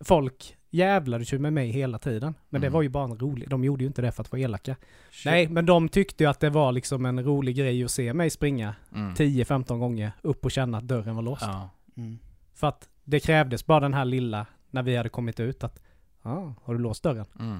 folk 0.00 0.56
jävlades 0.76 1.32
ju 1.32 1.38
med 1.38 1.52
mig 1.52 1.70
hela 1.70 1.98
tiden. 1.98 2.34
Men 2.48 2.60
det 2.60 2.66
Mm. 2.66 2.72
var 2.74 2.82
ju 2.82 2.88
bara 2.88 3.04
en 3.04 3.18
rolig, 3.18 3.48
de 3.50 3.64
gjorde 3.64 3.84
ju 3.84 3.88
inte 3.88 4.02
det 4.02 4.12
för 4.12 4.22
att 4.22 4.32
vara 4.32 4.40
elaka. 4.42 4.76
Nej, 5.24 5.48
men 5.48 5.66
de 5.66 5.88
tyckte 5.88 6.24
ju 6.24 6.30
att 6.30 6.40
det 6.40 6.50
var 6.50 6.72
liksom 6.72 7.06
en 7.06 7.24
rolig 7.24 7.56
grej 7.56 7.84
att 7.84 7.90
se 7.90 8.12
mig 8.14 8.30
springa 8.30 8.74
Mm. 8.94 9.14
10-15 9.14 9.78
gånger 9.78 10.12
upp 10.22 10.44
och 10.44 10.50
känna 10.50 10.78
att 10.78 10.84
dörren 10.88 11.14
var 11.16 11.22
låst. 11.22 11.42
Ja. 11.42 11.70
Mm. 11.96 12.18
För 12.54 12.66
att 12.66 12.88
det 13.04 13.20
krävdes 13.20 13.66
bara 13.66 13.80
den 13.80 13.94
här 13.94 14.04
lilla, 14.04 14.46
när 14.70 14.82
vi 14.82 14.96
hade 14.96 15.08
kommit 15.08 15.40
ut, 15.40 15.64
att 15.64 15.82
ah, 16.22 16.52
har 16.62 16.74
du 16.74 16.80
låst 16.80 17.02
dörren? 17.02 17.26
Mm. 17.40 17.58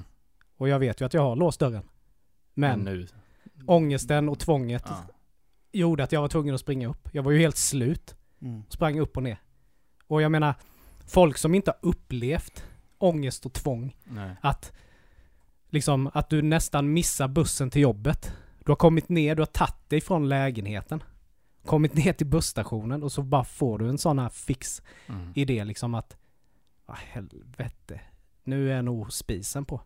Och 0.57 0.69
jag 0.69 0.79
vet 0.79 1.01
ju 1.01 1.05
att 1.05 1.13
jag 1.13 1.21
har 1.21 1.35
låst 1.35 1.59
dörren. 1.59 1.83
Men 2.53 2.79
nu... 2.79 3.07
ångesten 3.65 4.29
och 4.29 4.39
tvånget 4.39 4.83
Ja. 4.87 5.03
gjorde 5.71 6.03
att 6.03 6.11
jag 6.11 6.21
var 6.21 6.27
tvungen 6.27 6.55
att 6.55 6.61
springa 6.61 6.87
upp. 6.87 7.09
Jag 7.11 7.23
var 7.23 7.31
ju 7.31 7.39
helt 7.39 7.57
slut. 7.57 8.15
Mm. 8.41 8.63
Sprang 8.69 8.99
upp 8.99 9.17
och 9.17 9.23
ner. 9.23 9.37
Och 10.07 10.21
jag 10.21 10.31
menar, 10.31 10.53
folk 11.07 11.37
som 11.37 11.55
inte 11.55 11.71
har 11.71 11.89
upplevt 11.89 12.63
ångest 12.97 13.45
och 13.45 13.53
tvång, 13.53 13.95
Nej. 14.03 14.35
att 14.41 14.73
liksom 15.69 16.09
att 16.13 16.29
du 16.29 16.41
nästan 16.41 16.93
missar 16.93 17.27
bussen 17.27 17.69
till 17.69 17.81
jobbet. 17.81 18.33
Du 18.65 18.71
har 18.71 18.75
kommit 18.75 19.09
ner, 19.09 19.35
du 19.35 19.41
har 19.41 19.45
tagit 19.47 19.89
dig 19.89 20.01
från 20.01 20.29
lägenheten. 20.29 21.03
Kommit 21.65 21.93
ner 21.93 22.13
till 22.13 22.27
busstationen 22.27 23.03
och 23.03 23.11
så 23.11 23.21
bara 23.21 23.43
får 23.43 23.79
du 23.79 23.89
en 23.89 23.97
sån 23.97 24.19
här 24.19 24.29
fix 24.29 24.81
Mm. 25.07 25.31
idé 25.35 25.63
liksom 25.63 25.95
att 25.95 26.17
ah, 26.85 26.95
helvete. 27.11 27.99
Nu 28.43 28.71
är 28.73 28.81
nog 28.81 29.13
spisen 29.13 29.65
på. 29.65 29.81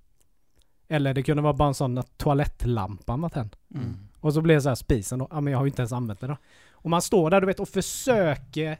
Eller 0.87 1.13
det 1.13 1.23
kunde 1.23 1.43
vara 1.43 1.53
bara 1.53 1.67
en 1.67 1.73
sån 1.73 1.97
att 1.97 2.17
toalettlampan 2.17 3.21
var 3.21 3.29
tänd. 3.29 3.55
Mm. 3.75 3.97
Och 4.19 4.33
så 4.33 4.41
blev 4.41 4.57
det 4.57 4.61
så 4.61 4.69
här 4.69 4.75
spisen 4.75 5.19
då. 5.19 5.27
Ja 5.31 5.41
men 5.41 5.51
jag 5.51 5.59
har 5.59 5.65
ju 5.65 5.69
inte 5.69 5.81
ens 5.81 5.91
använt 5.91 6.19
den 6.19 6.29
då. 6.29 6.37
Och 6.71 6.89
man 6.89 7.01
står 7.01 7.29
där 7.29 7.41
du 7.41 7.47
vet 7.47 7.59
och 7.59 7.69
försöker 7.69 8.77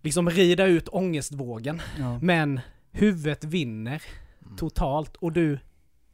liksom 0.00 0.30
rida 0.30 0.66
ut 0.66 0.88
ångestvågen. 0.88 1.82
Ja. 1.98 2.18
Men 2.22 2.60
huvudet 2.90 3.44
vinner 3.44 4.02
Mm. 4.42 4.56
totalt 4.56 5.16
och 5.16 5.32
du 5.32 5.58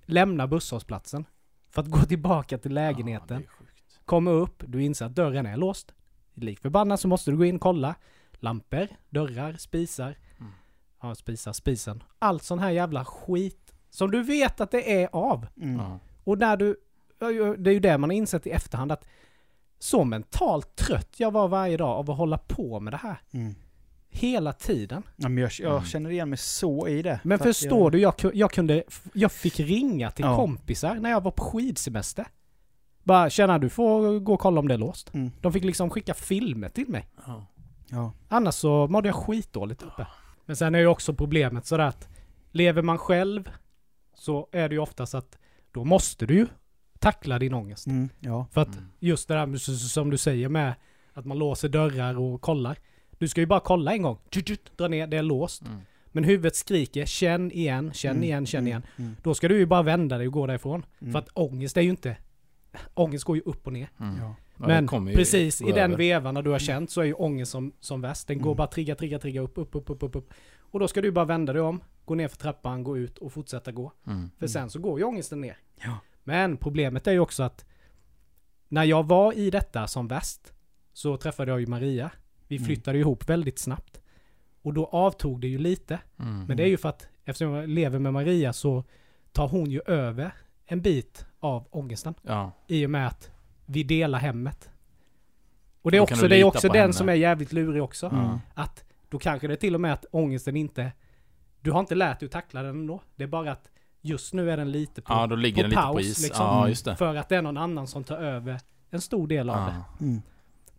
lämnar 0.05 0.47
busshållplatsen. 0.47 1.25
För 1.71 1.83
att 1.83 1.89
gå 1.89 1.99
tillbaka 1.99 2.59
till 2.59 2.75
lägenheten. 2.75 3.43
Ja. 3.47 3.67
Kommer 4.05 4.31
upp, 4.31 4.62
du 4.67 4.83
inser 4.83 5.07
att 5.07 5.15
dörren 5.15 5.47
är 5.47 5.57
låst. 5.57 5.95
Lik 6.35 6.61
förbannat 6.61 7.01
så 7.01 7.09
måste 7.09 7.31
du 7.31 7.37
gå 7.37 7.45
in 7.45 7.55
och 7.55 7.61
kolla. 7.61 7.95
Lampor, 8.33 8.89
dörrar, 9.11 9.53
spisar. 9.53 10.17
Mm. 10.39 10.53
Ja, 11.03 11.15
spisar, 11.15 11.53
spisen. 11.53 12.03
Allt 12.19 12.43
sån 12.43 12.59
här 12.59 12.71
jävla 12.71 13.05
skit. 13.05 13.75
Som 13.91 14.11
du 14.11 14.23
vet 14.23 14.61
att 14.61 14.71
det 14.71 15.03
är 15.03 15.09
av. 15.12 15.47
Mm. 15.62 15.99
Och 16.25 16.39
när 16.39 16.57
du... 16.57 16.77
Det 17.59 17.71
är 17.71 17.75
ju 17.75 17.81
det 17.81 17.99
man 17.99 18.11
har 18.11 18.17
insett 18.17 18.47
i 18.47 18.51
efterhand 18.51 18.93
att 18.93 19.09
så 19.79 20.05
mentalt 20.05 20.77
trött 20.77 21.21
jag 21.21 21.31
var 21.31 21.49
varje 21.49 21.77
dag 21.77 21.89
av 21.99 22.11
att 22.11 22.17
hålla 22.17 22.39
på 22.39 22.81
med 22.81 22.93
det 22.93 22.97
här. 22.97 23.17
Mm. 23.31 23.55
Hela 24.16 24.52
tiden. 24.52 25.02
Ja, 25.16 25.29
men 25.29 25.42
jag, 25.42 25.50
jag 25.59 25.72
Mm. 25.72 25.85
känner 25.85 26.11
igen 26.11 26.29
mig 26.31 26.38
så 26.38 26.88
i 26.88 27.02
det. 27.02 27.20
Men 27.24 27.38
förstår 27.38 27.81
jag, 27.81 27.92
du, 27.92 27.98
jag, 28.29 28.35
jag 28.37 28.50
kunde... 28.50 28.83
Jag 29.12 29.33
fick 29.33 29.61
ringa 29.61 30.11
till 30.11 30.24
Ja. 30.24 30.37
kompisar 30.37 30.94
när 30.94 31.11
jag 31.11 31.20
var 31.22 31.31
på 31.31 31.42
skidsemester. 31.44 32.26
Bara, 33.02 33.31
tjena 33.31 33.59
du 33.59 33.68
får 33.68 34.18
gå 34.20 34.35
och 34.35 34.40
kolla 34.40 34.61
om 34.61 34.68
det 34.68 34.74
är 34.74 34.79
låst. 34.79 35.14
Mm. 35.14 35.31
De 35.40 35.52
fick 35.52 35.64
liksom 35.64 35.90
skicka 35.90 36.14
filmer 36.14 36.68
till 36.68 36.88
mig. 36.88 37.07
Ja. 37.26 37.46
Ja. 37.88 38.12
Annars 38.29 38.55
så 38.55 38.87
mådde 38.87 39.09
jag 39.09 39.16
skitdåligt 39.16 39.83
uppe. 39.83 40.07
Men 40.46 40.57
sen 40.57 40.74
är 40.74 40.79
ju 40.79 40.87
också 40.87 41.14
problemet 41.14 41.66
sådär 41.66 41.85
att 41.85 42.09
lever 42.52 42.83
man 42.83 42.98
själv 42.98 43.50
så 44.14 44.48
är 44.52 44.68
det 44.68 44.74
ju 44.74 44.79
oftast 44.81 45.14
att 45.14 45.38
då 45.72 45.85
måste 45.85 46.26
du 46.26 46.35
ju 46.35 46.46
tackla 46.98 47.38
din 47.38 47.55
ångest. 47.55 47.87
Mm. 47.87 48.09
Ja. 48.20 48.46
För 48.52 48.61
att 48.61 48.68
Mm. 48.76 48.88
just 48.98 49.29
det 49.29 49.35
där 49.35 49.57
som 49.88 50.11
du 50.11 50.16
säger 50.18 50.48
med 50.48 50.74
att 51.12 51.24
man 51.26 51.38
låser 51.38 51.68
dörrar 51.68 52.18
och 52.18 52.40
kollar. 52.40 52.79
Du 53.18 53.29
ska 53.29 53.40
ju 53.40 53.46
bara 53.46 53.61
kolla 53.61 53.92
en 53.92 54.02
gång. 54.02 54.18
Dra 54.76 54.88
ner, 54.88 55.07
det 55.07 55.16
är 55.16 55.22
låst. 55.22 55.62
Mm. 55.62 55.79
Men 56.07 56.24
huvudet 56.24 56.57
skriker 56.57 57.07
känn 57.07 57.50
igen, 57.52 57.92
känn 57.92 58.11
Mm. 58.11 58.22
igen, 58.24 58.46
känn 58.46 58.59
Mm. 58.59 58.66
igen. 58.68 58.83
Mm. 58.96 59.16
Då 59.22 59.35
ska 59.35 59.48
du 59.48 59.59
ju 59.59 59.66
bara 59.66 59.83
vända 59.83 60.18
dig 60.18 60.26
och 60.26 60.33
gå 60.33 60.46
därifrån. 60.46 60.87
Mm. 61.00 61.12
För 61.12 61.18
att 61.18 61.29
ångest 61.33 61.76
är 61.76 61.81
ju 61.81 61.90
inte... 61.90 62.16
Ångest 62.94 63.24
går 63.24 63.37
ju 63.37 63.42
upp 63.42 63.66
och 63.66 63.72
ner. 63.72 63.90
Mm. 64.00 64.16
Ja. 64.20 64.35
Ja, 64.59 64.66
Men 64.66 65.07
ju 65.09 65.14
precis 65.16 65.62
i 65.62 65.72
den 65.72 65.96
vevan 65.96 66.35
när 66.35 66.42
du 66.42 66.50
har 66.50 66.59
känt 66.59 66.90
så 66.90 67.00
är 67.00 67.05
ju 67.05 67.12
ångest 67.12 67.52
som, 67.52 67.72
som 67.81 68.00
värst. 68.00 68.26
Den 68.29 68.40
går 68.40 68.55
bara 68.55 68.66
trigga, 68.66 68.94
trigga, 68.94 69.18
trigga 69.18 69.40
upp, 69.40 69.59
upp, 69.59 69.76
upp, 69.76 69.90
upp, 69.90 70.02
upp, 70.02 70.16
upp. 70.16 70.33
Och 70.59 70.81
då 70.81 70.88
ska 70.88 71.02
du 71.02 71.11
bara 71.11 71.24
vända 71.24 71.52
dig 71.52 71.62
om, 71.62 71.81
gå 72.05 72.14
ner 72.14 72.29
för 72.29 72.37
trappan, 72.37 72.85
gå 72.85 72.98
ut 72.98 73.18
och 73.18 73.33
fortsätta 73.33 73.72
gå. 73.72 73.92
Mm. 74.07 74.31
För 74.38 74.46
sen 74.46 74.70
så 74.70 74.79
går 74.79 74.98
ju 74.98 75.05
ångesten 75.05 75.40
ner. 75.40 75.59
Ja. 75.85 75.98
Men 76.24 76.57
problemet 76.57 77.07
är 77.07 77.12
ju 77.12 77.18
också 77.20 77.42
att 77.42 77.64
när 78.68 78.85
jag 78.85 79.07
var 79.07 79.33
i 79.33 79.50
detta 79.50 79.87
som 79.87 80.09
värst 80.09 80.52
så 80.92 81.16
träffade 81.16 81.50
jag 81.50 81.61
ju 81.61 81.66
Maria. 81.66 82.11
Vi 82.49 82.57
Mm. 82.57 82.67
flyttade 82.67 82.99
ihop 82.99 83.29
väldigt 83.29 83.59
snabbt. 83.59 84.01
Och 84.63 84.75
då 84.75 84.87
avtog 84.87 85.41
det 85.41 85.49
ju 85.49 85.59
lite. 85.59 85.99
Mm. 86.19 86.45
Men 86.45 86.57
det 86.57 86.63
är 86.63 86.69
ju 86.69 86.77
för 86.77 86.89
att 86.89 87.09
eftersom 87.25 87.53
jag 87.55 87.69
lever 87.69 87.99
med 87.99 88.13
Maria 88.13 88.53
så 88.53 88.85
tar 89.33 89.49
hon 89.49 89.71
ju 89.71 89.81
över 89.87 90.31
en 90.67 90.81
bit 90.83 91.27
av 91.41 91.67
ångesten. 91.71 92.15
Ja. 92.23 92.53
I 92.67 92.87
och 92.87 92.91
med 92.91 93.07
att 93.07 93.31
vi 93.67 93.83
delar 93.83 94.19
hemmet. 94.19 94.71
Och 95.83 95.91
det 95.91 95.97
är 95.97 95.99
Då 95.99 96.03
också, 96.05 96.29
det 96.29 96.37
är 96.41 96.45
också 96.45 96.69
den 96.69 96.81
henne. 96.81 96.93
som 96.93 97.09
är 97.09 97.15
jävligt 97.15 97.53
lurig 97.53 97.83
också. 97.83 98.07
Mm. 98.07 98.39
Att 98.55 98.85
då 99.09 99.19
kanske 99.19 99.47
det 99.47 99.55
är 99.55 99.57
till 99.57 99.75
och 99.75 99.81
med 99.81 99.93
att 99.93 100.07
ångesten 100.11 100.57
inte... 100.57 100.93
Du 101.61 101.71
har 101.71 101.81
inte 101.81 101.95
lärt 101.95 102.21
dig 102.21 102.27
att 102.27 102.33
tackla 102.33 102.63
den 102.63 102.71
ändå. 102.71 103.01
Det 103.17 103.23
är 103.23 103.29
bara 103.29 103.53
att 103.53 103.71
just 104.01 104.35
nu 104.35 104.51
är 104.51 104.57
den 104.57 104.71
lite 104.73 105.03
på, 105.03 105.13
ja, 105.13 105.27
då 105.27 105.37
ligger 105.37 105.57
på 105.57 105.63
den 105.63 105.71
lite 105.71 105.83
på 105.83 105.87
paus, 105.93 106.01
is. 106.07 106.23
liksom. 106.23 106.47
Ja, 106.47 106.69
just 106.69 106.85
det. 106.85 106.97
för 106.97 107.15
att 107.17 107.29
det 107.29 107.37
är 107.37 107.43
någon 107.43 107.57
annan 107.57 107.87
som 107.87 108.05
tar 108.05 108.17
över 108.17 108.61
en 108.91 109.01
stor 109.01 109.27
del 109.27 109.51
av 109.51 109.67
det. 109.67 110.05
Mm. 110.05 110.23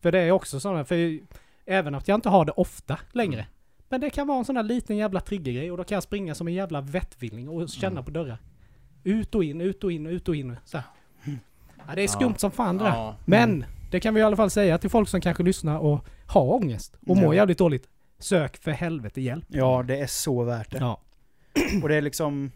För 0.01 0.11
det 0.11 0.19
är 0.19 0.31
också 0.31 0.59
sådana, 0.59 0.85
för 0.85 1.19
även 1.67 1.95
att 1.95 2.07
jag 2.07 2.15
inte 2.15 2.29
har 2.29 2.45
det 2.45 2.51
ofta 2.51 2.99
längre. 3.11 3.39
Mm. 3.41 3.51
Men 3.89 4.01
det 4.01 4.09
kan 4.09 4.27
vara 4.27 4.37
en 4.37 4.45
sån 4.45 4.55
där 4.55 4.63
liten 4.63 4.97
jävla 4.97 5.19
triggergrej 5.19 5.71
och 5.71 5.77
då 5.77 5.83
kan 5.83 5.95
jag 5.95 6.03
springa 6.03 6.35
som 6.35 6.47
en 6.47 6.53
jävla 6.53 6.81
vettvilling 6.81 7.49
och 7.49 7.69
känna 7.69 7.91
Mm. 7.91 8.03
på 8.05 8.11
dörrar. 8.11 8.37
Ut 9.03 9.35
och 9.35 9.43
in, 9.43 9.61
ut 9.61 9.83
och 9.83 9.91
in, 9.91 10.07
ut 10.07 10.27
och 10.29 10.35
in. 10.35 10.55
Så 10.65 10.77
här. 10.77 10.85
Ja, 11.87 11.95
det 11.95 12.03
är 12.03 12.07
skumt 12.07 12.31
Ja. 12.33 12.37
som 12.37 12.51
fan 12.51 12.77
det 12.77 12.83
där. 12.83 12.91
Ja. 12.91 13.15
Men 13.25 13.65
det 13.91 13.99
kan 13.99 14.13
vi 14.13 14.19
i 14.19 14.23
alla 14.23 14.35
fall 14.35 14.49
säga 14.49 14.77
till 14.77 14.89
folk 14.89 15.09
som 15.09 15.21
kanske 15.21 15.43
lyssnar 15.43 15.77
och 15.79 16.05
har 16.27 16.53
ångest 16.53 16.93
och 17.07 17.17
Ja. 17.17 17.21
mår 17.21 17.35
jävligt 17.35 17.57
dåligt. 17.57 17.87
Sök 18.19 18.57
för 18.57 18.71
helvete 18.71 19.21
hjälp. 19.21 19.45
ja, 19.47 19.83
det 19.87 19.99
är 19.99 20.07
så 20.07 20.43
värt 20.43 20.71
det. 20.71 20.77
Ja. 20.77 21.01
Och 21.83 21.89
det 21.89 21.95
är 21.95 22.01
liksom... 22.01 22.51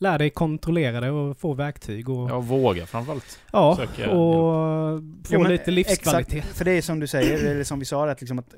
Lär 0.00 0.18
dig 0.18 0.30
kontrollera 0.30 1.00
det 1.00 1.10
och 1.10 1.38
få 1.38 1.54
verktyg 1.54 2.08
och... 2.08 2.30
Ja, 2.30 2.40
våga 2.40 2.86
framförallt. 2.86 3.40
Ja, 3.52 3.76
Söka 3.76 4.10
och 4.10 5.00
få 5.24 5.34
Ja, 5.34 5.48
lite 5.48 5.70
livskvalitet. 5.70 6.34
Exakt, 6.34 6.56
för 6.56 6.64
det 6.64 6.70
är 6.72 6.82
som 6.82 7.00
du 7.00 7.06
säger, 7.06 7.50
eller 7.50 7.64
som 7.64 7.78
vi 7.78 7.84
sa, 7.84 8.10
att, 8.10 8.20
liksom 8.20 8.38
att 8.38 8.54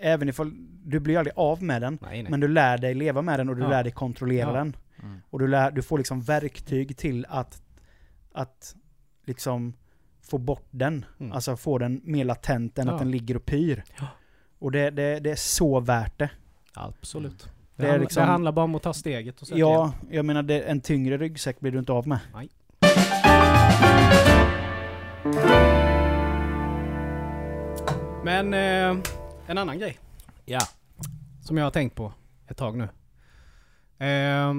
även 0.00 0.28
ifall 0.28 0.52
du 0.84 1.00
blir 1.00 1.18
aldrig 1.18 1.32
av 1.36 1.62
med 1.62 1.82
den, 1.82 1.98
Nej, 2.02 2.22
nej. 2.22 2.30
men 2.30 2.40
du 2.40 2.48
lär 2.48 2.78
dig 2.78 2.94
leva 2.94 3.22
med 3.22 3.40
den 3.40 3.48
och 3.48 3.56
du 3.56 3.62
Ja. 3.62 3.68
lär 3.68 3.82
dig 3.82 3.92
kontrollera 3.92 4.48
Ja. 4.48 4.52
den. 4.56 4.76
Mm. 5.02 5.18
Och 5.30 5.38
du, 5.38 5.46
lär, 5.48 5.70
du 5.70 5.82
får 5.82 5.98
liksom 5.98 6.20
verktyg 6.22 6.96
till 6.96 7.26
att, 7.28 7.62
att 8.32 8.74
liksom 9.26 9.72
få 10.22 10.38
bort 10.38 10.66
den. 10.70 11.04
Mm. 11.20 11.32
Alltså 11.32 11.56
få 11.56 11.78
den 11.78 12.00
mer 12.04 12.24
latent 12.24 12.78
än 12.78 12.86
Ja. 12.86 12.92
att 12.92 12.98
den 12.98 13.10
ligger 13.10 13.36
och 13.36 13.44
pyr. 13.46 13.82
Ja. 13.98 14.06
Och 14.58 14.72
det, 14.72 14.90
det, 14.90 15.20
det 15.20 15.30
är 15.30 15.36
så 15.36 15.80
värt 15.80 16.18
det. 16.18 16.30
Absolut. 16.74 17.48
Det, 17.76 17.82
Det 17.82 17.88
är 17.88 17.90
handlar, 17.90 18.04
liksom- 18.04 18.20
det 18.20 18.26
handlar 18.26 18.52
bara 18.52 18.64
om 18.64 18.74
att 18.74 18.82
ta 18.82 18.92
steget 18.92 19.42
och 19.42 19.48
Ja, 19.50 19.92
jag 20.10 20.24
menar 20.24 20.42
det, 20.42 20.60
en 20.60 20.80
tyngre 20.80 21.16
ryggsäck 21.18 21.60
blir 21.60 21.72
du 21.72 21.78
inte 21.78 21.92
av 21.92 22.08
med. 22.08 22.18
Men 28.24 28.54
eh, 28.54 29.02
en 29.46 29.58
annan 29.58 29.78
grej 29.78 29.98
Ja. 30.44 30.60
som 31.42 31.56
jag 31.56 31.64
har 31.64 31.70
tänkt 31.70 31.94
på 31.96 32.12
ett 32.48 32.56
tag 32.56 32.76
nu. 32.76 32.88
Eh, 34.06 34.54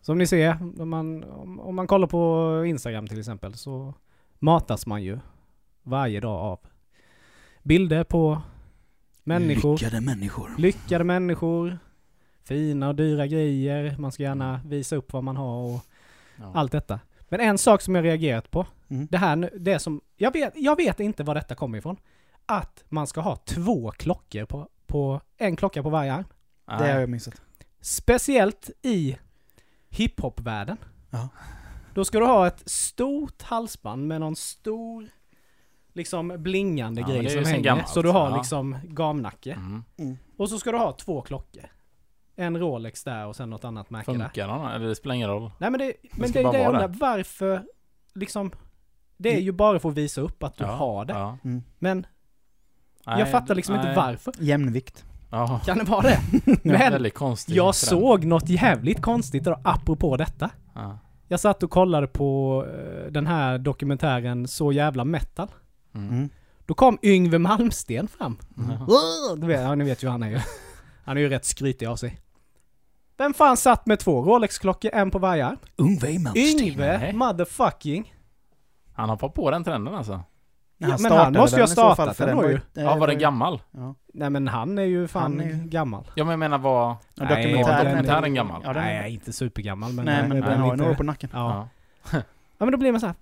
som 0.00 0.18
ni 0.18 0.26
ser, 0.26 0.56
om 0.80 0.88
man, 0.90 1.24
om, 1.24 1.60
om 1.60 1.74
man 1.74 1.86
kollar 1.86 2.06
på 2.06 2.62
Instagram 2.66 3.06
till 3.06 3.18
exempel 3.18 3.54
så 3.54 3.94
matas 4.38 4.86
man 4.86 5.02
ju 5.02 5.18
varje 5.82 6.20
dag 6.20 6.36
av 6.40 6.58
bilder 7.62 8.04
på 8.04 8.42
människor, 9.24 9.72
Lyckade 9.78 10.00
människor. 10.00 10.50
lyckade 10.58 11.04
människor, 11.04 11.78
fina 12.46 12.88
och 12.88 12.94
dyra 12.94 13.26
grejer, 13.26 13.96
man 13.98 14.12
ska 14.12 14.22
gärna 14.22 14.60
visa 14.66 14.96
upp 14.96 15.12
vad 15.12 15.24
man 15.24 15.36
har 15.36 15.74
och 15.74 15.80
Ja. 16.36 16.52
allt 16.54 16.72
detta. 16.72 17.00
Men 17.28 17.40
en 17.40 17.58
sak 17.58 17.82
som 17.82 17.94
jag 17.94 18.04
reagerat 18.04 18.50
på, 18.50 18.66
Mm. 18.88 19.08
det 19.10 19.18
här 19.18 19.36
nu, 19.36 19.50
det 19.60 19.78
som, 19.78 20.00
jag 20.16 20.32
vet, 20.32 20.52
jag 20.56 20.76
vet 20.76 21.00
inte 21.00 21.22
var 21.24 21.34
detta 21.34 21.54
kommer 21.54 21.78
ifrån. 21.78 21.96
Att 22.46 22.84
man 22.88 23.06
ska 23.06 23.20
ha 23.20 23.36
två 23.36 23.90
klockor 23.90 24.44
på, 24.44 24.68
på 24.86 25.20
en 25.36 25.56
klocka 25.56 25.82
på 25.82 25.90
varje 25.90 26.12
arm. 26.14 26.24
Det 26.66 26.72
har 26.92 27.00
jag 27.00 27.08
missat. 27.08 27.42
Speciellt 27.80 28.70
i 28.82 29.16
hiphop-världen. 29.88 30.76
Ja. 31.10 31.28
Då 31.94 32.04
ska 32.04 32.18
du 32.18 32.26
ha 32.26 32.46
ett 32.46 32.62
stort 32.70 33.42
halsband 33.42 34.06
med 34.06 34.20
någon 34.20 34.36
stor, 34.36 35.08
liksom 35.92 36.34
blingande 36.38 37.00
Ja, 37.00 37.06
grej 37.08 37.30
som 37.30 37.44
hänger. 37.44 37.60
gammalt, 37.64 37.88
Så 37.88 38.02
du 38.02 38.08
har 38.10 38.30
ja. 38.30 38.36
liksom 38.36 38.76
gamnacke. 38.84 39.52
Mm. 39.98 40.18
Och 40.36 40.48
så 40.50 40.58
ska 40.58 40.72
du 40.72 40.78
ha 40.78 40.92
två 40.92 41.22
klockor. 41.22 41.64
En 42.36 42.58
Rolex 42.58 43.04
där 43.04 43.26
och 43.26 43.36
sen 43.36 43.50
något 43.50 43.64
annat 43.64 43.90
märke 43.90 44.12
där. 44.12 44.18
Funkar 44.18 44.48
den? 44.48 44.66
Eller 44.66 44.86
det 44.86 44.94
spelar 44.94 45.14
ingen 45.14 45.28
roll. 45.28 45.50
Nej 45.58 45.70
men 45.70 45.80
det, 45.80 45.92
men 46.12 46.32
det 46.32 46.38
är 46.38 46.42
bara 46.42 46.52
det 46.52 46.58
jag 46.58 46.74
undrar, 46.74 46.88
varför 46.88 47.62
liksom 48.14 48.50
Det 49.16 49.34
är 49.36 49.40
ju 49.40 49.52
bara 49.52 49.78
för 49.78 49.88
att 49.88 49.94
visa 49.94 50.20
upp 50.20 50.42
att 50.42 50.56
du 50.56 50.64
ja. 50.64 50.70
har 50.70 51.04
det. 51.04 51.12
Ja. 51.12 51.38
Mm. 51.44 51.62
Men 51.78 52.06
Nej, 53.06 53.18
jag 53.18 53.30
fattar 53.30 53.54
liksom 53.54 53.74
inte 53.74 53.86
nej. 53.86 53.96
varför. 53.96 54.34
Jämnvikt. 54.38 55.04
Ja. 55.30 55.60
Kan 55.64 55.78
det 55.78 55.84
vara 55.84 56.02
det? 56.02 56.20
Men, 56.62 57.10
jag 57.46 57.74
såg 57.74 58.24
något 58.24 58.48
jävligt 58.48 59.02
konstigt 59.02 59.44
då, 59.44 59.60
apropå 59.64 60.16
detta. 60.16 60.50
Ja. 60.74 60.98
Jag 61.28 61.40
satt 61.40 61.62
och 61.62 61.70
kollade 61.70 62.06
på 62.06 62.64
eh, 62.66 63.12
den 63.12 63.26
här 63.26 63.58
dokumentären 63.58 64.48
Så 64.48 64.72
jävla 64.72 65.04
metal. 65.04 65.48
Mm. 65.94 66.08
Mm. 66.08 66.28
Då 66.66 66.74
kom 66.74 66.98
Yngve 67.02 67.38
Malmsten 67.38 68.08
fram. 68.08 68.38
Ja. 68.56 68.86
Du 69.36 69.46
vet, 69.46 69.60
ja, 69.60 69.74
ni 69.74 69.84
vet 69.84 70.02
ju 70.02 70.08
han 70.08 70.22
är 70.22 70.30
ju. 70.30 70.40
Han 71.04 71.16
är 71.16 71.20
ju 71.20 71.28
rätt 71.28 71.44
skrytig 71.44 71.86
av 71.86 71.96
sig. 71.96 72.20
Vem 73.18 73.34
fan 73.34 73.56
satt 73.56 73.86
med 73.86 73.98
två 73.98 74.22
Rolex-klockor, 74.22 74.90
en 74.94 75.10
på 75.10 75.18
varje 75.18 75.46
arm? 75.46 75.56
Ungve 75.76 76.08
Yngve 76.36 77.12
motherfucking 77.12 78.14
Han 78.94 79.08
hoppar 79.10 79.28
på 79.28 79.50
den 79.50 79.64
trenden 79.64 79.94
alltså. 79.94 80.20
Ja, 80.78 80.96
men 81.00 81.12
han 81.12 81.32
måste 81.32 81.56
ju 81.56 81.62
ha 81.62 81.66
startat 81.66 82.18
den 82.18 82.36
då 82.36 82.50
ju. 82.50 82.60
Ja, 82.74 82.96
var 82.96 83.06
den 83.06 83.18
gammal? 83.18 83.62
Ja. 83.70 83.94
Nej 84.14 84.30
men 84.30 84.48
han 84.48 84.78
är 84.78 84.82
ju 84.82 85.08
fan 85.08 85.22
Han 85.22 85.40
är 85.40 85.44
ju- 85.44 85.64
gammal. 85.68 86.10
Ja 86.14 86.24
men 86.24 86.30
jag 86.30 86.38
menar. 86.38 86.60
Ja, 86.64 86.98
Nej, 87.14 87.28
dokumentären, 87.44 87.84
den- 87.84 87.86
dokumentären 87.86 88.24
är 88.24 88.28
gammal. 88.28 88.62
Ja, 88.64 88.72
den, 88.72 88.82
Nej, 88.84 89.12
inte 89.14 89.32
supergammal 89.32 89.92
men... 89.92 90.04
nej, 90.04 90.28
men 90.28 90.40
den 90.40 90.42
har 90.44 90.52
ju 90.56 90.62
lite- 90.64 90.76
några 90.76 90.90
år 90.90 90.94
på 90.94 91.02
nacken. 91.02 91.30
Ja. 91.32 91.68
Ja. 92.12 92.18
ja 92.58 92.64
men 92.66 92.70
då 92.72 92.78
blir 92.78 92.92
man 92.92 93.00
så 93.00 93.06
här. 93.06 93.14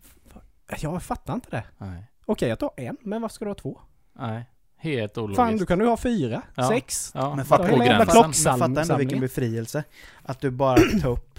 Jag 0.80 1.02
fattar 1.02 1.34
inte 1.34 1.50
det. 1.50 1.64
Nej. 1.78 2.04
Okej 2.26 2.48
jag 2.48 2.58
tar 2.58 2.70
en, 2.76 2.96
men 3.00 3.22
varför 3.22 3.34
ska 3.34 3.44
du 3.44 3.50
ha 3.50 3.54
två? 3.54 3.80
Nej. 4.12 4.44
Helt 4.84 5.18
ologiskt. 5.18 5.36
Fan, 5.36 5.56
du 5.56 5.66
kan 5.66 5.80
ju 5.80 5.86
ha 5.86 5.96
fyra, 5.96 6.42
Ja. 6.54 6.68
sex. 6.68 7.10
Ja, 7.14 7.34
Men 7.34 7.44
fatta 7.44 7.64
hela 7.64 7.78
men, 7.98 8.06
fatta, 8.06 8.80
ändå 8.80 8.96
vilken 8.96 9.20
befrielse. 9.20 9.84
Att 10.22 10.40
du 10.40 10.50
bara 10.50 10.76
tar 11.02 11.10
upp 11.10 11.38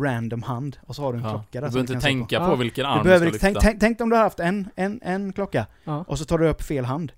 random 0.00 0.42
hand 0.42 0.76
och 0.86 0.96
så 0.96 1.02
har 1.02 1.12
du 1.12 1.18
en 1.18 1.24
Ja. 1.24 1.30
klocka 1.30 1.44
Du 1.52 1.60
där. 1.60 1.66
som 1.66 1.72
behöver 1.72 1.80
inte 1.80 1.94
på. 1.94 2.00
tänka 2.00 2.38
på, 2.38 2.44
Ja. 2.44 2.54
vilken 2.54 2.84
Du 2.84 2.90
arm 2.90 2.98
du, 2.98 3.04
behöver, 3.04 3.28
ska 3.28 3.38
tänk, 3.38 3.54
lyfta. 3.54 3.68
tänk, 3.68 3.80
tänk 3.80 4.00
om 4.00 4.10
du 4.10 4.16
har 4.16 4.22
haft 4.22 4.40
en, 4.40 4.68
en, 4.76 5.00
en 5.02 5.32
klocka 5.32 5.66
Ja. 5.84 6.04
och 6.08 6.18
så 6.18 6.24
tar 6.24 6.38
du 6.38 6.48
upp 6.48 6.62
fel 6.62 6.84
hand. 6.84 7.12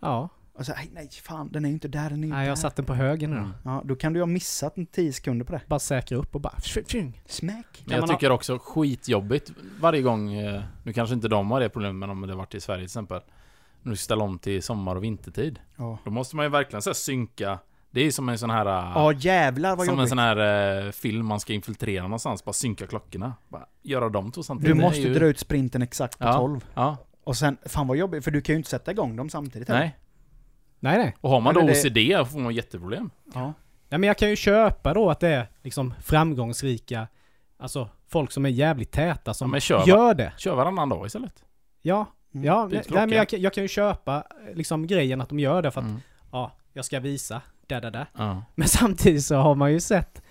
ja. 0.00 0.28
Och 0.58 0.66
så, 0.66 0.72
nej, 0.76 0.90
nej 0.92 1.08
fan 1.22 1.48
den 1.52 1.64
är 1.64 1.68
ju 1.68 1.72
inte 1.74 1.88
där, 1.88 2.10
den 2.10 2.24
är 2.24 2.26
ju 2.28 2.32
Nej, 2.32 2.44
jag 2.44 2.50
har 2.50 2.56
där. 2.56 2.60
satt 2.62 2.76
den 2.76 2.84
på 2.84 2.94
höger 2.94 3.28
nu 3.28 3.34
då. 3.36 3.40
Mm. 3.42 3.52
Ja, 3.64 3.82
då 3.84 3.96
kan 3.96 4.12
du 4.12 4.20
ha 4.20 4.26
missat 4.26 4.76
en 4.76 4.86
10 4.86 5.12
sekunder 5.12 5.44
på 5.46 5.52
det. 5.52 5.60
Bara 5.66 5.78
säkra 5.80 6.18
upp 6.18 6.34
och 6.34 6.40
bara... 6.40 6.54
tjing. 6.86 7.22
Smack. 7.26 7.82
Men 7.84 7.92
jag 7.94 8.00
man 8.00 8.08
ha- 8.10 8.16
tycker 8.16 8.30
också 8.30 8.58
skitjobbigt 8.62 9.50
varje 9.80 10.02
gång, 10.02 10.32
eh, 10.34 10.62
nu 10.82 10.92
kanske 10.92 11.14
inte 11.14 11.28
de 11.28 11.50
har 11.50 11.60
det 11.60 11.68
problemet, 11.68 11.94
men 11.96 12.10
om 12.10 12.20
det 12.20 12.28
har 12.32 12.38
varit 12.38 12.54
i 12.54 12.60
Sverige 12.60 12.78
till 12.78 12.84
exempel. 12.84 13.20
Du 13.84 13.96
ska 13.96 14.04
ställa 14.04 14.24
om 14.24 14.38
till 14.38 14.62
sommar 14.62 14.96
och 14.96 15.04
vintertid. 15.04 15.60
Ja. 15.76 15.98
Då 16.04 16.10
måste 16.10 16.36
man 16.36 16.44
ju 16.44 16.48
verkligen 16.50 16.82
så 16.82 16.90
här, 16.90 16.94
synka. 16.94 17.58
Det 17.90 18.00
är 18.00 18.10
som 18.10 18.28
en 18.28 18.38
sån 18.38 18.50
här... 18.50 18.66
eh, 18.66 18.92
Ja 18.94 19.12
jävlar 19.12 19.76
vad 19.76 19.86
som 19.86 19.92
en 19.94 19.98
jobbigt. 19.98 20.08
sån 20.08 20.18
här 20.18 20.84
eh, 20.86 20.90
film 20.92 21.26
man 21.26 21.40
ska 21.40 21.52
infiltrera 21.52 22.02
någonstans. 22.02 22.44
Bara 22.44 22.52
synka 22.52 22.86
klockorna. 22.86 23.34
Bara 23.48 23.66
göra 23.82 24.08
de 24.08 24.32
två 24.32 24.40
Du 24.40 24.44
samtidigt. 24.44 24.76
Är 24.76 24.80
måste 24.80 25.00
ju... 25.00 25.14
dra 25.14 25.26
ut 25.26 25.38
sprinten 25.38 25.82
exakt 25.82 26.18
på 26.18 26.24
Ja. 26.24 26.32
12. 26.32 26.64
Ja, 26.74 26.96
Och 27.24 27.36
sen, 27.36 27.56
fan 27.66 27.86
vad 27.86 27.96
jobbigt, 27.96 28.24
för 28.24 28.30
du 28.30 28.40
kan 28.40 28.52
ju 28.52 28.56
inte 28.56 28.70
sätta 28.70 28.90
igång 28.90 29.16
dem 29.16 29.30
samtidigt 29.30 29.68
heller. 29.68 29.80
nej. 29.80 29.96
Nej, 30.80 30.98
nej. 30.98 31.16
Och 31.20 31.30
har 31.30 31.40
man 31.40 31.54
Nej, 31.54 31.62
då 31.62 31.66
men 31.66 31.94
det- 31.94 32.20
OCD 32.24 32.30
får 32.32 32.38
man 32.40 32.54
jätteproblem. 32.54 33.10
Ja. 33.34 33.42
Nej, 33.88 33.98
men 34.00 34.02
jag 34.02 34.18
kan 34.18 34.30
ju 34.30 34.36
köpa 34.36 34.94
då 34.94 35.10
att 35.10 35.20
det 35.20 35.28
är 35.28 35.48
liksom 35.62 35.94
framgångsrika, 36.02 37.08
alltså 37.58 37.88
folk 38.08 38.32
som 38.32 38.44
är 38.44 38.48
jävligt 38.50 38.92
täta 38.92 39.20
Ja, 39.24 39.34
som 39.34 39.50
men 39.50 39.60
kör, 39.60 39.84
gör 39.86 40.14
det. 40.14 40.32
Kör 40.36 40.54
varannan 40.54 40.88
dag 40.88 41.06
istället. 41.06 41.44
Ja, 41.82 42.06
Mm. 42.34 42.44
ja, 42.46 42.68
nej, 42.72 42.82
men 42.90 43.10
jag, 43.10 43.28
kan- 43.28 43.40
jag 43.40 43.52
kan 43.52 43.64
ju 43.64 43.68
köpa 43.68 44.16
eh, 44.48 44.54
liksom 44.56 44.86
grejen 44.86 45.20
att 45.20 45.28
de 45.28 45.38
gör 45.38 45.62
det 45.62 45.70
för 45.70 45.80
att, 45.80 45.86
Mm. 45.86 46.00
ja, 46.32 46.52
jag 46.72 46.84
ska 46.84 47.00
visa, 47.00 47.42
där, 47.66 47.80
där, 47.80 47.90
där. 47.90 48.06
Ja. 48.18 48.42
Men 48.54 48.68
samtidigt 48.78 49.24
så 49.24 49.36
har 49.36 49.54
man 49.54 49.72
ju 49.72 49.80
sett 49.80 50.22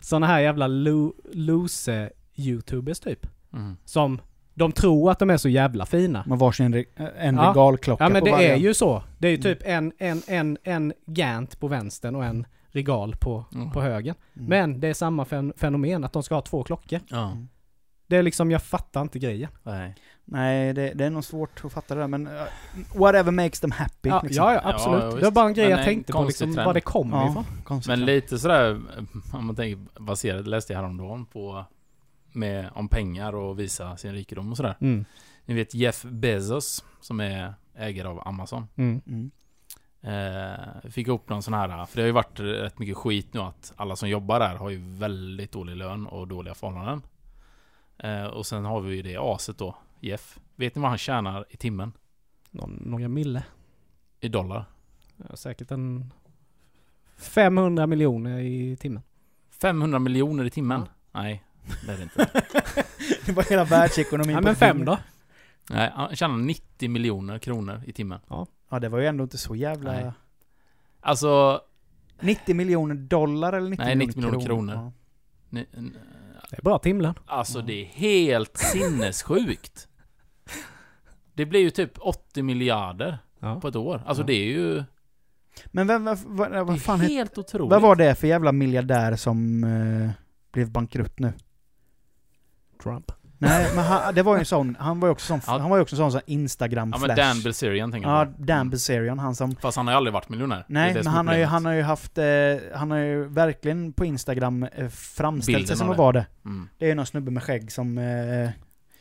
såna 0.00 0.26
här 0.26 0.40
jävla 0.40 0.66
lo, 0.66 1.14
loose-youtubers 1.32 3.02
typ. 3.04 3.26
Mm. 3.52 3.76
Som, 3.84 4.20
de 4.54 4.72
tror 4.72 5.10
att 5.10 5.18
de 5.18 5.30
är 5.30 5.36
så 5.36 5.48
jävla 5.48 5.86
fina. 5.86 6.24
Med 6.26 6.38
varsin 6.38 6.74
re, 6.74 6.84
en 7.18 7.34
Ja. 7.36 7.50
regalklocka 7.50 8.04
Ja 8.04 8.08
men 8.08 8.20
på 8.20 8.26
det 8.26 8.32
varje. 8.32 8.52
är 8.52 8.56
ju 8.56 8.74
så. 8.74 9.02
Det 9.18 9.28
är 9.28 9.32
ju 9.32 9.36
Mm. 9.36 9.42
typ 9.42 9.58
en, 9.64 9.92
en, 9.98 10.22
en, 10.26 10.58
en 10.64 10.92
Gant 11.06 11.60
på 11.60 11.68
vänstern 11.68 12.14
och 12.16 12.24
en 12.24 12.46
Regal 12.68 13.16
på, 13.16 13.44
Mm. 13.54 13.70
på 13.70 13.80
höger. 13.80 14.14
Mm. 14.36 14.48
Men 14.48 14.80
det 14.80 14.88
är 14.88 14.94
samma 14.94 15.24
fen 15.24 15.52
fenomen, 15.56 16.04
att 16.04 16.12
de 16.12 16.22
ska 16.22 16.34
ha 16.34 16.42
två 16.42 16.62
klockor. 16.62 17.00
Ja. 17.08 17.36
Det 18.06 18.16
är 18.16 18.22
liksom, 18.22 18.50
jag 18.50 18.62
fattar 18.62 19.02
inte 19.02 19.18
grejen. 19.18 19.50
Nej. 19.62 19.94
Nej, 20.24 20.72
det, 20.72 20.92
det 20.94 21.04
är 21.04 21.10
nog 21.10 21.24
svårt 21.24 21.64
att 21.64 21.72
fatta 21.72 21.94
det 21.94 22.00
där, 22.00 22.08
men 22.08 22.26
uh, 22.26 22.42
whatever 22.94 23.32
makes 23.32 23.60
them 23.60 23.70
happy. 23.70 24.08
Ja, 24.08 24.20
liksom. 24.22 24.44
ja, 24.44 24.54
ja 24.54 24.60
absolut. 24.64 25.02
Ja, 25.02 25.10
det 25.10 25.24
var 25.24 25.30
bara 25.30 25.46
en 25.46 25.54
grej 25.54 25.68
Men 25.68 25.76
jag 25.76 25.84
tänkte 25.84 26.12
på, 26.12 26.24
liksom, 26.24 26.54
trend. 26.54 26.66
var 26.66 26.74
det 26.74 26.80
kommer 26.80 27.16
Ja, 27.16 27.30
ifrån. 27.30 27.82
Men 27.86 28.04
lite 28.04 28.38
sådär, 28.38 28.80
om 29.32 29.46
man 29.46 29.56
tänker 29.56 30.00
baserat, 30.00 30.46
läste 30.46 30.72
jag 30.72 30.80
häromdagen 30.80 31.26
på 31.26 31.64
med, 32.32 32.70
om 32.74 32.88
pengar 32.88 33.34
och 33.34 33.58
visa 33.58 33.96
sin 33.96 34.12
rikedom 34.12 34.50
och 34.50 34.56
sådär. 34.56 34.76
Mm. 34.80 35.04
Ni 35.44 35.54
vet 35.54 35.74
Jeff 35.74 36.02
Bezos 36.02 36.84
som 37.00 37.20
är 37.20 37.54
ägare 37.76 38.08
av 38.08 38.28
Amazon. 38.28 38.66
Mm. 38.76 39.02
Mm. 39.06 39.30
Eh, 40.02 40.90
fick 40.90 41.08
upp 41.08 41.28
någon 41.28 41.42
sån 41.42 41.54
här, 41.54 41.86
för 41.86 41.96
det 41.96 42.02
har 42.02 42.06
ju 42.06 42.12
varit 42.12 42.40
rätt 42.40 42.78
mycket 42.78 42.96
skit 42.96 43.34
nu 43.34 43.40
att 43.40 43.72
alla 43.76 43.96
som 43.96 44.08
jobbar 44.08 44.40
där 44.40 44.54
har 44.54 44.70
ju 44.70 44.78
väldigt 44.98 45.52
dålig 45.52 45.76
lön 45.76 46.06
och 46.06 46.28
dåliga 46.28 46.54
förhållanden. 46.54 47.02
Eh, 47.98 48.24
och 48.24 48.46
sen 48.46 48.64
har 48.64 48.80
vi 48.80 48.96
ju 48.96 49.02
det 49.02 49.16
aset 49.20 49.58
då, 49.58 49.76
Jeff. 50.00 50.38
Vet 50.56 50.74
ni 50.74 50.80
vad 50.82 50.88
han 50.90 50.98
tjänar 50.98 51.44
i 51.50 51.56
timmen? 51.56 51.92
Någon, 52.50 52.82
några 52.84 53.08
mille. 53.08 53.44
I 54.20 54.28
dollar? 54.28 54.64
Ja, 55.28 55.36
säkert 55.36 55.70
en 55.70 56.12
500 57.16 57.86
miljoner 57.86 58.38
i 58.38 58.76
timmen. 58.76 59.02
500 59.50 59.98
miljoner 59.98 60.44
i 60.44 60.50
timmen? 60.50 60.80
Ja. 60.80 61.20
Nej, 61.20 61.44
det 61.86 61.92
är 61.92 61.96
det 61.96 62.02
inte. 62.02 62.30
det 63.26 63.32
var 63.32 63.42
hela 63.50 63.64
världsekonomin 63.64 64.30
Ja 64.34 64.38
på 64.40 64.44
men 64.44 64.56
fem 64.56 64.84
då? 64.84 64.98
Nej, 65.70 65.90
han 65.94 66.16
tjänar 66.16 66.36
90 66.36 66.90
miljoner 66.90 67.38
kronor 67.38 67.82
i 67.86 67.92
timmen. 67.92 68.20
Ja, 68.70 68.78
det 68.78 68.88
var 68.88 68.98
ju 68.98 69.06
ändå 69.06 69.24
inte 69.24 69.38
så 69.38 69.54
jävla... 69.56 69.92
Nej. 69.92 70.10
Alltså, 71.00 71.60
90 72.20 72.54
miljoner 72.54 72.94
dollar 72.94 73.52
eller 73.52 73.70
90 73.70 73.84
Nej, 73.84 73.96
miljoner 73.96 74.06
90 74.06 74.22
miljoner 74.22 74.46
kronor? 74.46 74.72
kronor. 74.72 74.92
ni, 75.48 75.66
n- 75.76 75.96
Det 76.50 76.58
är 76.58 76.62
bra 76.62 76.78
timlön. 76.78 77.14
alltså 77.26 77.62
det 77.62 77.72
är 77.82 77.84
helt 77.84 78.56
sinnessjukt. 78.56 79.88
Det 81.34 81.46
blir 81.46 81.60
ju 81.60 81.70
typ 81.70 81.92
80 81.98 82.42
miljarder 82.42 83.18
Ja. 83.40 83.60
på 83.60 83.68
ett 83.68 83.76
år. 83.76 84.02
Alltså 84.06 84.22
Ja. 84.22 84.26
det 84.26 84.32
är 84.34 84.46
ju... 84.46 84.84
Men 85.66 85.86
vem, 85.86 86.04
vad, 86.04 86.18
vad, 86.26 86.66
vad 86.66 86.82
fan 86.82 87.00
helt 87.00 87.38
otroligt. 87.38 87.70
Vad 87.70 87.82
var 87.82 87.96
det 87.96 88.14
för 88.14 88.26
jävla 88.26 88.52
miljardär 88.52 89.16
som 89.16 89.64
eh, 89.64 90.10
blev 90.52 90.70
bankrutt 90.70 91.18
nu? 91.18 91.32
Trump. 92.82 93.12
Nej, 93.38 93.66
men 93.74 93.84
han, 93.84 94.14
det 94.14 94.22
var 94.22 94.34
ju 94.34 94.38
en 94.38 94.44
sån, 94.46 94.76
han 94.80 95.00
var 95.00 95.08
ju 95.08 95.12
också 95.12 95.26
sån, 95.26 95.40
Ja. 95.46 95.58
han 95.58 95.70
var 95.70 95.76
ju 95.76 95.82
också 95.82 95.96
sån, 95.96 96.12
sån 96.12 96.20
instagram 96.26 96.92
Ja 96.94 97.06
men 97.06 97.16
Dan 97.16 97.42
Bilzerian 97.42 97.92
tänker 97.92 98.08
Ja, 98.08 98.18
jag 98.18 98.36
på. 98.36 98.42
Dan 98.42 98.70
Bilzerian, 98.70 99.18
han 99.18 99.34
som... 99.34 99.56
Fast 99.56 99.76
han 99.76 99.86
har 99.86 99.94
ju 99.94 99.96
aldrig 99.96 100.12
varit 100.14 100.28
miljonär. 100.28 100.64
Nej, 100.68 100.94
men 100.94 101.06
han 101.06 101.28
har, 101.28 101.36
ju, 101.36 101.44
han 101.44 101.64
har 101.64 101.72
ju 101.72 101.82
haft, 101.82 102.18
eh, 102.18 102.24
han 102.74 102.90
har 102.90 102.98
ju 102.98 103.24
verkligen 103.28 103.92
på 103.92 104.04
Instagram 104.04 104.62
eh, 104.62 104.88
framställt 104.88 105.46
Bilden 105.56 105.66
sig 105.66 105.76
som 105.76 105.90
att 105.90 105.96
det. 105.96 105.98
vara 106.02 106.12
det. 106.12 106.26
Mm. 106.44 106.68
Det 106.78 106.84
är 106.84 106.88
ju 106.88 106.94
någon 106.94 107.06
snubbe 107.06 107.30
med 107.30 107.42
skägg 107.42 107.72
som... 107.72 107.98
Eh, 107.98 108.50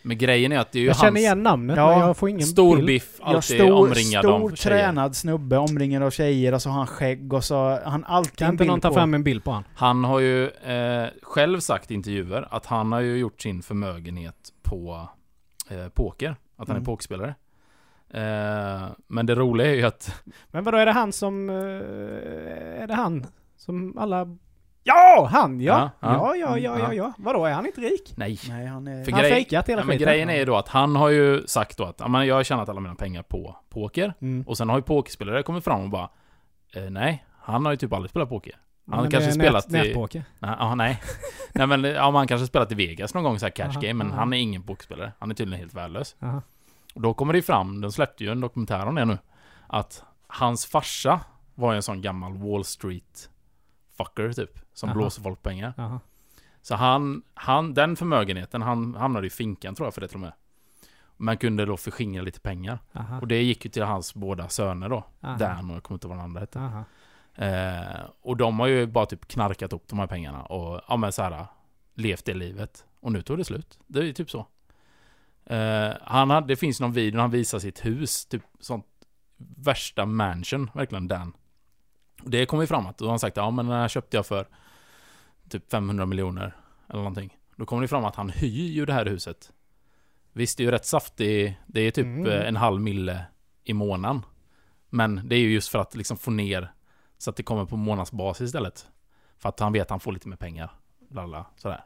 Men 0.08 0.18
grejen 0.18 0.52
är 0.52 0.60
att 0.60 0.72
det 0.72 0.80
är 0.80 0.82
ju 0.82 0.88
Jag 0.88 0.94
hans 0.94 1.02
känner 1.02 1.20
igen 1.20 1.44
namnet 1.44 1.78
Ja, 1.78 1.90
men 1.90 2.00
jag 2.00 2.18
får 2.18 2.30
ingen 2.30 2.48
stor 2.48 2.76
bild. 2.76 2.88
biff, 2.88 3.16
ja, 3.20 3.26
alltid 3.26 3.44
stor, 3.44 3.72
omringad 3.72 4.24
stor 4.24 4.34
av 4.34 4.56
tjejer. 4.56 4.78
tränad 4.78 5.16
snubbe, 5.16 5.58
omringad 5.58 6.04
av 6.04 6.10
tjejer 6.12 6.54
och 6.54 6.62
så 6.62 6.70
har 6.70 6.78
han 6.78 6.88
skägg 6.88 7.34
och 7.34 7.44
så 7.44 7.80
han 7.86 8.04
alltid 8.04 8.38
Kan 8.38 8.52
inte 8.54 8.66
någon 8.66 8.82
ta 8.82 8.94
fram 8.94 9.14
en 9.14 9.24
bild 9.24 9.44
på 9.44 9.52
han? 9.52 9.64
Han 9.76 10.04
har 10.04 10.20
ju 10.20 10.48
eh, 10.50 11.08
själv 11.22 11.60
sagt 11.60 11.92
i 11.92 11.94
intervjuer 11.94 12.48
att 12.52 12.66
han 12.66 12.92
har 12.92 13.00
ju 13.00 13.18
gjort 13.18 13.42
sin 13.42 13.62
förmögenhet 13.62 14.36
på 14.64 15.10
eh, 15.70 15.88
poker. 15.90 16.36
Att 16.58 16.68
han 16.68 16.76
Mm. 16.78 16.82
är 16.82 16.86
pokerspelare. 16.86 17.36
Eh, 18.14 18.88
men 19.08 19.26
det 19.26 19.36
roliga 19.36 19.68
är 19.68 19.74
ju 19.76 19.84
att... 19.84 20.24
Men 20.52 20.64
vadå, 20.64 20.78
är 20.78 20.86
det 20.86 20.92
han 20.92 21.12
som... 21.12 21.50
eh, 21.50 21.56
är 22.84 22.88
det 22.88 22.94
han 22.94 23.26
som 23.58 23.98
alla... 23.98 24.38
Ja! 24.88 25.30
Han 25.32 25.62
ja! 25.62 25.90
Ja, 26.00 26.10
Ja, 26.10 26.36
ja. 26.36 26.58
ja, 26.58 26.58
ja, 26.58 26.80
ja, 26.80 26.94
ja. 26.94 27.14
Vadå, 27.18 27.46
är 27.46 27.54
han 27.54 27.66
inte 27.66 27.82
rik? 27.82 28.14
Nej. 28.18 28.40
Nej, 28.50 28.66
han 28.68 28.88
är... 28.88 29.04
För 29.04 29.12
Han 29.12 29.22
grej- 29.22 29.32
fejkat 29.32 29.70
hela 29.70 29.82
Ja, 29.82 29.86
men 29.86 29.94
skiten. 29.98 30.08
grejen 30.12 30.30
är 30.30 30.36
ju 30.36 30.46
då 30.46 30.56
att 30.56 30.68
han 30.68 30.96
har 30.96 31.10
ju 31.10 31.48
sagt 31.48 31.78
då 31.78 31.84
att 31.84 32.12
men 32.12 32.28
jag 32.28 32.36
har 32.36 32.44
tjänat 32.44 32.70
alla 32.70 32.80
mina 32.80 32.96
pengar 32.96 33.24
på 33.24 33.56
poker. 33.70 34.14
Mm. 34.22 34.44
Och 34.48 34.58
sen 34.58 34.70
har 34.70 34.78
ju 34.78 34.82
pokerspelare 34.82 35.44
kommit 35.44 35.64
fram 35.64 35.82
och 35.82 35.90
bara 35.90 36.10
eh, 36.76 36.84
Nej, 36.90 37.26
han 37.42 37.66
har 37.66 37.72
ju 37.72 37.78
typ 37.78 37.94
aldrig 37.94 38.10
spelat 38.10 38.30
poker. 38.30 38.56
Han 38.92 39.02
Men 39.02 39.12
kanske 39.12 39.32
spelat 39.32 39.70
nät, 39.70 39.86
i... 39.86 39.88
Nätpoker. 39.88 40.24
Nej, 40.40 40.56
ja, 40.60 40.76
nej. 40.76 41.02
nej 41.54 41.68
men 41.68 41.84
ja, 41.84 42.12
man 42.12 42.28
kanske 42.28 42.48
spelat 42.48 42.72
i 42.72 42.76
Vegas 42.76 43.14
någon 43.14 43.24
gång 43.24 43.40
så 43.40 43.46
här 43.46 43.52
cash 43.52 43.80
game, 43.82 43.94
men 43.94 44.08
aha. 44.08 44.20
han 44.20 44.34
är 44.34 44.38
ingen 44.38 44.64
pokerspelare. 44.64 45.12
Han 45.20 45.32
är 45.32 45.36
tydligen 45.36 45.60
helt 45.60 45.74
värdelös. 45.74 46.16
Aha. 46.22 46.42
Och 46.96 47.02
då 47.02 47.14
kommer 47.14 47.34
det 47.34 47.38
ju 47.38 47.44
fram, 47.44 47.82
de 47.82 47.92
släppte 47.92 48.24
ju 48.24 48.32
en 48.32 48.42
dokumentär 48.42 48.86
om 48.86 48.96
det 48.96 49.06
nu, 49.06 49.18
att 49.68 50.04
hans 50.28 50.66
farsa 50.66 51.20
var 51.56 51.74
en 51.74 51.84
sån 51.84 52.02
gammal 52.02 52.34
Wall 52.34 52.64
Street 52.66 53.30
fucker 53.98 54.34
typ, 54.34 54.60
som 54.74 54.90
Aha. 54.90 54.98
blåser 54.98 55.22
folk 55.22 55.44
pengar. 55.44 55.74
Jaha. 55.78 56.00
Så 56.62 56.76
han, 56.76 57.24
han, 57.34 57.74
den 57.74 57.96
förmögenheten, 57.96 58.62
han 58.62 58.96
hamnade 58.96 59.28
i 59.28 59.30
finkan 59.30 59.76
tror 59.76 59.88
jag 59.88 59.94
för 59.94 60.02
det 60.02 60.08
till 60.08 60.18
och 60.18 60.22
med. 60.22 60.34
Man 61.18 61.38
kunde 61.38 61.66
då 61.66 61.78
förskingra 61.78 62.24
lite 62.24 62.40
pengar. 62.40 62.80
Aha. 62.94 63.20
Och 63.20 63.28
det 63.28 63.42
gick 63.42 63.66
ju 63.66 63.72
till 63.72 63.84
hans 63.84 64.14
båda 64.14 64.50
söner 64.50 64.90
då. 64.90 65.04
Aha. 65.22 65.38
Dan 65.38 65.70
och 65.70 65.76
jag 65.76 65.84
kommer 65.84 65.96
inte 65.96 66.08
ihåg 66.08 66.10
vad 66.10 66.18
den 66.18 66.26
andra 66.26 66.40
hette. 66.40 66.60
Aha. 66.60 66.84
Eh, 67.36 68.10
och 68.22 68.38
de 68.38 68.60
har 68.60 68.68
ju 68.68 68.86
bara 68.86 69.06
typ 69.06 69.28
knarkat 69.28 69.74
upp 69.74 69.88
de 69.88 70.00
här 70.00 70.08
pengarna 70.08 70.44
och 70.44 70.82
ja 70.88 70.98
men 70.98 71.12
så 71.12 71.22
här 71.22 71.46
levt 71.94 72.26
det 72.26 72.34
livet. 72.34 72.86
Och 73.00 73.12
nu 73.12 73.22
tog 73.22 73.38
det 73.38 73.44
slut. 73.44 73.80
Det 73.88 74.00
är 74.00 74.04
ju 74.04 74.14
typ 74.14 74.30
så. 74.30 74.46
Eh, 75.46 75.94
han 76.02 76.30
hade, 76.30 76.48
det 76.48 76.56
finns 76.56 76.80
någon 76.80 76.92
video 76.92 77.16
när 77.16 77.22
han 77.22 77.32
visar 77.32 77.60
sitt 77.60 77.86
hus, 77.86 78.26
typ 78.26 78.44
sånt 78.60 78.86
värsta 79.38 80.06
mansion, 80.06 80.70
verkligen 80.74 81.08
Dan. 81.08 81.34
Det 82.26 82.46
kom 82.46 82.62
ju 82.62 82.68
fram 82.68 82.86
att, 82.88 82.98
då 82.98 83.06
har 83.06 83.10
han 83.10 83.20
sagt 83.20 83.38
ja 83.38 83.52
men 83.52 83.66
den 83.68 83.76
här 83.80 83.88
köpte 83.88 84.18
jag 84.18 84.26
för 84.26 84.48
typ 85.50 85.72
500 85.72 86.06
miljoner 86.06 86.56
eller 86.90 87.00
någonting. 87.00 87.38
Då 87.56 87.66
kommer 87.66 87.82
det 87.82 87.88
fram 87.88 88.06
att 88.06 88.16
han 88.16 88.30
hyr 88.30 88.72
ju 88.72 88.86
det 88.86 88.94
här 88.94 89.06
huset. 89.06 89.52
Visst, 90.34 90.58
det 90.58 90.62
är 90.64 90.66
ju 90.66 90.72
rätt 90.72 90.86
saftig, 90.86 91.60
det 91.68 91.82
är 91.82 91.92
typ 91.92 92.06
Mm. 92.06 92.26
eh, 92.26 92.48
en 92.48 92.56
halv 92.56 92.82
mille 92.82 93.26
i 93.64 93.74
månaden. 93.74 94.22
Men 94.90 95.22
det 95.30 95.36
är 95.36 95.40
ju 95.40 95.54
just 95.54 95.70
för 95.70 95.80
att 95.80 95.96
liksom 95.96 96.18
få 96.18 96.32
ner 96.32 96.72
så 97.18 97.30
att 97.30 97.36
det 97.36 97.44
kommer 97.44 97.66
på 97.66 97.78
månadsbasis 97.78 98.46
istället. 98.46 98.88
För 99.38 99.50
att 99.50 99.60
han 99.60 99.74
vet 99.74 99.82
att 99.82 99.90
han 99.90 100.00
får 100.00 100.12
lite 100.12 100.28
mer 100.28 100.38
pengar. 100.38 100.72
Lalla, 101.10 101.46
sådär. 101.56 101.86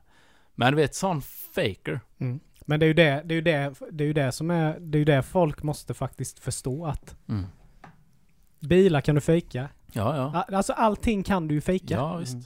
Men 0.55 0.73
du 0.73 0.77
vet, 0.77 0.95
sån 0.95 1.21
faker. 1.55 1.99
Mm. 2.17 2.39
Men 2.65 2.79
det 2.79 2.85
är 2.85 2.87
ju 2.87 2.93
det, 2.93 3.21
det 3.25 3.35
är 3.35 3.41
det, 3.41 3.73
det 3.91 4.03
är 4.03 4.07
ju 4.07 4.13
det 4.13 4.31
som 4.31 4.51
är, 4.51 4.79
det 4.79 4.97
är 4.97 4.99
ju 4.99 5.05
det 5.05 5.23
folk 5.23 5.63
måste 5.63 5.93
faktiskt 5.93 6.39
förstå 6.39 6.85
att 6.85 7.15
Mm. 7.27 7.45
bilar 8.59 9.01
kan 9.01 9.15
du 9.15 9.21
fejka. 9.21 9.69
Ja, 9.91 10.33
ja. 10.49 10.55
Alltså 10.57 10.73
allting 10.73 11.23
kan 11.23 11.47
du 11.47 11.55
ju 11.55 11.61
fejka. 11.61 11.93
Ja, 11.95 12.17
visst. 12.17 12.33
Mm. 12.33 12.45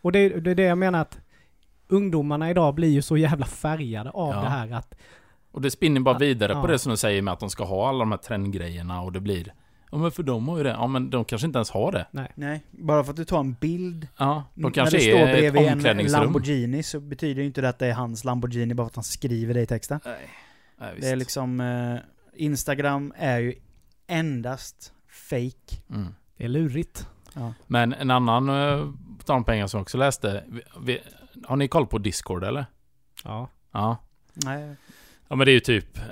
Och 0.00 0.12
det, 0.12 0.28
det 0.28 0.50
är 0.50 0.54
det 0.54 0.62
jag 0.62 0.78
menar 0.78 1.00
att 1.00 1.18
ungdomarna 1.88 2.50
idag 2.50 2.74
blir 2.74 2.88
ju 2.88 3.02
så 3.02 3.16
jävla 3.16 3.46
färgade 3.46 4.10
av 4.10 4.34
Ja. 4.34 4.40
det 4.40 4.48
här 4.48 4.70
att 4.72 4.94
Och 5.52 5.62
det 5.62 5.70
spinner 5.70 6.00
bara 6.00 6.18
vidare 6.18 6.52
på 6.54 6.58
ja. 6.60 6.66
det 6.66 6.78
som 6.78 6.90
du 6.90 6.96
säger 6.96 7.22
med 7.22 7.32
att 7.34 7.40
de 7.40 7.50
ska 7.50 7.64
ha 7.64 7.88
alla 7.88 7.98
de 7.98 8.10
här 8.10 8.18
trendgrejerna 8.18 9.00
och 9.02 9.12
det 9.12 9.20
blir 9.20 9.52
Ja 9.90 9.98
men 9.98 10.10
för 10.10 10.22
de 10.22 10.48
har 10.48 10.56
ju 10.56 10.62
det. 10.62 10.70
Ja 10.70 10.86
men 10.86 11.10
de 11.10 11.24
kanske 11.24 11.46
inte 11.46 11.56
ens 11.58 11.70
har 11.70 11.92
det. 11.92 12.06
Nej, 12.34 12.62
bara 12.70 13.04
för 13.04 13.10
att 13.10 13.16
du 13.16 13.24
tar 13.24 13.40
en 13.40 13.52
bild 13.54 14.08
Ja, 14.16 14.44
de 14.54 14.62
när 14.62 14.70
kanske 14.70 14.96
det 14.96 15.02
står 15.02 15.18
är 15.18 15.34
ett 15.34 15.52
bredvid 15.52 15.86
en. 16.00 16.06
Lamborghini 16.12 16.82
så 16.82 17.00
betyder 17.00 17.40
ju 17.40 17.46
inte 17.46 17.60
det 17.60 17.68
att 17.68 17.78
det 17.78 17.86
är 17.86 17.92
hans 17.92 18.24
Lamborghini 18.24 18.74
bara 18.74 18.84
för 18.86 18.90
att 18.90 18.96
han 18.96 19.04
skriver 19.04 19.54
det 19.54 19.60
i 19.62 19.66
texten. 19.66 20.00
Nej. 20.04 20.28
Nej, 20.80 20.94
Det 21.00 21.08
är 21.08 21.16
liksom... 21.16 21.60
Eh, 21.60 21.96
Instagram 22.34 23.12
är 23.16 23.38
ju 23.38 23.54
endast 24.06 24.92
fake. 25.08 25.76
mm. 25.90 26.14
Det 26.38 26.44
är 26.44 26.48
lurigt. 26.48 27.08
Ja. 27.34 27.54
Men 27.66 27.92
en 27.92 28.10
annan, 28.10 28.46
på 29.18 29.24
tal 29.24 29.36
om 29.36 29.44
pengar 29.44 29.66
som 29.66 29.78
jag 29.78 29.82
också 29.82 29.98
läste. 29.98 30.44
Vi, 30.48 30.62
vi, 30.80 31.00
har 31.44 31.56
ni 31.56 31.68
koll 31.68 31.86
på 31.86 31.98
Discord 31.98 32.44
eller? 32.44 32.66
Ja. 33.24 33.48
Ja. 33.72 33.96
Nej. 34.34 34.76
Ja 35.28 35.36
men 35.36 35.44
det 35.44 35.50
är 35.50 35.54
ju 35.54 35.60
typ, 35.60 35.98
eh, 35.98 36.02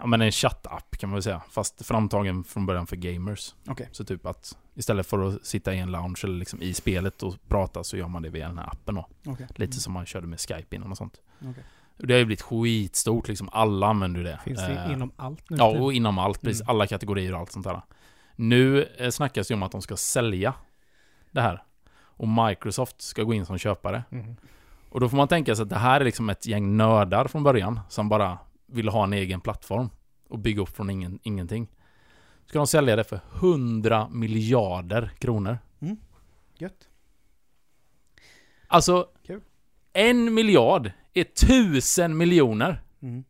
ja 0.00 0.06
men 0.06 0.20
en 0.20 0.32
chattapp 0.32 0.96
kan 0.98 1.10
man 1.10 1.14
väl 1.14 1.22
säga. 1.22 1.42
Fast 1.50 1.86
framtagen 1.86 2.44
från 2.44 2.66
början 2.66 2.86
för 2.86 2.96
gamers. 2.96 3.54
Okej. 3.68 3.88
Så 3.92 4.04
typ 4.04 4.26
att 4.26 4.56
istället 4.74 5.06
för 5.06 5.28
att 5.28 5.46
sitta 5.46 5.74
i 5.74 5.78
en 5.78 5.90
lounge 5.90 6.20
eller 6.24 6.34
liksom 6.38 6.62
i 6.62 6.74
spelet 6.74 7.22
och 7.22 7.34
prata 7.48 7.84
så 7.84 7.96
gör 7.96 8.08
man 8.08 8.22
det 8.22 8.28
via 8.28 8.48
den 8.48 8.58
här 8.58 8.66
appen 8.66 8.94
då. 8.94 9.06
Okej. 9.26 9.46
Lite 9.54 9.80
som 9.80 9.92
man 9.92 10.06
körde 10.06 10.26
med 10.26 10.40
Skype 10.40 10.76
innan 10.76 10.90
och 10.90 10.96
sånt. 10.96 11.20
Okej. 11.40 11.64
Och 11.96 12.06
Det 12.06 12.14
har 12.14 12.18
ju 12.18 12.24
blivit 12.24 12.42
skitstort 12.42 13.28
liksom. 13.28 13.48
Alla 13.52 13.86
använder 13.86 14.20
ju 14.20 14.26
det. 14.26 14.40
Finns 14.44 14.60
det 14.60 14.74
Eh, 14.74 14.92
inom 14.92 15.12
allt 15.16 15.50
nu? 15.50 15.56
Ja, 15.56 15.80
och 15.80 15.92
inom 15.92 16.18
allt. 16.18 16.40
Precis. 16.40 16.60
Mm. 16.60 16.70
Alla 16.70 16.86
kategorier 16.86 17.34
och 17.34 17.40
allt 17.40 17.52
sånt 17.52 17.66
där. 17.66 17.82
Nu 18.36 18.82
eh, 18.82 19.10
snackas 19.10 19.48
det 19.48 19.54
om 19.54 19.62
att 19.62 19.72
de 19.72 19.82
ska 19.82 19.96
sälja 19.96 20.54
det 21.30 21.40
här. 21.40 21.62
Och 21.94 22.28
Microsoft 22.28 23.02
ska 23.02 23.22
gå 23.22 23.34
in 23.34 23.46
som 23.46 23.58
köpare. 23.58 24.04
Mhm. 24.10 24.36
Och 24.88 25.00
då 25.00 25.08
får 25.08 25.16
man 25.16 25.28
tänka 25.28 25.54
sig 25.54 25.62
att 25.62 25.68
det 25.68 25.78
här 25.78 26.00
är 26.00 26.04
liksom 26.04 26.30
ett 26.30 26.46
gäng 26.46 26.76
nördar 26.76 27.24
från 27.24 27.42
början. 27.42 27.80
Som 27.88 28.08
bara 28.08 28.38
vill 28.66 28.88
ha 28.88 29.04
en 29.04 29.12
egen 29.12 29.40
plattform. 29.40 29.90
Och 30.28 30.38
bygga 30.38 30.62
upp 30.62 30.76
från 30.76 30.90
ingen, 30.90 31.18
ingenting. 31.22 31.68
Ska 32.46 32.58
de 32.58 32.66
sälja 32.66 32.96
det 32.96 33.04
för 33.04 33.20
100 33.34 34.08
miljarder 34.08 35.10
kronor. 35.18 35.58
Gött. 36.58 36.88
Alltså, 38.66 39.08
Kul. 39.26 39.40
en 39.92 40.34
miljard 40.34 40.90
är 41.14 41.24
tusen 41.24 42.16
miljoner. 42.16 42.82
Mm. 43.02 43.24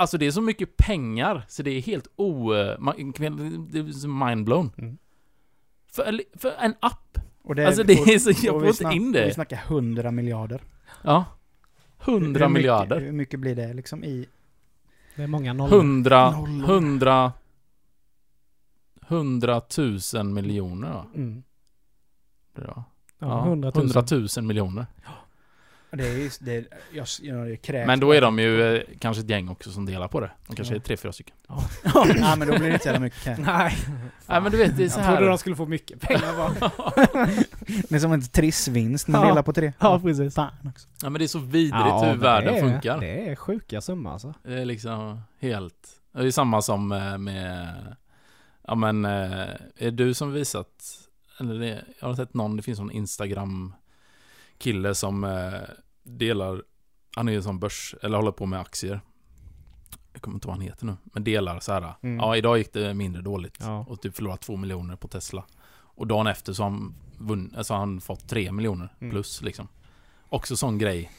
Alltså 0.00 0.18
det 0.18 0.26
är 0.26 0.30
så 0.30 0.40
mycket 0.40 0.76
pengar 0.76 1.44
så 1.48 1.62
det 1.62 1.70
är 1.70 1.80
helt 1.80 2.06
o... 2.16 2.52
man- 2.78 2.94
Det 2.96 3.78
är 3.78 4.26
mindblown. 4.28 4.72
Mm. 4.78 4.98
För, 5.92 6.20
för 6.38 6.52
en 6.58 6.74
app. 6.80 7.18
Och 7.42 7.54
det 7.54 7.66
Alltså 7.66 7.82
det 7.82 7.92
är 7.92 8.18
så... 8.18 8.30
Jag 8.46 8.60
får 8.60 8.66
inte 8.68 8.96
in 8.96 9.08
och 9.08 9.14
Vi 9.14 9.20
det. 9.20 9.34
snackar 9.34 9.56
100 9.66 10.10
miljarder. 10.10 10.62
Ja. 11.02 11.24
Hur 12.04 12.12
100 12.12 12.30
mycket- 12.48 12.52
miljarder. 12.52 13.00
Hur 13.00 13.12
mycket 13.12 13.40
blir 13.40 13.54
det 13.56 13.74
liksom 13.74 14.04
i... 14.04 14.26
Det 15.16 15.22
är 15.22 15.26
många 15.26 15.52
nollor. 15.52 15.76
100... 15.78 16.30
Nollor. 16.30 16.70
100... 16.70 17.32
100 19.08 19.60
000 20.14 20.24
miljoner 20.24 20.92
va? 20.92 21.06
Mm. 21.14 21.42
Det 22.54 22.60
va? 22.66 22.84
Ja, 23.18 23.46
100 23.46 23.72
000. 23.74 23.84
100 23.84 24.04
000 24.36 24.44
miljoner. 24.46 24.86
Det 25.92 26.06
är. 26.08 26.44
Det 26.44 26.56
är, 26.56 26.64
jag, 26.92 27.06
jag, 27.22 27.50
jag 27.50 27.62
kräks 27.62 27.86
Men 27.86 28.00
då 28.00 28.12
är 28.12 28.20
de 28.20 28.38
ju 28.38 28.76
eh, 28.76 28.82
kanske 28.98 29.22
ett 29.22 29.28
gäng 29.30 29.48
också 29.48 29.70
som 29.70 29.86
delar 29.86 30.08
på 30.08 30.20
det. 30.20 30.30
De 30.46 30.56
kanske 30.56 30.74
Ja. 30.74 30.78
är 30.80 30.82
tre, 30.84 30.96
fyra 30.96 31.12
stycken. 31.12 31.34
Ja, 31.48 31.64
Nej 32.06 32.36
men 32.38 32.48
då 32.48 32.58
blir 32.58 32.66
det 32.68 32.72
inte 32.72 32.78
så 32.82 32.88
jävla 32.88 33.00
mycket 33.00 33.22
cash. 33.24 33.36
Nej. 33.38 33.76
Nej 34.26 34.40
men 34.40 34.52
du 34.52 34.58
vet, 34.58 34.76
det 34.76 34.84
är 34.84 34.88
så 34.88 35.00
Jag 35.00 35.06
trodde 35.16 35.26
de 35.28 35.38
skulle 35.38 35.56
få 35.56 35.66
mycket 35.66 36.00
pengar 36.00 36.36
bara. 36.36 36.70
Det 37.88 37.94
är 37.94 37.98
som 37.98 38.12
en 38.12 38.22
trissvinst, 38.22 39.08
man 39.08 39.20
Ja. 39.22 39.28
delar 39.28 39.42
på 39.42 39.52
tre. 39.52 39.72
ja, 39.78 40.00
precis. 40.00 40.34
Fan 40.34 40.50
också. 40.68 40.88
Ja 41.02 41.10
men 41.10 41.18
det 41.18 41.24
är 41.24 41.28
så 41.28 41.38
vidrigt 41.38 41.74
Ja, 41.74 42.00
hur 42.02 42.10
men 42.10 42.20
världen 42.20 42.54
det 42.54 42.60
är, 42.60 42.70
funkar. 42.72 43.00
Det 43.00 43.28
är 43.30 43.36
sjuka 43.36 43.80
summor 43.80 44.12
alltså. 44.12 44.34
Det 44.42 44.60
är 44.60 44.64
liksom 44.64 45.20
helt... 45.40 45.88
Det 46.12 46.26
är 46.26 46.30
samma 46.30 46.62
som 46.62 46.92
eh, 46.92 47.18
med... 47.18 47.68
Ja 48.66 48.74
men, 48.74 49.04
eh, 49.04 49.48
är 49.78 49.90
du 49.90 50.14
som 50.14 50.32
visat... 50.32 50.68
Eller 51.40 51.54
det, 51.60 51.84
jag 52.00 52.08
har 52.08 52.14
sett 52.14 52.34
någon, 52.34 52.56
det 52.56 52.62
finns 52.62 52.78
någon 52.78 52.90
Instagram-kille 54.60 54.94
som 54.94 55.24
eh, 55.24 55.60
delar... 56.02 56.62
Han 57.16 57.28
är 57.28 57.32
ju 57.32 57.42
som 57.42 57.58
börs, 57.60 57.94
eller 58.02 58.16
håller 58.16 58.32
på 58.32 58.46
med 58.46 58.60
aktier. 58.60 59.00
Jag 60.12 60.22
kommer 60.22 60.34
inte 60.36 60.46
ihåg 60.48 60.50
vad 60.56 60.56
han 60.56 60.66
heter 60.68 60.86
nu. 60.86 60.96
Men 61.04 61.24
delar 61.24 61.60
så 61.60 61.72
här. 61.72 61.94
Mm. 62.02 62.16
Ja, 62.18 62.36
idag 62.36 62.58
gick 62.58 62.72
det 62.72 62.94
mindre 62.94 63.22
dåligt. 63.22 63.56
Ja. 63.60 63.84
Och 63.88 64.00
typ 64.02 64.16
förlorat 64.16 64.40
två 64.40 64.56
miljoner 64.56 64.96
på 64.96 65.08
Tesla. 65.08 65.44
Och 65.96 66.06
dagen 66.06 66.26
efter 66.26 66.52
så 66.52 66.62
har 66.62 66.70
han, 66.70 66.94
vunn, 67.18 67.54
alltså 67.56 67.74
han 67.74 68.00
fått 68.00 68.28
tre 68.28 68.52
miljoner 68.52 68.94
Mm. 69.00 69.10
plus 69.10 69.42
liksom. 69.42 69.68
Också 70.28 70.56
sån 70.56 70.78
grej. 70.78 71.10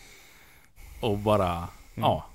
Och 1.02 1.18
bara, 1.18 1.52
Mm. 1.58 1.68
ja. 1.96 2.26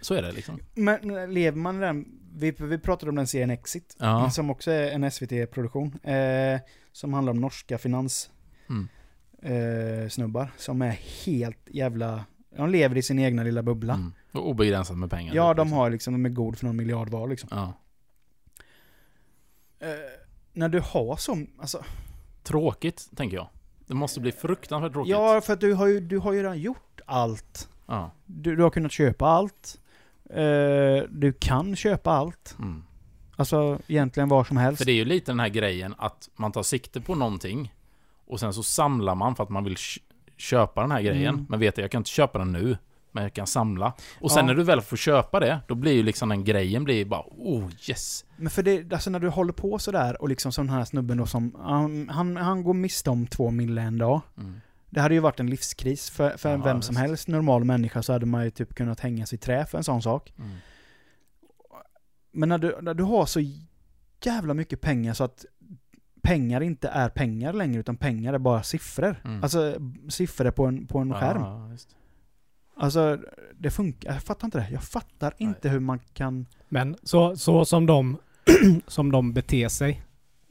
Så 0.00 0.14
är 0.14 0.22
det 0.22 0.32
liksom. 0.32 0.58
Men 0.74 1.00
lever 1.34 1.58
man 1.58 1.78
den... 1.80 2.18
Vi, 2.34 2.50
vi 2.50 2.78
pratade 2.78 3.10
om 3.10 3.16
den 3.16 3.26
serien 3.26 3.50
Exit. 3.50 3.96
Ja. 3.98 4.30
Som 4.30 4.50
också 4.50 4.70
är 4.70 4.90
en 4.90 5.10
SVT-produktion. 5.10 5.98
Eh, 6.02 6.60
som 6.92 7.12
handlar 7.12 7.30
om 7.30 7.40
norska 7.40 7.78
finans... 7.78 8.30
Mm. 8.68 8.88
Eh, 9.42 10.08
snubbar. 10.08 10.50
Som 10.56 10.82
är 10.82 10.98
helt 11.26 11.58
jävla... 11.66 12.24
De 12.56 12.70
lever 12.70 12.96
i 12.96 13.02
sin 13.02 13.18
egna 13.18 13.42
lilla 13.42 13.62
bubbla. 13.62 13.94
Mm. 13.94 14.12
Och 14.32 14.48
obegränsat 14.48 14.96
med 14.96 15.10
pengar. 15.10 15.34
Ja, 15.34 15.54
de 15.54 15.62
liksom. 15.62 15.78
har 15.78 15.90
liksom, 15.90 16.12
de 16.12 16.24
är 16.24 16.30
god 16.30 16.58
för 16.58 16.66
någon 16.66 16.76
miljard 16.76 17.08
var 17.08 17.28
liksom. 17.28 17.48
Ja. 17.52 17.72
Eh, 19.80 19.88
när 20.52 20.68
du 20.68 20.80
har 20.80 21.16
som, 21.16 21.46
alltså... 21.58 21.84
Tråkigt, 22.42 23.10
tänker 23.16 23.36
jag. 23.36 23.48
Det 23.86 23.94
måste 23.94 24.20
bli 24.20 24.32
fruktansvärt 24.32 24.92
tråkigt. 24.92 25.10
Ja, 25.10 25.40
för 25.40 25.52
att 25.52 25.60
du 25.60 25.74
har 25.74 25.86
ju, 25.86 26.00
du 26.00 26.18
har 26.18 26.32
ju 26.32 26.38
redan 26.38 26.58
gjort 26.58 27.00
allt. 27.06 27.68
Ja. 27.86 28.10
Du, 28.26 28.56
du 28.56 28.62
har 28.62 28.70
kunnat 28.70 28.92
köpa 28.92 29.26
allt. 29.26 29.78
Eh, 30.30 31.08
du 31.08 31.34
kan 31.40 31.76
köpa 31.76 32.10
allt. 32.10 32.56
Mm. 32.58 32.84
Alltså 33.36 33.78
egentligen 33.86 34.28
var 34.28 34.44
som 34.44 34.56
helst. 34.56 34.78
För 34.78 34.84
det 34.84 34.92
är 34.92 34.96
ju 34.96 35.04
lite 35.04 35.32
den 35.32 35.40
här 35.40 35.48
grejen 35.48 35.94
att 35.98 36.28
man 36.36 36.52
tar 36.52 36.62
sikte 36.62 37.00
på 37.00 37.14
någonting. 37.14 37.72
Och 38.32 38.40
sen 38.40 38.52
så 38.52 38.62
samlar 38.62 39.14
man 39.14 39.36
för 39.36 39.42
att 39.44 39.50
man 39.50 39.64
vill 39.64 39.76
kö- 39.76 40.00
köpa 40.36 40.80
den 40.80 40.90
här 40.90 41.02
grejen. 41.02 41.34
Mm. 41.34 41.46
Men 41.48 41.60
vet 41.60 41.76
jag, 41.78 41.84
jag 41.84 41.90
kan 41.90 42.00
inte 42.00 42.10
köpa 42.10 42.38
den 42.38 42.52
nu. 42.52 42.76
Men 43.14 43.22
jag 43.22 43.32
kan 43.32 43.46
samla. 43.46 43.92
Och 44.20 44.30
sen 44.30 44.40
Ja. 44.40 44.46
när 44.46 44.54
du 44.54 44.62
väl 44.64 44.80
får 44.80 44.96
köpa 44.96 45.40
det, 45.40 45.60
då 45.68 45.74
blir 45.74 45.92
ju 45.92 46.02
liksom 46.02 46.28
den 46.28 46.44
grejen 46.44 46.84
blir 46.84 47.04
bara 47.04 47.22
oh 47.28 47.70
yes. 47.88 48.24
Men 48.36 48.50
för 48.50 48.62
det, 48.62 48.92
alltså 48.92 49.10
när 49.10 49.18
du 49.20 49.28
håller 49.28 49.52
på 49.52 49.78
sådär 49.78 50.22
och 50.22 50.28
liksom 50.28 50.52
som 50.52 50.66
den 50.66 50.76
här 50.76 50.84
snubben 50.84 51.16
då 51.16 51.26
som, 51.26 51.56
han, 51.58 52.08
han, 52.08 52.36
han 52.36 52.62
går 52.64 52.74
miste 52.74 53.10
om 53.10 53.26
två 53.26 53.50
mille 53.50 53.82
en 53.82 53.98
dag. 53.98 54.20
Mm. 54.38 54.60
Det 54.90 55.00
hade 55.00 55.14
ju 55.14 55.20
varit 55.20 55.40
en 55.40 55.50
livskris 55.50 56.10
för, 56.10 56.36
för 56.36 56.50
Ja, 56.50 56.56
vem 56.56 56.82
som 56.82 56.94
visst. 56.94 57.00
helst 57.06 57.28
normal 57.28 57.64
människa 57.64 58.02
så 58.02 58.12
hade 58.12 58.26
man 58.26 58.44
ju 58.44 58.50
typ 58.50 58.74
kunnat 58.74 59.00
hängas 59.00 59.32
i 59.32 59.38
trä 59.38 59.66
för 59.66 59.78
en 59.78 59.84
sån 59.84 60.02
sak. 60.02 60.32
Mm. 60.38 60.50
Men 62.32 62.48
när 62.48 62.58
du, 62.58 62.78
när 62.82 62.94
du 62.94 63.02
har 63.02 63.26
så 63.26 63.40
jävla 64.24 64.54
mycket 64.54 64.80
pengar 64.80 65.14
så 65.14 65.24
att 65.24 65.44
pengar 66.22 66.60
inte 66.60 66.88
är 66.88 67.08
pengar 67.08 67.52
längre 67.52 67.80
utan 67.80 67.96
pengar 67.96 68.34
är 68.34 68.38
bara 68.38 68.62
siffror. 68.62 69.16
Mm. 69.24 69.42
Alltså 69.42 69.74
siffror 70.08 70.50
på 70.50 70.66
en, 70.66 70.86
på 70.86 70.98
en 70.98 71.14
skärm. 71.14 71.40
Ja, 71.42 71.70
just. 71.70 71.96
Alltså 72.76 73.18
det 73.58 73.70
funkar, 73.70 74.12
jag 74.12 74.22
fattar 74.22 74.46
inte 74.46 74.58
det. 74.58 74.68
Jag 74.72 74.82
fattar 74.82 75.34
inte 75.38 75.68
hur 75.68 75.80
man 75.80 75.98
kan... 76.14 76.46
Men 76.68 76.96
så, 77.02 77.36
så 77.36 77.64
som 77.64 77.86
de 77.86 78.18
som 78.86 79.12
de 79.12 79.32
beter 79.32 79.68
sig. 79.68 80.02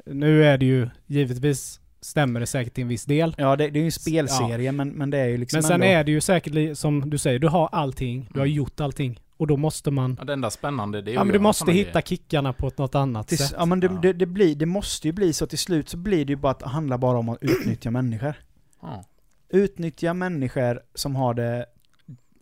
Nu 0.05 0.43
är 0.45 0.57
det 0.57 0.65
ju 0.65 0.89
givetvis 1.07 1.79
stämmer 2.01 2.39
det 2.39 2.45
säkert 2.45 2.73
till 2.73 2.81
en 2.81 2.87
viss 2.87 3.05
del. 3.05 3.35
Ja 3.37 3.55
det, 3.55 3.69
det 3.69 3.79
är 3.79 3.81
ju 3.81 3.85
en 3.85 3.91
spelserie 3.91 4.71
men, 4.71 4.89
men 4.89 5.09
det 5.09 5.17
är 5.17 5.27
ju 5.27 5.37
liksom 5.37 5.57
Men 5.57 5.63
sen 5.63 5.73
ändå... 5.73 5.85
är 5.85 6.03
det 6.03 6.11
ju 6.11 6.21
säkert 6.21 6.77
som 6.77 7.09
du 7.09 7.17
säger, 7.17 7.39
du 7.39 7.47
har 7.47 7.69
allting, 7.71 8.29
du 8.33 8.39
har 8.39 8.45
Mm. 8.45 8.55
gjort 8.57 8.79
allting. 8.79 9.19
Och 9.41 9.47
då 9.47 9.57
måste 9.57 9.91
man... 9.91 10.15
Ja, 10.19 10.25
det 10.25 10.33
enda 10.33 10.49
spännande 10.49 11.01
det 11.01 11.11
är 11.11 11.15
Ja 11.15 11.23
men 11.23 11.33
du 11.33 11.39
måste 11.39 11.71
hitta 11.71 11.91
grejer. 11.91 12.01
kickarna 12.05 12.53
på 12.53 12.67
ett 12.67 12.77
något 12.77 12.95
annat 12.95 13.27
Till, 13.27 13.37
sätt. 13.37 13.53
ja 13.57 13.65
men 13.65 13.79
det, 13.79 13.87
Ja. 13.87 13.99
det, 14.01 14.13
det, 14.13 14.25
blir, 14.25 14.55
det 14.55 14.65
måste 14.65 15.07
ju 15.07 15.11
bli 15.11 15.33
så 15.33 15.45
till 15.47 15.57
slut 15.57 15.89
så 15.89 15.97
blir 15.97 16.25
det 16.25 16.31
ju 16.31 16.35
bara 16.37 16.51
att 16.51 16.59
det 16.59 16.69
handlar 16.69 16.97
bara 16.97 17.17
om 17.17 17.29
att 17.29 17.37
utnyttja 17.41 17.91
människor. 17.91 18.33
Ja. 18.81 19.03
Utnyttja 19.49 20.13
människor 20.13 20.81
som 20.95 21.15
har 21.15 21.33
det 21.33 21.65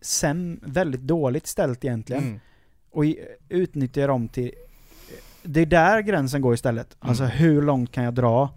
sen 0.02 0.60
väldigt 0.62 1.00
dåligt 1.00 1.46
ställt 1.46 1.84
egentligen. 1.84 2.22
Mm. 2.22 2.40
Och 2.90 3.04
utnyttja 3.48 4.06
dem 4.06 4.28
till... 4.28 4.50
Det 5.42 5.60
är 5.60 5.66
där 5.66 6.00
gränsen 6.00 6.40
går 6.40 6.54
istället. 6.54 6.96
Mm. 7.00 7.10
Alltså 7.10 7.24
hur 7.24 7.62
långt 7.62 7.92
kan 7.92 8.04
jag 8.04 8.14
dra 8.14 8.48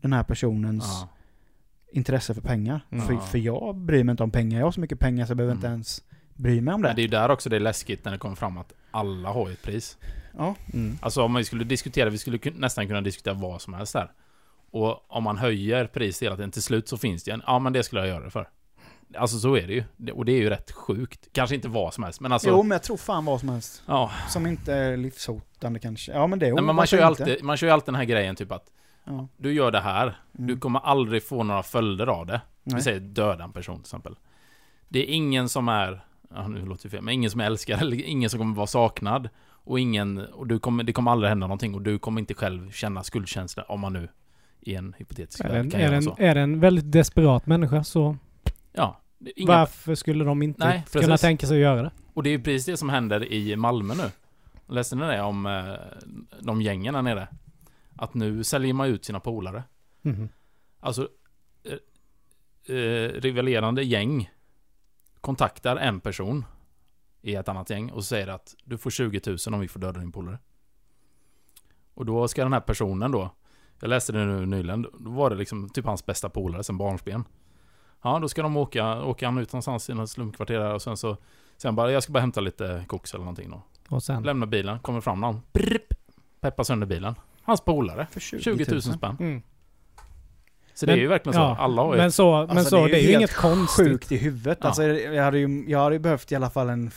den 0.00 0.12
här 0.12 0.22
personens 0.22 0.84
Ja. 0.84 1.08
intresse 1.92 2.34
för 2.34 2.40
pengar? 2.40 2.86
Mm. 2.90 3.06
För, 3.06 3.16
för 3.16 3.38
jag 3.38 3.76
bryr 3.76 4.04
mig 4.04 4.10
inte 4.10 4.22
om 4.22 4.30
pengar. 4.30 4.58
Jag 4.58 4.66
har 4.66 4.72
så 4.72 4.80
mycket 4.80 4.98
pengar 4.98 5.26
så 5.26 5.30
jag 5.30 5.36
behöver 5.36 5.52
Mm. 5.52 5.58
inte 5.58 5.68
ens 5.68 6.02
bry 6.34 6.60
mig 6.60 6.74
om 6.74 6.80
Men 6.80 6.90
det 6.90 6.94
det. 6.96 7.00
är 7.00 7.02
ju 7.02 7.08
där 7.08 7.28
också 7.30 7.48
det 7.50 7.56
är 7.56 7.60
läskigt 7.60 8.04
när 8.04 8.12
det 8.12 8.18
kommer 8.18 8.36
fram 8.36 8.58
att 8.58 8.72
alla 8.90 9.28
har 9.28 9.46
ju 9.48 9.52
ett 9.52 9.62
pris. 9.62 9.98
Ja. 10.38 10.54
Mm. 10.72 10.98
Alltså 11.02 11.22
om 11.22 11.34
vi 11.34 11.44
skulle 11.44 11.64
diskutera, 11.64 12.10
vi 12.10 12.18
skulle 12.18 12.38
nästan 12.54 12.86
kunna 12.88 13.00
diskutera 13.00 13.34
vad 13.34 13.60
som 13.62 13.74
helst 13.74 13.92
där. 13.92 14.12
Och 14.70 15.12
om 15.16 15.24
man 15.24 15.38
höjer 15.38 15.86
priset 15.86 16.22
hela 16.26 16.36
tiden, 16.36 16.50
till 16.50 16.62
slut 16.62 16.88
så 16.88 16.96
finns 16.96 17.24
det 17.24 17.30
en, 17.30 17.42
ja 17.46 17.58
men 17.58 17.72
det 17.72 17.82
skulle 17.82 18.00
jag 18.00 18.08
göra 18.08 18.24
det 18.24 18.30
för. 18.30 18.48
Alltså 19.16 19.38
så 19.38 19.56
är 19.56 19.66
det 19.66 19.72
ju. 19.72 19.84
Det- 19.96 20.12
Och 20.12 20.24
det 20.24 20.32
är 20.32 20.36
ju 20.40 20.50
rätt 20.50 20.70
sjukt. 20.72 21.28
Kanske 21.32 21.54
inte 21.54 21.68
vad 21.68 21.94
som 21.94 22.04
helst, 22.04 22.20
men 22.20 22.32
alltså... 22.32 22.48
Jo, 22.48 22.62
men 22.62 22.70
jag 22.70 22.82
tror 22.82 22.96
fan 22.96 23.24
vad 23.24 23.40
som 23.40 23.48
helst. 23.48 23.82
Ja, 23.86 24.10
Som 24.28 24.46
inte 24.46 24.74
är 24.74 24.96
livshotande 24.96 25.78
kanske. 25.78 26.12
Ja 26.12 26.26
men 26.26 26.38
det 26.38 26.46
är 26.46 26.52
nej, 26.52 26.62
men 26.62 26.74
man 26.76 26.86
kör, 26.86 26.98
ju 26.98 27.08
inte? 27.08 27.22
alltid, 27.24 27.44
man 27.44 27.56
kör 27.56 27.66
ju 27.66 27.72
alltid 27.72 27.86
den 27.86 27.94
här 27.94 28.04
grejen 28.04 28.36
typ 28.36 28.52
att 28.52 28.66
Ja. 29.04 29.28
du 29.36 29.52
gör 29.52 29.70
det 29.70 29.80
här, 29.80 30.02
Mm. 30.04 30.46
du 30.46 30.56
kommer 30.58 30.80
aldrig 30.80 31.24
få 31.24 31.42
några 31.42 31.62
följder 31.62 32.06
av 32.06 32.26
det. 32.26 32.40
Nej. 32.62 32.76
Vi 32.76 32.82
säger 32.82 33.00
döda 33.00 33.44
en 33.44 33.52
person 33.52 33.76
till 33.76 33.82
exempel. 33.82 34.16
Det 34.88 34.98
är 34.98 35.14
ingen 35.14 35.48
som 35.48 35.68
är, 35.68 36.04
ja 36.34 36.48
nu 36.48 36.66
låter 36.66 36.82
det 36.82 36.90
fel, 36.90 37.02
men 37.02 37.14
ingen 37.14 37.30
som 37.30 37.40
älskar 37.40 37.78
eller 37.80 38.02
ingen 38.02 38.30
som 38.30 38.38
kommer 38.38 38.54
vara 38.56 38.66
saknad. 38.66 39.28
Och 39.64 39.80
ingen, 39.80 40.18
och 40.18 40.46
du 40.46 40.58
kommer, 40.58 40.84
det 40.84 40.92
kommer 40.92 41.10
aldrig 41.10 41.28
hända 41.28 41.46
någonting 41.46 41.74
och 41.74 41.82
du 41.82 41.98
kommer 41.98 42.20
inte 42.20 42.34
själv 42.34 42.70
känna 42.70 43.02
skuldkänsla 43.02 43.62
om 43.62 43.80
man 43.80 43.92
nu 43.92 44.08
i 44.60 44.74
en 44.74 44.94
hypotetisk 44.98 45.44
Är 45.44 45.48
värld 45.48 45.70
kan 45.70 45.80
är, 45.80 45.84
göra 45.84 45.96
en, 45.96 46.02
så. 46.02 46.16
är 46.18 46.34
det 46.34 46.40
en 46.40 46.60
väldigt 46.60 46.92
desperat 46.92 47.46
människa 47.46 47.84
så 47.84 48.16
Ja. 48.72 49.00
Inga, 49.36 49.46
varför 49.52 49.94
skulle 49.94 50.24
de 50.24 50.42
inte 50.42 50.66
Nej, 50.66 50.84
kunna 50.92 51.02
precis. 51.06 51.20
tänka 51.20 51.46
sig 51.46 51.56
att 51.56 51.60
göra 51.62 51.82
det? 51.82 51.90
och 52.14 52.22
det 52.22 52.28
är 52.28 52.32
ju 52.32 52.42
precis 52.42 52.64
det 52.66 52.76
som 52.76 52.88
händer 52.88 53.32
i 53.32 53.56
Malmö 53.56 53.94
nu. 53.94 54.10
Läste 54.74 54.96
ni 54.96 55.06
det 55.06 55.22
om 55.22 55.46
eh, 55.46 55.74
de 56.40 56.62
gängen 56.62 56.94
där 56.94 57.02
nere? 57.02 57.28
Att 57.96 58.14
nu 58.14 58.44
säljer 58.44 58.74
man 58.74 58.88
ut 58.88 59.04
sina 59.04 59.20
polare. 59.20 59.62
Mhm. 60.02 60.28
Alltså, 60.80 61.08
eh, 61.64 62.76
eh, 62.76 63.08
rivalerande 63.20 63.82
gäng 63.82 64.30
kontaktar 65.22 65.76
en 65.76 66.00
person 66.00 66.44
i 67.22 67.34
ett 67.34 67.48
annat 67.48 67.70
gäng 67.70 67.90
och 67.90 68.04
säger 68.04 68.28
att 68.28 68.54
du 68.64 68.78
får 68.78 68.90
20 68.90 69.20
000 69.26 69.38
om 69.46 69.60
vi 69.60 69.68
får 69.68 69.80
döda 69.80 70.00
din 70.00 70.12
polare. 70.12 70.38
Och 71.94 72.06
då 72.06 72.28
ska 72.28 72.42
den 72.42 72.52
här 72.52 72.60
personen 72.60 73.12
då, 73.12 73.30
jag 73.80 73.88
läste 73.88 74.12
det 74.12 74.24
nu 74.24 74.46
nyligen, 74.46 74.82
då 74.82 75.10
var 75.10 75.30
det 75.30 75.36
liksom 75.36 75.68
typ 75.68 75.84
hans 75.84 76.06
bästa 76.06 76.28
polare 76.28 76.64
sen 76.64 76.78
barnsben. 76.78 77.24
Ja, 78.02 78.18
då 78.18 78.28
ska 78.28 78.42
de 78.42 78.56
åka, 78.56 79.04
åka 79.04 79.26
han 79.26 79.38
ut 79.38 79.52
någonstans 79.52 79.90
i 79.90 79.94
något 79.94 80.10
slumkvarter 80.10 80.58
där 80.58 80.74
och 80.74 80.82
sen 80.82 80.96
så, 80.96 81.16
sen 81.56 81.74
bara, 81.74 81.92
jag 81.92 82.02
ska 82.02 82.12
bara 82.12 82.20
hämta 82.20 82.40
lite 82.40 82.84
koks 82.88 83.14
eller 83.14 83.24
någonting 83.24 83.50
då. 83.50 83.62
Och 83.88 84.02
sen? 84.02 84.22
Lämnar 84.22 84.46
bilen, 84.46 84.78
kommer 84.78 85.00
fram 85.00 85.20
någon, 85.20 85.40
brrp, 85.52 85.94
peppar 86.40 86.64
sönder 86.64 86.86
bilen. 86.86 87.14
Hans 87.42 87.60
polare, 87.60 88.06
För 88.10 88.20
20 88.20 88.64
000 88.70 88.82
spänn. 88.82 89.16
Mm. 89.20 89.42
Så 90.74 90.86
det 90.86 90.92
Men- 90.92 90.98
är 90.98 91.02
ju 91.02 91.08
verkligen 91.08 91.34
så, 91.34 91.40
ja, 91.40 91.56
alla 91.58 91.82
har 91.82 91.94
ju 91.94 92.00
Men 92.00 92.12
så, 92.12 92.46
men 92.48 92.58
Alltså, 92.58 92.70
så, 92.70 92.86
det 92.86 92.92
är 92.96 93.00
ju, 93.00 93.06
helt 93.06 93.16
inget 93.18 93.34
konstigt. 93.34 93.86
Sjukt 93.86 94.12
i 94.12 94.16
huvudet. 94.16 94.58
Ja. 94.60 94.66
Alltså, 94.66 94.82
jag, 94.84 95.24
hade 95.24 95.38
ju, 95.38 95.64
jag 95.68 95.78
hade 95.78 95.94
ju 95.94 95.98
behövt 95.98 96.32
i 96.32 96.36
alla 96.36 96.50
fall 96.50 96.68
en 96.68 96.90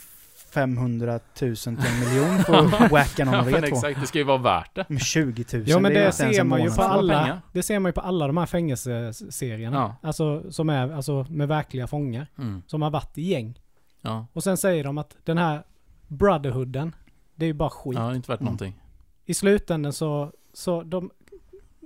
500 0.53 1.19
000 1.41 1.55
till 1.55 1.67
en 1.69 1.99
miljon 1.99 2.43
för 2.43 2.53
att 2.55 2.91
wacka 2.91 3.25
någon 3.25 3.35
av 3.35 3.49
er 3.49 3.51
två. 3.61 3.75
exakt, 3.75 4.01
det 4.01 4.07
ska 4.07 4.17
ju 4.17 4.23
vara 4.23 4.37
värt 4.37 4.75
det. 4.75 4.85
Men 4.89 4.99
20 4.99 5.45
000, 5.53 5.63
Ja 5.67 5.79
men 5.79 5.93
det 5.93 5.99
är 5.99 6.05
det 6.05 6.11
ser 6.11 6.43
man 6.43 6.63
ju 6.63 6.71
på 6.71 6.81
alla, 6.81 7.41
det 7.51 7.63
ser 7.63 7.79
man 7.79 7.89
ju 7.89 7.93
på 7.93 8.01
alla 8.01 8.27
de 8.27 8.37
här 8.37 8.45
fängelseserierna. 8.45 9.77
Ja. 9.77 10.07
Alltså 10.07 10.51
som 10.51 10.69
är, 10.69 10.93
alltså 10.93 11.25
med 11.29 11.47
verkliga 11.47 11.87
fångar. 11.87 12.27
Mm. 12.37 12.61
Som 12.67 12.81
har 12.81 12.89
varit 12.89 13.17
i 13.17 13.21
gäng. 13.21 13.59
Ja, 14.01 14.27
Och 14.33 14.43
sen 14.43 14.57
säger 14.57 14.83
de 14.83 14.97
att 14.97 15.15
den 15.23 15.37
här 15.37 15.63
brotherhooden, 16.07 16.95
det 17.35 17.45
är 17.45 17.47
ju 17.47 17.53
bara 17.53 17.69
skit. 17.69 17.97
ja, 17.97 18.15
inte 18.15 18.31
värt 18.31 18.39
Mm. 18.39 18.45
någonting. 18.45 18.79
I 19.25 19.33
slutändan 19.33 19.93
så, 19.93 20.31
så 20.53 20.83
de, 20.83 21.09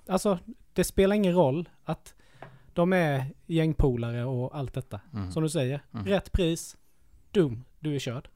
alltså 0.09 0.39
det 0.79 0.83
spelar 0.83 1.15
ingen 1.15 1.33
roll 1.33 1.69
att 1.83 2.13
de 2.73 2.93
är 2.93 3.25
gängpolare 3.45 4.25
och 4.25 4.57
allt 4.57 4.73
detta. 4.73 4.99
Mm. 5.13 5.31
Som 5.31 5.43
du 5.43 5.49
säger, 5.49 5.81
Mm. 5.93 6.05
rätt 6.05 6.31
pris, 6.31 6.77
dum, 7.31 7.63
du 7.79 7.95
är 7.95 7.99
körd. 7.99 8.29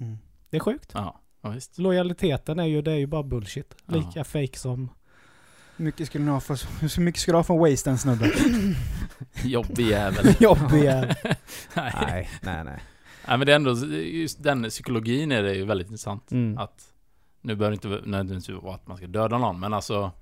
Mm. 0.00 0.18
Det 0.50 0.56
är 0.56 0.60
sjukt. 0.60 0.90
Ja, 0.94 1.20
ja 1.42 1.50
visst. 1.50 1.78
Lojaliteten 1.78 2.58
är 2.58 2.64
ju, 2.64 2.82
det 2.82 2.92
är 2.92 2.96
ju 2.96 3.06
bara 3.06 3.22
bullshit. 3.22 3.74
Ja. 3.86 3.94
Lika 3.94 4.24
fake 4.24 4.58
som... 4.58 4.88
Hur 5.76 5.84
mycket 5.84 6.06
skulle 6.06 6.24
ni 6.24 6.30
ha 6.30 6.40
för, 6.40 6.80
hur 6.96 7.02
mycket 7.02 7.20
skulle 7.20 7.32
du 7.32 7.38
ha 7.38 7.44
för 7.44 7.70
waste 7.70 7.90
en 7.90 7.98
snubbe? 7.98 8.30
Jobbig 9.44 9.86
jävel. 9.86 10.26
Jobbig 10.40 10.84
jävel. 10.84 11.14
Nej. 11.76 11.92
Nej, 12.06 12.28
nej, 12.42 12.64
nej. 12.64 12.82
Nej, 13.28 13.38
men 13.38 13.46
det 13.46 13.52
är 13.52 13.56
ändå, 13.56 13.74
just 13.96 14.42
den 14.42 14.62
psykologin 14.70 15.32
är 15.32 15.42
det 15.42 15.54
ju 15.54 15.64
väldigt 15.64 15.86
intressant. 15.86 16.32
Mm. 16.32 16.58
Att, 16.58 16.92
nu 17.40 17.56
behöver 17.56 17.76
det 17.76 17.88
inte 17.88 18.08
nödvändigtvis 18.10 18.62
vara 18.62 18.74
att 18.74 18.86
man 18.86 18.96
ska 18.96 19.06
döda 19.06 19.38
någon, 19.38 19.60
men 19.60 19.74
alltså, 19.74 20.12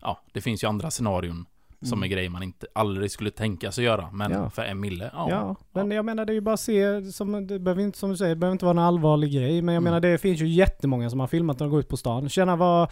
ja, 0.00 0.20
det 0.32 0.40
finns 0.40 0.64
ju 0.64 0.68
andra 0.68 0.90
scenarion 0.90 1.46
som 1.82 2.02
är 2.02 2.06
Mm. 2.06 2.10
grejer 2.16 2.30
man 2.30 2.42
inte 2.42 2.66
aldrig 2.72 3.10
skulle 3.10 3.30
tänka 3.30 3.72
sig 3.72 3.84
göra. 3.84 4.10
Men 4.12 4.32
Ja. 4.32 4.50
för 4.50 4.62
en 4.62 4.80
mille, 4.80 5.10
ja. 5.14 5.26
Ja, 5.30 5.56
men 5.72 5.90
jag 5.90 6.04
menar 6.04 6.24
det 6.24 6.32
är 6.32 6.34
ju 6.34 6.40
bara 6.40 6.54
att 6.54 6.60
se, 6.60 7.12
som, 7.12 7.46
det 7.46 7.58
behöver 7.58 7.82
inte, 7.82 7.98
som 7.98 8.10
du 8.10 8.16
säger, 8.16 8.34
det 8.34 8.38
behöver 8.38 8.52
inte 8.52 8.64
vara 8.64 8.72
en 8.72 8.78
allvarlig 8.78 9.32
grej. 9.32 9.62
Men 9.62 9.74
jag 9.74 9.80
Mm. 9.82 9.84
menar 9.84 10.00
det 10.00 10.18
finns 10.18 10.40
ju 10.40 10.46
jättemånga 10.48 11.10
som 11.10 11.20
har 11.20 11.26
filmat 11.26 11.58
när 11.58 11.66
de 11.66 11.70
går 11.70 11.80
ut 11.80 11.88
på 11.88 11.96
stan. 11.96 12.28
Känna 12.28 12.56
vad... 12.56 12.90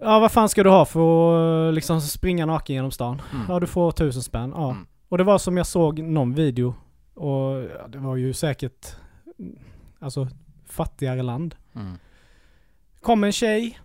Ja 0.00 0.18
vad 0.20 0.32
fan 0.32 0.48
ska 0.48 0.62
du 0.62 0.70
ha 0.70 0.84
för 0.84 1.68
att 1.68 1.74
liksom 1.74 2.00
springa 2.00 2.46
naken 2.46 2.74
genom 2.76 2.90
stan? 2.90 3.22
Mm. 3.34 3.46
Ja 3.48 3.60
du 3.60 3.66
får 3.66 3.92
tusen 3.92 4.22
spänn. 4.22 4.52
Ja. 4.56 4.70
Mm. 4.70 4.86
Och 5.08 5.18
det 5.18 5.24
var 5.24 5.38
som 5.38 5.56
jag 5.56 5.66
såg 5.66 5.98
någon 6.02 6.34
video. 6.34 6.74
Och 7.14 7.62
ja, 7.78 7.88
det 7.88 7.98
var 7.98 8.16
ju 8.16 8.32
säkert, 8.32 8.86
alltså 9.98 10.28
fattigare 10.66 11.22
land. 11.22 11.54
Mm. 11.74 11.92
kom 13.00 13.24
en 13.24 13.32
tjej 13.32 13.78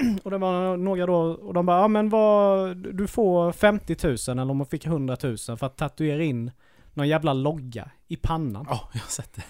och 0.24 0.30
det 0.30 0.38
var 0.38 0.76
några 0.76 1.06
då 1.06 1.14
och 1.16 1.54
de 1.54 1.66
bara 1.66 1.80
ja 1.80 1.88
men 1.88 2.08
vad, 2.08 2.76
du 2.76 3.06
får 3.06 3.52
50 3.52 3.96
000 4.02 4.12
eller 4.28 4.50
om 4.50 4.58
hon 4.58 4.66
fick 4.66 4.86
100 4.86 5.16
000 5.22 5.36
för 5.38 5.64
att 5.66 5.76
tatuera 5.76 6.22
in 6.22 6.50
någon 6.94 7.08
jävla 7.08 7.32
logga 7.32 7.90
i 8.08 8.16
pannan. 8.16 8.66
Ja, 8.70 8.88
jag 8.92 9.00
har 9.00 9.08
sett 9.08 9.34
det. 9.34 9.42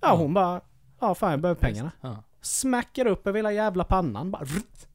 Ja 0.00 0.16
hon 0.16 0.34
bara, 0.34 0.60
ja 1.00 1.14
fan 1.14 1.30
jag 1.30 1.40
behöver 1.40 1.60
pengarna. 1.60 1.90
Ja. 2.00 2.22
Smackar 2.40 3.06
upp 3.06 3.26
över 3.26 3.38
hela 3.38 3.52
jävla 3.52 3.84
pannan 3.84 4.30
bara. 4.30 4.44
vrrt. 4.44 4.86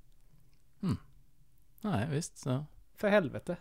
Nej, 1.81 2.07
visst. 2.11 2.37
Så. 2.37 2.65
För 2.97 3.09
helvete. 3.09 3.55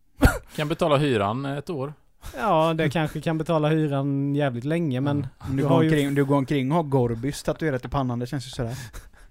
Kan 0.56 0.68
betala 0.68 0.96
hyran 0.96 1.44
ett 1.46 1.70
år. 1.70 1.94
Ja 2.36 2.74
det 2.74 2.90
kanske 2.90 3.20
kan 3.20 3.38
betala 3.38 3.68
hyran 3.68 4.34
jävligt 4.34 4.64
länge 4.64 5.00
men 5.00 5.26
Om 5.38 5.50
Du, 5.50 5.56
Du 5.56 5.62
går 5.62 5.68
har 5.68 5.82
ju- 5.82 5.88
omkring, 5.88 6.14
du 6.14 6.24
går 6.24 6.36
omkring 6.36 6.70
och 6.70 6.76
har 6.76 6.82
Gorbys 6.82 7.42
tatuerat 7.42 7.84
i 7.84 7.88
pannan, 7.88 8.18
det 8.18 8.26
känns 8.26 8.46
ju 8.46 8.50
sådär. 8.50 8.76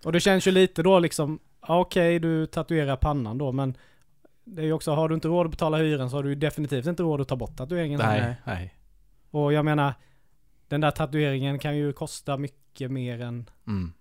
Och 0.06 0.12
det 0.12 0.20
känns 0.20 0.48
ju 0.48 0.52
lite 0.52 0.84
då 0.84 1.00
liksom, 1.00 1.40
okej 1.60 2.20
du 2.20 2.46
tatuerar 2.46 2.96
pannan 2.96 3.38
då 3.38 3.52
men 3.52 3.78
det 4.44 4.62
är 4.62 4.66
ju 4.66 4.74
också, 4.74 4.92
har 4.92 5.10
du 5.10 5.16
inte 5.16 5.28
råd 5.28 5.46
att 5.46 5.52
betala 5.52 5.78
hyran 5.78 6.10
så 6.10 6.16
har 6.16 6.24
du 6.24 6.30
ju 6.30 6.36
definitivt 6.36 6.86
inte 6.86 7.04
råd 7.04 7.22
att 7.22 7.28
ta 7.28 7.36
bort 7.36 7.58
tatueringen. 7.58 8.00
Nej. 8.00 8.36
nej. 8.46 8.76
Och 9.32 9.54
jag 9.54 9.66
menar, 9.66 9.94
den 10.68 10.82
där 10.82 10.92
tatueringen 10.92 11.60
kan 11.60 11.78
ju 11.78 11.94
kosta 11.94 12.38
mycket 12.38 12.92
mer 12.92 13.22
än... 13.22 13.50
Mm. 13.68 13.94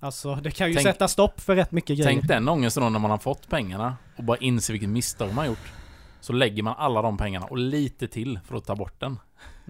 Alltså 0.00 0.34
det 0.34 0.50
kan 0.50 0.68
ju 0.68 0.74
Tänk- 0.74 0.86
sätta 0.86 1.08
stopp 1.08 1.40
för 1.40 1.56
rätt 1.56 1.72
mycket 1.72 1.96
grejer. 1.96 2.04
Tänk 2.04 2.28
den 2.28 2.48
ångesten 2.48 2.82
då 2.82 2.88
när 2.88 2.98
man 2.98 3.10
har 3.10 3.18
fått 3.18 3.48
pengarna 3.48 3.96
och 4.16 4.24
bara 4.24 4.36
inser 4.36 4.72
vilket 4.72 4.88
misstag 4.88 5.26
man 5.26 5.38
har 5.38 5.46
gjort. 5.46 5.72
Så 6.20 6.32
lägger 6.32 6.62
man 6.62 6.74
alla 6.78 7.02
de 7.02 7.16
pengarna 7.16 7.46
och 7.46 7.58
lite 7.58 8.08
till 8.08 8.40
för 8.44 8.56
att 8.56 8.64
ta 8.64 8.76
bort 8.76 9.00
den. 9.00 9.18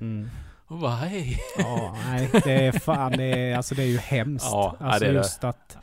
Mm. 0.00 0.28
Och 0.74 0.80
bara 0.80 0.94
hej. 0.94 1.38
Ja, 1.58 1.96
nej, 2.06 2.30
det 2.44 2.66
är 2.66 2.72
fan, 2.72 3.12
det 3.12 3.24
är, 3.24 3.56
alltså 3.56 3.74
det 3.74 3.82
är 3.82 3.86
ju 3.86 3.98
hemskt. 3.98 4.46
Ja, 4.50 4.76
ja, 4.80 4.86
alltså 4.86 5.00
det 5.04 5.06
är 5.06 5.12
det. 5.12 5.18
just 5.18 5.44
att 5.44 5.76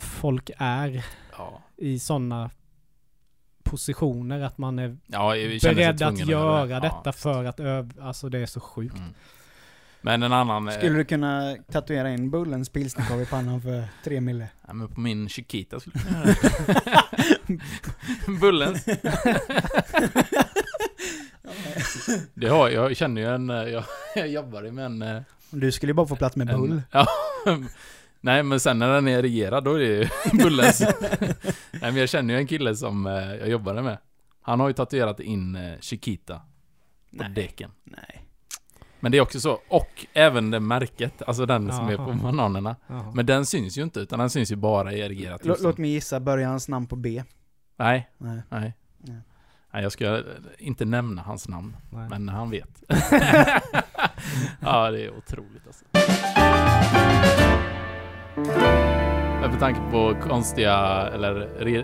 folk 0.00 0.50
är 0.58 1.04
Ja, 1.38 1.62
i 1.76 1.98
sådana 1.98 2.50
positioner 3.64 4.40
att 4.40 4.58
man 4.58 4.78
är 4.78 4.96
ja 5.06 5.28
beredd 5.62 6.02
att 6.02 6.26
göra 6.28 6.66
det. 6.66 6.72
Ja, 6.74 6.80
detta 6.80 7.10
visst. 7.10 7.22
för 7.22 7.44
att 7.44 7.60
öv... 7.60 7.92
Alltså 8.00 8.28
det 8.28 8.38
är 8.38 8.46
så 8.46 8.60
sjukt. 8.60 8.96
Mm. 8.96 9.14
Men 10.00 10.22
en 10.22 10.32
annan... 10.32 10.68
eh, 10.68 10.74
Skulle 10.74 10.96
du 10.96 11.04
kunna 11.04 11.56
tatuera 11.72 12.10
in 12.10 12.30
Bullens 12.30 12.68
pilsnerkorv 12.68 13.22
i 13.22 13.26
pannan 13.26 13.60
för 13.62 13.84
tre 14.04 14.20
mille? 14.20 14.48
Ja, 14.66 14.72
men 14.72 14.88
på 14.88 15.00
min 15.00 15.28
Chiquita 15.28 15.80
skulle 15.80 15.94
jag 15.96 16.06
kunna 16.06 16.24
göra 16.86 17.02
det. 18.26 18.38
Bullens. 18.40 18.84
Det 22.34 22.48
har, 22.48 22.68
jag 22.68 22.96
känner 22.96 23.20
ju 23.22 23.28
en... 23.34 23.50
eh, 23.50 23.56
Jag, 23.56 23.84
jag 24.14 24.28
jobbar 24.28 24.62
ju 24.62 24.72
med 24.72 24.84
en... 24.86 25.02
eh, 25.02 25.22
Du 25.50 25.72
skulle 25.72 25.90
ju 25.90 25.94
bara 25.94 26.06
få 26.06 26.16
plats 26.16 26.36
med 26.36 26.46
Bull. 26.46 26.70
en 26.72 26.82
ja, 26.92 27.06
Nej 28.20 28.42
men 28.42 28.60
sen 28.60 28.78
när 28.78 28.88
den 28.94 29.08
är 29.08 29.22
regerad 29.22 29.64
då 29.64 29.74
är 29.74 29.78
det 29.78 29.84
ju 29.86 30.08
Bullens. 30.32 30.80
Nej 31.72 31.80
men 31.80 31.96
jag 31.96 32.08
känner 32.08 32.34
ju 32.34 32.40
en 32.40 32.46
kille 32.46 32.76
som 32.76 33.06
eh, 33.06 33.12
jag 33.34 33.48
jobbade 33.48 33.82
med. 33.82 33.98
Han 34.42 34.60
har 34.60 34.68
ju 34.68 34.72
tatuerat 34.74 35.20
in 35.20 35.58
Chiquita 35.80 36.34
på 37.18 37.22
Nej. 37.22 37.30
däcken. 37.30 37.70
Nej. 37.84 38.22
Men 39.00 39.12
det 39.12 39.18
är 39.18 39.22
också 39.22 39.40
så, 39.40 39.60
och 39.68 40.06
även 40.12 40.50
det 40.50 40.60
märket, 40.60 41.22
alltså 41.26 41.46
den 41.46 41.72
som 41.72 41.88
är 41.88 41.96
på 41.96 42.12
bananerna. 42.22 42.76
Jaha. 42.86 43.12
Men 43.14 43.26
den 43.26 43.46
syns 43.46 43.78
ju 43.78 43.82
inte, 43.82 44.00
utan 44.00 44.18
den 44.18 44.30
syns 44.30 44.52
ju 44.52 44.56
bara 44.56 44.92
i 44.92 45.00
erigerat. 45.00 45.40
Låt 45.44 45.78
mig 45.78 45.90
gissa, 45.90 46.20
börjar 46.20 46.48
hans 46.48 46.68
namn 46.68 46.86
på 46.86 46.96
B? 46.96 47.22
Nej, 47.76 48.10
Nej. 48.18 48.40
nej. 48.48 48.72
Nej. 48.98 49.20
Nej, 49.76 49.82
jag 49.82 49.92
ska 49.92 50.22
inte 50.58 50.84
nämna 50.84 51.22
hans 51.22 51.48
namn, 51.48 51.76
Nej. 51.90 52.08
men 52.10 52.28
han 52.28 52.50
vet. 52.50 52.82
ja, 54.60 54.90
det 54.90 55.04
är 55.04 55.16
otroligt 55.18 55.66
alltså. 55.66 55.84
Med 59.40 59.60
tanke 59.60 59.80
på 59.90 60.16
konstiga, 60.22 60.76
eller 61.14 61.34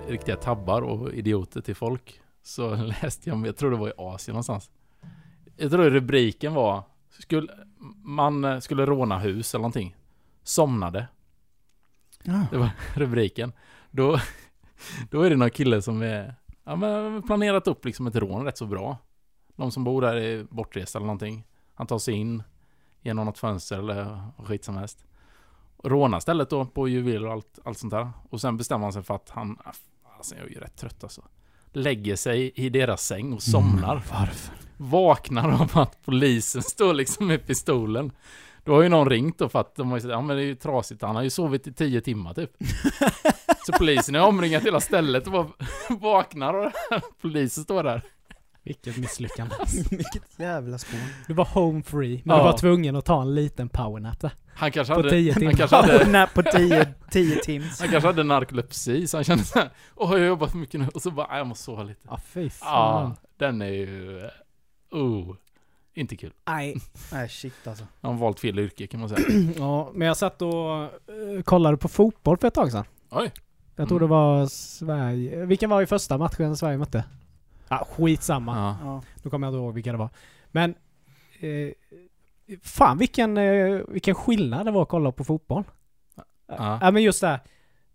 riktiga 0.08 0.36
tabbar 0.36 0.82
och 0.82 1.12
idioter 1.12 1.60
till 1.60 1.74
folk, 1.74 2.20
så 2.42 2.74
läste 3.02 3.30
jag, 3.30 3.46
jag 3.46 3.56
tror 3.56 3.70
det 3.70 3.76
var 3.76 3.88
i 3.88 3.92
Asien 3.96 4.32
någonstans. 4.32 4.70
Jag 5.56 5.70
tror 5.70 5.90
rubriken 5.90 6.54
var, 6.54 6.82
skulle, 7.18 7.52
man 8.04 8.62
skulle 8.62 8.86
råna 8.86 9.18
hus 9.18 9.54
eller 9.54 9.62
någonting. 9.62 9.96
Somnade. 10.42 11.06
Ja. 12.22 12.46
Det 12.50 12.56
var 12.58 12.70
rubriken. 12.94 13.52
Då, 13.90 14.18
då 15.10 15.22
är 15.22 15.30
det 15.30 15.36
någon 15.36 15.50
kille 15.50 15.82
som 15.82 16.02
är, 16.02 16.34
ja 16.64 16.76
men 16.76 17.22
planerat 17.22 17.68
upp 17.68 17.84
liksom 17.84 18.06
ett 18.06 18.16
rån 18.16 18.44
rätt 18.44 18.58
så 18.58 18.66
bra. 18.66 18.96
De 19.56 19.70
som 19.70 19.84
bor 19.84 20.02
där 20.02 20.16
är 20.16 20.44
bortresta 20.44 20.98
eller 20.98 21.06
någonting. 21.06 21.44
Han 21.74 21.86
tar 21.86 21.98
sig 21.98 22.14
in 22.14 22.42
genom 23.00 23.26
något 23.26 23.38
fönster 23.38 23.78
eller 23.78 24.18
skit 24.44 24.64
som 24.64 24.76
helst. 24.76 25.04
Rånar 25.84 26.20
stället 26.20 26.50
då 26.50 26.64
på 26.64 26.88
juveler 26.88 27.26
och 27.26 27.32
allt, 27.32 27.58
allt 27.64 27.78
sånt 27.78 27.90
där. 27.90 28.10
Och 28.30 28.40
sen 28.40 28.56
bestämmer 28.56 28.84
han 28.84 28.92
sig 28.92 29.02
för 29.02 29.14
att 29.14 29.30
han, 29.30 29.58
ah, 29.64 29.72
alltså 30.16 30.34
jag 30.34 30.44
är 30.44 30.50
ju 30.50 30.60
rätt 30.60 30.76
trött 30.76 31.02
alltså. 31.02 31.22
Lägger 31.72 32.16
sig 32.16 32.52
i 32.54 32.68
deras 32.68 33.06
säng 33.06 33.32
och 33.32 33.42
somnar. 33.42 34.04
Varför? 34.12 34.54
vaknar 34.82 35.50
av 35.50 35.78
att 35.78 36.04
polisen 36.04 36.62
står 36.62 36.94
liksom 36.94 37.26
med 37.26 37.46
pistolen. 37.46 38.12
Då 38.64 38.74
har 38.74 38.82
ju 38.82 38.88
någon 38.88 39.10
ringt 39.10 39.38
då 39.38 39.48
för 39.48 39.60
att 39.60 39.74
de 39.76 39.88
har 39.90 39.96
ju 39.96 40.00
sagt, 40.00 40.10
ja 40.12 40.20
men 40.20 40.36
det 40.36 40.42
är 40.42 40.46
ju 40.46 40.54
trasigt, 40.54 41.02
han 41.02 41.16
har 41.16 41.22
ju 41.22 41.30
sovit 41.30 41.66
i 41.66 41.72
tio 41.72 42.00
timmar 42.00 42.34
typ. 42.34 42.50
Så 43.66 43.72
polisen 43.72 44.14
har 44.14 44.28
omringat 44.28 44.62
hela 44.62 44.80
stället 44.80 45.26
och 45.26 45.32
bara 45.32 45.46
vaknar 46.00 46.54
och 46.54 46.72
polisen 47.22 47.64
står 47.64 47.82
där. 47.82 48.02
Vilket 48.64 48.96
misslyckande. 48.96 49.54
Vilket 49.90 50.38
jävla 50.38 50.78
spår. 50.78 51.00
Du 51.28 51.34
var 51.34 51.44
home 51.44 51.82
free, 51.82 52.22
men 52.24 52.36
Ja. 52.36 52.42
du 52.42 52.50
var 52.50 52.58
tvungen 52.58 52.96
att 52.96 53.04
ta 53.04 53.22
en 53.22 53.34
liten 53.34 53.68
powernap 53.68 54.20
där. 54.20 54.30
Han 54.54 54.70
kanske 54.72 54.94
På 54.94 54.98
hade, 55.00 55.10
tio 55.10 55.32
han 55.32 55.40
timmar. 55.40 55.52
kanske 55.52 55.76
hade, 55.76 56.28
på 56.34 56.42
10 56.42 56.94
10 57.10 57.36
tims. 57.36 57.80
han 57.80 57.88
kanske 57.88 58.08
hade 58.08 58.22
narkolepsi 58.24 59.06
så 59.06 59.16
han 59.16 59.24
kände 59.24 59.44
såhär, 59.44 59.70
åh 59.94 60.10
jag 60.12 60.18
har 60.18 60.26
jobbat 60.26 60.50
för 60.50 60.58
mycket 60.58 60.80
nu 60.80 60.88
och 60.94 61.02
så 61.02 61.10
bara, 61.10 61.26
"Nej, 61.26 61.38
jag 61.38 61.46
måste 61.46 61.64
sova 61.64 61.82
lite. 61.82 62.00
Ja, 62.10 62.20
fy 62.26 62.42
Ja, 62.44 62.50
fan. 62.50 63.16
den 63.38 63.62
är 63.62 63.66
ju, 63.72 64.20
oh, 64.90 65.34
inte 65.94 66.16
kul. 66.16 66.32
Nej. 66.46 66.76
Nej 67.12 67.28
shit 67.28 67.66
alltså. 67.66 67.86
Han 68.00 68.12
har 68.12 68.18
valt 68.20 68.40
fel 68.40 68.58
yrke 68.58 68.86
kan 68.86 69.00
man 69.00 69.08
säga. 69.08 69.20
Ja, 69.56 69.90
men 69.94 70.08
jag 70.08 70.16
satt 70.16 70.42
och 70.42 70.82
eh, 70.82 71.42
kollade 71.44 71.76
på 71.76 71.88
fotboll 71.88 72.38
för 72.38 72.48
ett 72.48 72.54
tag 72.54 72.72
sedan. 72.72 72.84
Oj. 73.10 73.32
Jag 73.76 73.88
tror 73.88 73.98
Mm. 73.98 74.08
det 74.08 74.14
var 74.14 74.46
Sverige. 74.46 75.44
Vilken 75.44 75.70
var 75.70 75.82
i 75.82 75.86
första 75.86 76.18
matchen 76.18 76.56
Sverige 76.56 76.78
mötte? 76.78 77.04
Ja, 77.68 77.86
skitsamma. 77.90 78.56
Ja. 78.56 78.76
Ja. 78.88 79.02
Nu 79.22 79.30
kommer 79.30 79.46
jag 79.46 79.52
inte 79.54 79.58
ihåg 79.62 79.74
vilka 79.74 79.92
det 79.92 79.98
var. 79.98 80.10
Men... 80.50 80.74
Eh, 81.40 81.72
fan 82.62 82.98
vilken, 82.98 83.36
eh, 83.36 83.80
vilken 83.88 84.14
skillnad 84.14 84.66
det 84.66 84.72
var 84.72 84.82
att 84.82 84.88
kolla 84.88 85.12
på 85.12 85.24
fotboll. 85.24 85.64
Ja. 86.46 86.78
Ja 86.80 86.90
men 86.90 87.02
just 87.02 87.20
det 87.20 87.26
här. 87.26 87.40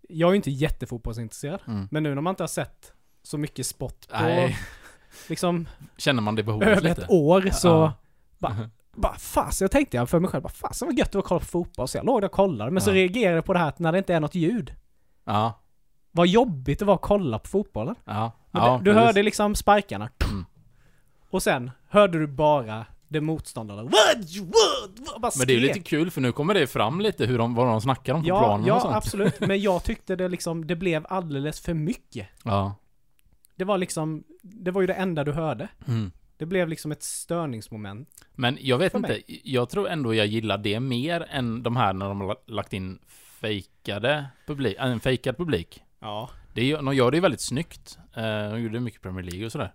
Jag 0.10 0.28
är 0.28 0.32
ju 0.32 0.36
inte 0.36 0.52
jättefotbollsintresserad. 0.52 1.60
Mm. 1.68 1.88
Men 1.92 2.04
nu 2.04 2.16
när 2.16 2.22
man 2.22 2.32
inte 2.32 2.44
har 2.44 2.48
sett 2.48 2.94
så 3.24 3.38
mycket 3.38 3.66
sport 3.68 4.08
på 4.08 4.20
Nej, 4.22 4.58
liksom 5.28 5.68
känner 5.98 6.22
man 6.22 6.36
det 6.36 6.44
behovet 6.44 6.68
över 6.68 6.82
lite? 6.82 7.02
ett 7.02 7.10
år 7.10 7.50
så... 7.54 7.68
Ja. 7.68 7.94
Bara, 8.40 8.56
bara 8.96 9.16
fas, 9.18 9.62
jag 9.62 9.72
tänkte 9.72 9.98
jag 9.98 10.10
för 10.10 10.20
mig 10.20 10.30
själv, 10.30 10.44
bara 10.44 10.50
fasen 10.50 10.88
vad 10.88 10.98
gött 10.98 11.12
det 11.12 11.18
var 11.18 11.24
att 11.24 11.28
kolla 11.28 11.40
på 11.40 11.46
fotboll. 11.46 11.88
Så 11.88 11.98
jag 11.98 12.06
låg 12.06 12.22
där 12.22 12.26
och 12.28 12.32
kollade. 12.32 12.72
Men 12.72 12.82
så 12.82 12.90
Ja. 12.90 12.94
reagerade 12.96 13.36
jag 13.36 13.46
på 13.46 13.54
det 13.54 13.60
här 13.60 13.68
att 13.68 13.80
när 13.80 13.92
det 13.92 13.98
inte 13.98 14.14
är 14.14 14.20
något 14.20 14.36
ljud. 14.36 14.74
Ja, 15.26 15.62
Vad 16.12 16.28
jobbigt 16.28 16.80
det 16.80 16.86
var 16.86 16.94
att 16.96 17.02
kolla 17.02 17.40
på 17.40 17.48
fotbollen. 17.48 17.96
ja. 18.06 18.32
Ja 18.52 18.72
det, 18.72 18.78
du 18.84 18.84
precis. 18.94 19.06
hörde 19.06 19.24
liksom 19.24 19.56
sparkarna. 19.56 20.10
Mm. 20.30 20.46
Och 21.30 21.44
sen 21.44 21.72
hörde 21.90 22.20
du 22.20 22.28
bara 22.28 22.86
det 23.08 23.22
motståndarna. 23.22 23.84
What? 23.84 23.94
What? 25.22 25.38
Men 25.38 25.48
det 25.48 25.54
är 25.54 25.56
ju 25.56 25.60
lite 25.68 25.80
kul 25.80 26.12
för 26.12 26.22
nu 26.22 26.32
kommer 26.32 26.54
det 26.54 26.68
fram 26.68 27.02
lite 27.02 27.26
hur 27.26 27.38
de, 27.38 27.56
vad 27.56 27.68
de 27.68 27.82
snackar 27.82 28.14
om 28.14 28.22
på 28.22 28.28
Ja, 28.28 28.40
planen 28.40 28.62
och 28.62 28.68
ja 28.68 28.80
sånt. 28.80 28.96
absolut. 28.96 29.40
Men 29.40 29.62
jag 29.62 29.84
tyckte 29.84 30.16
det 30.16 30.28
liksom, 30.28 30.68
det 30.68 30.76
blev 30.76 31.06
alldeles 31.10 31.60
för 31.60 31.74
mycket. 31.74 32.28
Ja. 32.44 32.76
Det 33.58 33.66
var 33.66 33.78
liksom, 33.78 34.24
det 34.42 34.72
var 34.72 34.82
ju 34.82 34.88
det 34.88 34.94
enda 34.94 35.24
du 35.24 35.32
hörde. 35.32 35.68
Mm. 35.88 36.12
Det 36.38 36.46
blev 36.46 36.68
liksom 36.68 36.92
ett 36.92 37.04
störningsmoment. 37.04 38.10
Men 38.36 38.58
jag 38.62 38.78
vet 38.78 38.94
inte, 38.94 39.22
jag 39.44 39.70
tror 39.70 39.90
ändå 39.90 40.14
jag 40.14 40.28
gillar 40.28 40.58
det 40.58 40.80
mer 40.80 41.28
än 41.30 41.64
de 41.64 41.76
här 41.76 41.94
när 41.94 42.08
de 42.08 42.22
har 42.22 42.38
lagt 42.48 42.74
in 42.74 43.00
fejkade 43.42 44.26
publik, 44.48 44.78
äh, 44.78 44.86
en 44.86 45.00
fejkad 45.00 45.38
publik. 45.38 45.84
Ja. 46.00 46.30
Det 46.54 46.76
de 46.76 46.96
gör 46.96 47.12
det 47.12 47.18
ju 47.18 47.22
väldigt 47.22 47.42
snyggt. 47.42 47.98
Eh, 48.16 48.52
de 48.52 48.62
gjorde 48.62 48.80
mycket 48.80 49.02
Premier 49.02 49.26
League 49.26 49.46
och 49.46 49.52
sådär. 49.52 49.74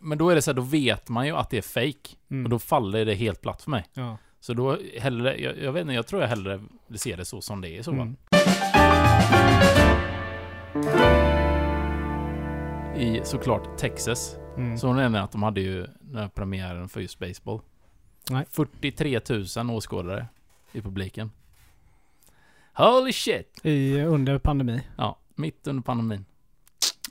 Men 0.00 0.18
då 0.18 0.30
är 0.30 0.34
det 0.34 0.42
så 0.42 0.50
här, 0.50 0.56
då 0.56 0.62
vet 0.62 1.08
man 1.08 1.26
ju 1.26 1.36
att 1.36 1.50
det 1.50 1.58
är 1.58 1.62
fake. 1.62 2.16
Mm. 2.30 2.44
Och 2.44 2.50
då 2.50 2.58
faller 2.58 3.04
det 3.04 3.14
helt 3.14 3.40
platt 3.40 3.62
för 3.62 3.70
mig. 3.70 3.84
ja. 3.94 4.18
Så 4.40 4.54
då 4.54 4.78
hellre, 4.98 5.40
jag, 5.40 5.58
jag 5.58 5.72
vet 5.72 5.80
inte, 5.80 5.94
jag 5.94 6.06
tror 6.06 6.22
jag 6.22 6.28
hellre 6.28 6.60
vill 6.86 6.98
se 6.98 7.16
det 7.16 7.24
så 7.24 7.40
som 7.40 7.60
det 7.60 7.68
är 7.68 7.78
i 7.78 7.82
så 7.82 7.90
fall. 7.90 8.14
Mm. 10.74 11.31
I 12.96 13.20
såklart 13.24 13.78
Texas. 13.78 14.36
Mm. 14.56 14.78
Så 14.78 14.92
nämnde 14.92 15.18
jag 15.18 15.24
att 15.24 15.32
de 15.32 15.42
hade 15.42 15.60
ju 15.60 15.86
den 16.00 16.16
här 16.16 16.28
premiären 16.28 16.88
för 16.88 17.00
just 17.00 17.18
baseball. 17.18 17.60
Nej. 18.30 18.44
43 18.50 19.20
000 19.56 19.70
åskådare 19.70 20.26
i 20.72 20.80
publiken. 20.80 21.30
Holy 22.74 23.12
shit! 23.12 23.60
I, 23.62 24.00
under 24.00 24.38
pandemi. 24.38 24.80
Ja, 24.96 25.18
mitt 25.34 25.66
under 25.66 25.82
pandemin. 25.82 26.24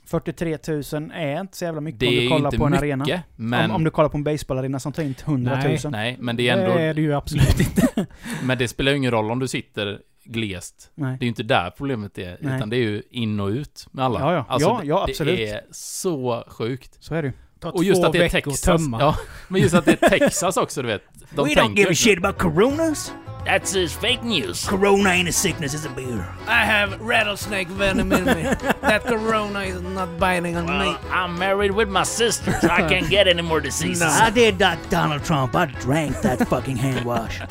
43 0.06 0.58
000 0.68 1.10
är 1.14 1.40
inte 1.40 1.56
så 1.56 1.64
jävla 1.64 1.80
mycket 1.80 2.00
Det 2.00 2.06
om 2.06 2.14
du 2.14 2.28
kollar 2.28 2.50
på 2.50 2.64
en 2.64 2.70
mycket, 2.70 2.82
arena. 2.82 3.22
men... 3.36 3.70
Om, 3.70 3.76
om 3.76 3.84
du 3.84 3.90
kollar 3.90 4.08
på 4.08 4.16
en 4.16 4.24
baseballarena 4.24 4.80
som 4.80 4.92
tar 4.92 5.02
in 5.02 5.14
100 5.24 5.54
000. 5.54 5.62
Nej. 5.64 5.80
Nej, 5.90 6.16
men 6.20 6.36
det 6.36 6.48
är 6.48 6.58
ändå... 6.58 6.74
Det 6.74 6.82
är 6.82 6.94
det 6.94 7.00
ju 7.00 7.14
absolut 7.14 7.60
inte. 7.60 8.06
Men 8.42 8.58
det 8.58 8.68
spelar 8.68 8.92
ju 8.92 8.98
ingen 8.98 9.10
roll 9.10 9.30
om 9.30 9.38
du 9.38 9.48
sitter 9.48 10.00
glest. 10.24 10.90
Nej. 10.94 11.10
Det 11.18 11.22
är 11.22 11.26
ju 11.26 11.28
inte 11.28 11.42
där 11.42 11.70
problemet 11.70 12.18
är, 12.18 12.38
Nej. 12.40 12.56
utan 12.56 12.70
det 12.70 12.76
är 12.76 12.80
ju 12.80 13.02
in 13.10 13.40
och 13.40 13.48
ut 13.48 13.86
med 13.90 14.04
alla. 14.04 14.20
Ja, 14.20 14.32
ja. 14.34 14.44
Alltså, 14.48 14.68
Ja, 14.68 14.80
ja, 14.84 15.06
absolut. 15.08 15.36
Det 15.36 15.48
är 15.48 15.60
så 15.70 16.44
sjukt. 16.48 16.96
Så 17.00 17.14
är 17.14 17.22
det 17.22 17.28
ju. 17.28 17.34
Ta 17.60 17.70
Och 17.70 17.84
just 17.84 18.04
att 18.04 18.12
det 18.12 18.24
är 18.24 18.28
Texas. 18.28 18.60
tömma. 18.60 19.00
Ja, 19.00 19.16
men 19.48 19.60
just 19.62 19.74
att 19.74 19.84
det 19.84 20.02
är 20.02 20.08
Texas 20.08 20.56
också, 20.56 20.82
du 20.82 20.88
vet. 20.88 21.02
De 21.30 21.48
we 21.48 21.54
don't 21.54 21.76
give 21.76 21.90
a 21.90 21.94
shit 21.94 22.18
about 22.18 22.38
coronas. 22.38 23.12
That's 23.46 23.74
just 23.76 23.94
fake 24.00 24.22
news. 24.22 24.68
Corona 24.68 25.10
ain't 25.10 25.28
a 25.28 25.32
sickness, 25.32 25.74
it's 25.74 25.86
a 25.86 25.92
beer. 25.96 26.24
I 26.46 26.64
have 26.64 26.98
rattlesnake 27.00 27.68
venom 27.70 28.12
in 28.12 28.24
me. 28.24 28.54
that 28.80 29.04
corona 29.04 29.64
is 29.64 29.82
not 29.82 30.08
biting 30.20 30.56
on 30.56 30.66
me. 30.66 30.94
I'm 31.10 31.38
married 31.38 31.72
with 31.72 31.88
my 31.88 32.04
sisters. 32.04 32.54
I 32.64 32.82
can't 32.88 33.10
get 33.10 33.26
any 33.26 33.42
more 33.42 33.60
diseases. 33.60 34.02
I 34.20 34.30
did 34.30 34.60
like 34.60 34.78
Donald 34.90 35.24
Trump. 35.24 35.56
I 35.56 35.66
drank 35.66 36.20
that 36.22 36.48
fucking 36.48 36.76
hand 36.76 37.04
wash. 37.04 37.40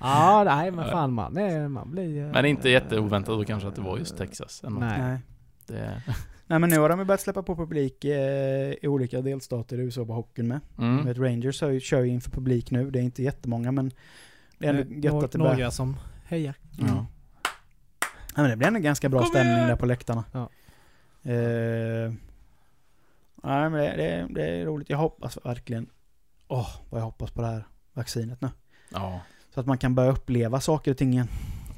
Ja, 0.00 0.42
nej 0.44 0.70
men 0.70 0.84
fan 0.90 1.12
man, 1.12 1.32
nej, 1.32 1.68
man 1.68 1.90
blir... 1.90 2.24
eh, 2.26 2.32
Men 2.32 2.44
inte 2.44 2.68
jätteoväntat 2.68 3.38
då 3.38 3.44
kanske 3.44 3.68
att 3.68 3.74
det 3.76 3.82
var 3.82 3.98
just 3.98 4.16
Texas. 4.18 4.64
Ändå. 4.64 4.80
Nej. 4.80 5.00
Nej. 5.00 5.18
Det, 5.66 6.02
Nej 6.46 6.58
men 6.58 6.70
nu 6.70 6.78
har 6.78 6.88
de 6.88 6.98
ju 6.98 7.04
börjat 7.04 7.20
släppa 7.20 7.42
på 7.42 7.56
publik 7.56 8.04
eh, 8.04 8.72
i 8.72 8.78
olika 8.88 9.20
delstater 9.20 9.78
i 9.78 9.80
USA 9.82 10.04
på 10.04 10.12
hockeyn 10.12 10.48
med. 10.48 10.60
Mm. 10.78 11.06
vet, 11.06 11.18
Rangers 11.18 11.60
har 11.60 11.68
ju, 11.68 11.80
kör 11.80 12.00
ju 12.02 12.08
inför 12.08 12.30
publik 12.30 12.70
nu. 12.70 12.90
Det 12.90 12.98
är 12.98 13.02
inte 13.02 13.22
jättemånga 13.22 13.72
men 13.72 13.92
det 14.58 14.66
är 14.66 14.70
ändå 14.74 14.82
Eh, 14.82 14.98
gött 14.98 15.12
nå- 15.14 15.24
att 15.24 15.32
det 15.32 15.38
börjar... 15.38 15.54
Några 15.54 15.70
som 15.70 15.96
hejar. 16.24 16.54
Mm. 16.80 16.94
Ja. 16.94 17.06
men 18.36 18.50
det 18.50 18.56
blir 18.56 18.68
ändå 18.68 18.80
ganska 18.80 19.08
bra 19.08 19.22
stämning 19.24 19.66
där 19.66 19.76
på 19.76 19.86
läktarna. 19.86 20.24
Ja. 20.32 20.48
Eh, 21.32 22.12
nej 23.42 23.70
men 23.70 23.72
det, 23.72 23.96
det, 23.96 24.26
det 24.30 24.46
är 24.48 24.64
roligt. 24.66 24.90
Jag 24.90 24.98
hoppas 24.98 25.38
verkligen... 25.44 25.86
Åh, 26.48 26.68
vad 26.90 27.00
jag 27.00 27.04
hoppas 27.04 27.30
på 27.30 27.40
det 27.42 27.46
här 27.48 27.64
vaccinet 27.92 28.40
nu. 28.40 28.48
Ja, 28.92 29.20
Så 29.58 29.60
att 29.60 29.66
man 29.66 29.78
kan 29.78 29.94
börja 29.94 30.10
uppleva 30.10 30.60
saker 30.60 30.90
och 30.90 30.96
ting 30.96 31.12
igen. 31.12 31.28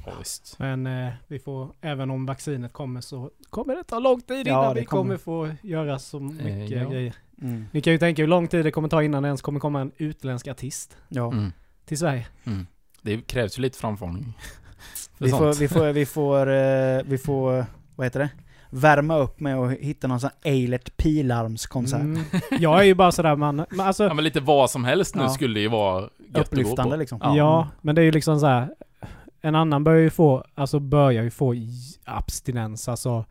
ja, 0.05 0.11
visst. 0.19 0.59
Men 0.59 0.87
eh, 0.87 1.13
vi 1.27 1.39
får, 1.39 1.73
även 1.81 2.11
om 2.11 2.25
vaccinet 2.25 2.73
kommer 2.73 3.01
så 3.01 3.31
kommer 3.49 3.75
det 3.75 3.83
ta 3.83 3.99
lång 3.99 4.21
tid 4.21 4.47
Ja, 4.47 4.51
innan 4.61 4.75
det 4.75 4.79
vi 4.81 4.85
kommer. 4.85 5.03
kommer 5.03 5.17
få 5.17 5.55
göra 5.67 5.99
så 5.99 6.19
mycket 6.19 6.69
ja. 6.69 6.89
grejer. 6.89 7.15
Mm. 7.41 7.65
Ni 7.71 7.81
kan 7.81 7.93
ju 7.93 7.99
tänka 7.99 8.21
hur 8.21 8.27
lång 8.27 8.47
tid 8.47 8.65
det 8.65 8.71
kommer 8.71 8.87
ta 8.89 9.03
innan 9.03 9.23
det 9.23 9.27
ens 9.27 9.41
kommer 9.41 9.59
komma 9.59 9.81
en 9.81 9.91
utländsk 9.97 10.47
artist 10.47 10.97
Ja. 11.07 11.31
Mm. 11.31 11.51
till 11.85 11.97
Sverige. 11.97 12.27
Mm. 12.43 12.67
Det 13.01 13.21
krävs 13.21 13.57
ju 13.57 13.61
lite 13.61 13.77
framförhållning. 13.77 14.33
För 15.17 15.25
Vi 15.25 15.31
får, 15.31 15.53
vi 15.53 15.67
får, 15.67 15.91
vi 15.91 16.05
får, 16.05 16.49
eh, 16.51 17.01
vi 17.05 17.17
får, 17.17 17.57
eh, 17.59 17.65
vad 17.95 18.05
heter 18.05 18.19
det? 18.19 18.29
Värma 18.73 19.17
upp 19.17 19.39
med 19.39 19.55
att 19.57 19.71
hitta 19.71 20.07
någon 20.07 20.19
sån 20.19 20.29
Eilert 20.43 20.97
Pilarms-konsert. 20.97 21.99
Mm. 22.01 22.23
Jag 22.59 22.79
är 22.79 22.83
ju 22.83 22.93
bara 22.95 23.11
sådär 23.11 23.35
man, 23.35 23.55
men 23.69 23.79
alltså, 23.79 24.03
Ja 24.03 24.13
men 24.13 24.23
lite 24.23 24.39
vad 24.39 24.69
som 24.69 24.85
helst 24.85 25.15
nu 25.15 25.21
Ja. 25.23 25.29
skulle 25.29 25.59
ju 25.59 25.67
vara 25.67 26.01
gött 26.01 26.11
att 26.27 26.33
gå 26.33 26.39
Upplyftande 26.41 26.91
på. 26.95 26.99
liksom. 26.99 27.19
Ja. 27.23 27.37
Ja, 27.37 27.67
men 27.81 27.95
det 27.95 28.01
är 28.01 28.05
ju 28.05 28.11
liksom 28.11 28.39
så 28.39 28.45
här. 28.45 28.69
En 29.41 29.55
annan 29.55 29.83
börjar 29.83 29.99
ju 30.01 30.09
få, 30.09 30.45
alltså 30.55 30.79
börjar 30.79 31.23
ju 31.23 31.29
få 31.31 31.55
abstinens, 32.05 32.87
alltså. 32.89 33.25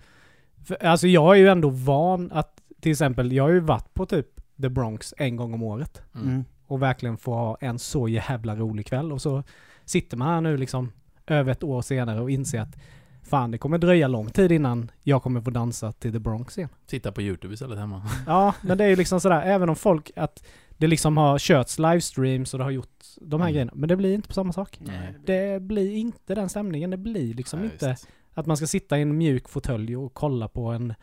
För, 0.66 0.84
alltså 0.86 1.06
jag 1.06 1.34
är 1.34 1.38
ju 1.40 1.48
ändå 1.48 1.68
van 1.68 2.32
att, 2.32 2.60
till 2.80 2.90
exempel, 2.92 3.32
jag 3.32 3.44
har 3.44 3.50
ju 3.50 3.60
varit 3.60 3.94
på 3.94 4.06
typ 4.06 4.26
The 4.62 4.68
Bronx 4.68 5.14
en 5.16 5.36
gång 5.36 5.54
om 5.54 5.62
året. 5.62 6.02
Mm. 6.14 6.28
Mm. 6.28 6.44
Och 6.66 6.82
verkligen 6.82 7.16
få 7.16 7.34
ha 7.34 7.56
en 7.60 7.78
så 7.78 8.08
jävla 8.08 8.56
rolig 8.56 8.86
kväll. 8.86 9.12
Och 9.12 9.22
så 9.22 9.42
sitter 9.84 10.16
man 10.16 10.28
här 10.28 10.40
nu 10.40 10.56
liksom 10.56 10.92
över 11.26 11.52
ett 11.52 11.62
år 11.62 11.82
senare 11.82 12.20
och 12.20 12.30
inser 12.30 12.60
att 12.60 12.76
fan 13.22 13.50
det 13.50 13.58
kommer 13.58 13.78
dröja 13.78 14.08
lång 14.08 14.30
tid 14.30 14.52
innan 14.52 14.90
jag 15.02 15.22
kommer 15.22 15.40
få 15.40 15.50
dansa 15.50 15.92
till 15.92 16.12
The 16.12 16.18
Bronx 16.18 16.58
igen. 16.58 16.70
Titta 16.86 17.12
på 17.12 17.22
YouTube 17.22 17.54
istället 17.54 17.78
hemma. 17.78 18.02
Ja, 18.26 18.54
men 18.62 18.78
det 18.78 18.84
är 18.84 18.88
ju 18.88 18.96
liksom 18.96 19.20
sådär, 19.20 19.42
även 19.42 19.68
om 19.68 19.76
folk, 19.76 20.10
att 20.16 20.44
det 20.78 20.86
liksom 20.86 21.16
har 21.16 21.38
körts 21.38 21.78
livestreams 21.78 22.54
och 22.54 22.58
det 22.58 22.64
har 22.64 22.70
gjort 22.70 23.04
de 23.20 23.40
här 23.40 23.48
Mm. 23.48 23.52
grejerna. 23.54 23.72
Men 23.74 23.88
det 23.88 23.96
blir 23.96 24.14
inte 24.14 24.28
på 24.28 24.34
samma 24.34 24.52
sak. 24.52 24.78
Nej. 24.80 25.14
Det 25.26 25.62
blir 25.62 25.92
inte 25.92 26.34
den 26.34 26.48
stämningen. 26.48 26.90
Det 26.90 26.96
blir 26.96 27.34
liksom 27.34 27.60
Nej, 27.60 27.70
inte 27.72 27.90
visst. 27.90 28.08
att 28.34 28.46
man 28.46 28.56
ska 28.56 28.66
sitta 28.66 28.98
i 28.98 29.02
en 29.02 29.18
mjuk 29.18 29.48
fåtölj 29.48 29.96
och 29.96 30.14
kolla 30.14 30.48
på 30.48 30.66
en 30.66 30.94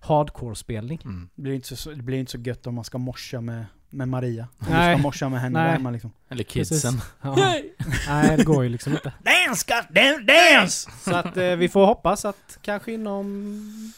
hardcore-spelning. 0.00 1.00
Mm. 1.04 1.28
Det 1.34 1.42
blir 1.42 1.54
inte 1.54 1.76
så, 1.76 1.90
det 1.90 2.02
blir 2.02 2.18
inte 2.18 2.32
så 2.32 2.38
gött 2.38 2.66
om 2.66 2.74
man 2.74 2.84
ska 2.84 2.98
morsa 2.98 3.40
med, 3.40 3.64
med 3.90 4.08
Maria. 4.08 4.48
Om 4.58 4.66
Nej. 4.70 4.88
du 4.94 4.98
ska 4.98 5.02
morsa 5.02 5.28
med 5.28 5.40
henne 5.40 5.58
Nej. 5.58 5.66
där 5.68 5.72
hemma 5.76 5.90
liksom. 5.90 6.12
Eller 6.28 6.44
kidsen. 6.44 6.92
Ja. 7.22 7.34
Nej, 8.08 8.36
det 8.36 8.44
går 8.44 8.62
ju 8.64 8.68
liksom 8.70 8.92
inte. 8.92 9.12
Dance, 9.46 9.66
goddamn 9.68 10.26
dance! 10.26 10.90
Så 11.00 11.14
att 11.16 11.36
eh, 11.36 11.44
vi 11.56 11.68
får 11.68 11.86
hoppas 11.86 12.24
att 12.24 12.58
kanske 12.62 12.92
inom 12.92 13.92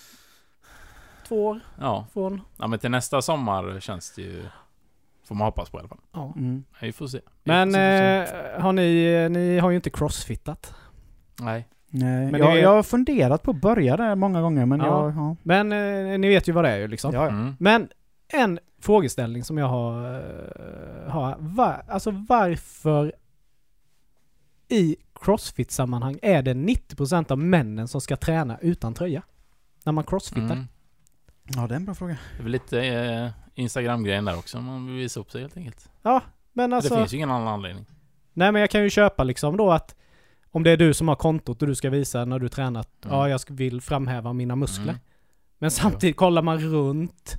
två 1.28 1.47
år 1.47 1.61
Ja. 1.80 2.07
från... 2.12 2.41
ja, 2.59 2.66
men 2.66 2.78
till 2.78 2.91
nästa 2.91 3.22
sommar 3.22 3.80
känns 3.80 4.12
det 4.14 4.22
ju... 4.22 4.45
Får 5.24 5.34
man 5.34 5.45
hoppas 5.45 5.70
på 5.70 5.78
i 5.78 5.80
alla 5.80 5.89
fall. 5.89 5.99
Ja. 6.12 6.32
Mm. 6.36 6.64
Vi 6.80 6.93
får 6.93 7.07
se. 7.07 7.18
Vi 7.18 7.22
Men 7.53 7.68
får 7.68 7.74
se, 7.78 8.53
eh, 8.55 8.61
har 8.62 8.72
ni, 8.72 9.28
ni 9.30 9.59
har 9.59 9.70
ju 9.70 9.76
inte 9.76 9.91
crossfittat. 9.91 10.74
Nej. 11.41 11.68
Nej, 11.91 12.30
Men 12.30 12.41
jag, 12.41 12.53
är- 12.57 12.62
jag 12.62 12.68
har 12.70 12.82
funderat 12.82 13.43
på 13.43 13.51
att 13.51 13.57
börja 13.61 13.97
där 13.97 14.14
många 14.14 14.41
gånger 14.41 14.66
men 14.66 14.80
Ja. 14.80 14.86
jag... 14.86 15.16
Ja. 15.16 15.36
Men 15.43 15.72
eh, 15.72 16.18
ni 16.18 16.28
vet 16.28 16.49
ju 16.49 16.53
vad 16.53 16.64
det 16.64 16.70
är 16.70 16.76
ju 16.78 16.89
liksom. 16.89 17.14
Ja, 17.14 17.22
ja. 17.24 17.28
Mm. 17.28 17.57
Men 17.59 17.89
en 18.32 18.59
frågeställning 18.79 19.45
som 19.45 19.59
jag 19.59 19.68
har. 19.68 20.14
eh, 20.14 21.11
har 21.11 21.37
var, 21.39 21.83
alltså 21.89 22.11
varför 22.29 23.12
i 24.68 24.97
crossfit-sammanhang 25.14 26.18
är 26.22 26.43
det 26.43 26.55
90% 26.55 27.33
av 27.33 27.39
männen 27.39 27.89
som 27.89 28.01
ska 28.01 28.16
träna 28.16 28.59
utan 28.59 28.95
tröja? 28.95 29.22
När 29.85 29.93
man 29.93 30.05
crossfitar. 30.05 30.43
Mm. 30.55 30.66
Ja, 31.57 31.66
det 31.66 31.74
är 31.74 31.76
en 31.76 31.85
bra 31.85 31.95
fråga. 31.95 32.18
Det 32.37 32.39
är 32.39 32.43
väl 32.43 32.53
lite 32.53 32.81
eh, 32.83 33.31
Instagram-grejen 33.55 34.24
där 34.24 34.39
också, 34.39 34.61
man 34.61 34.87
vill 34.87 34.97
visa 34.97 35.20
upp 35.20 35.31
sig 35.31 35.41
helt 35.41 35.57
enkelt. 35.57 35.91
Ja, 36.03 36.22
men 36.53 36.72
alltså... 36.72 36.95
det 36.95 37.01
finns 37.01 37.12
ju 37.12 37.16
ingen 37.16 37.31
annan 37.31 37.49
anledning. 37.49 37.87
Nej 38.33 38.53
men 38.53 38.61
jag 38.61 38.70
kan 38.70 38.83
ju 38.83 38.91
köpa 38.91 39.24
liksom 39.24 39.57
då 39.57 39.70
att 39.70 39.95
om 40.51 40.62
det 40.62 40.70
är 40.70 40.76
du 40.76 40.95
som 40.95 41.09
har 41.09 41.14
kontot 41.16 41.62
och 41.62 41.68
du 41.68 41.74
ska 41.74 41.91
visa 41.91 42.24
när 42.24 42.39
du 42.39 42.49
tränat, 42.49 42.89
Mm. 43.05 43.16
ja 43.16 43.29
jag 43.29 43.41
vill 43.49 43.81
framhäva 43.81 44.33
mina 44.33 44.57
muskler. 44.57 44.85
Mm. 44.89 45.01
Men 45.59 45.70
samtidigt 45.70 46.16
kollar 46.16 46.43
man 46.43 46.59
runt 46.59 47.39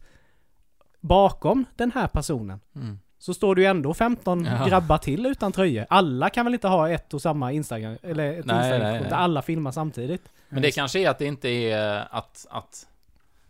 bakom 1.00 1.66
den 1.76 1.92
här 1.92 2.08
personen 2.08 2.60
Mm. 2.76 3.00
så 3.18 3.34
står 3.34 3.56
det 3.56 3.62
ju 3.62 3.68
ändå 3.68 3.94
15 3.94 4.46
Ja. 4.46 4.66
grabbar 4.68 4.98
till 4.98 5.26
utan 5.26 5.52
tröjor. 5.52 5.86
Alla 5.90 6.30
kan 6.30 6.46
väl 6.46 6.54
inte 6.54 6.68
ha 6.68 6.90
ett 6.90 7.14
och 7.14 7.22
samma 7.22 7.52
Instagram, 7.52 7.98
eller 8.04 8.34
ett 8.34 8.46
Nej, 8.46 8.56
Instagram 8.58 8.82
nej, 8.92 9.02
nej. 9.02 9.10
där 9.10 9.16
alla 9.18 9.42
filmar 9.42 9.72
samtidigt. 9.72 10.30
Men 10.50 10.62
det 10.62 10.72
kanske 10.72 11.00
är 11.00 11.10
att 11.10 11.18
det 11.20 11.26
inte 11.26 11.50
är 11.50 12.08
att, 12.12 12.46
att... 12.50 12.88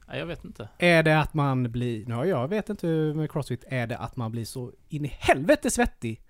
Nej, 0.08 0.20
jag 0.20 0.26
vet 0.26 0.46
inte. 0.46 0.70
Är 0.78 1.04
det 1.04 1.20
att 1.20 1.34
man 1.34 1.72
blir, 1.72 2.06
nu 2.06 2.26
jag 2.28 2.48
vet 2.48 2.70
inte 2.70 2.88
hur 2.88 3.14
med 3.14 3.32
crossfit, 3.32 3.64
är 3.68 3.88
det 3.88 3.98
att 3.98 4.16
man 4.16 4.32
blir 4.32 4.46
så 4.46 4.72
in 4.90 5.06
i 5.06 5.16
helvete 5.20 5.72
svettig 5.72 6.22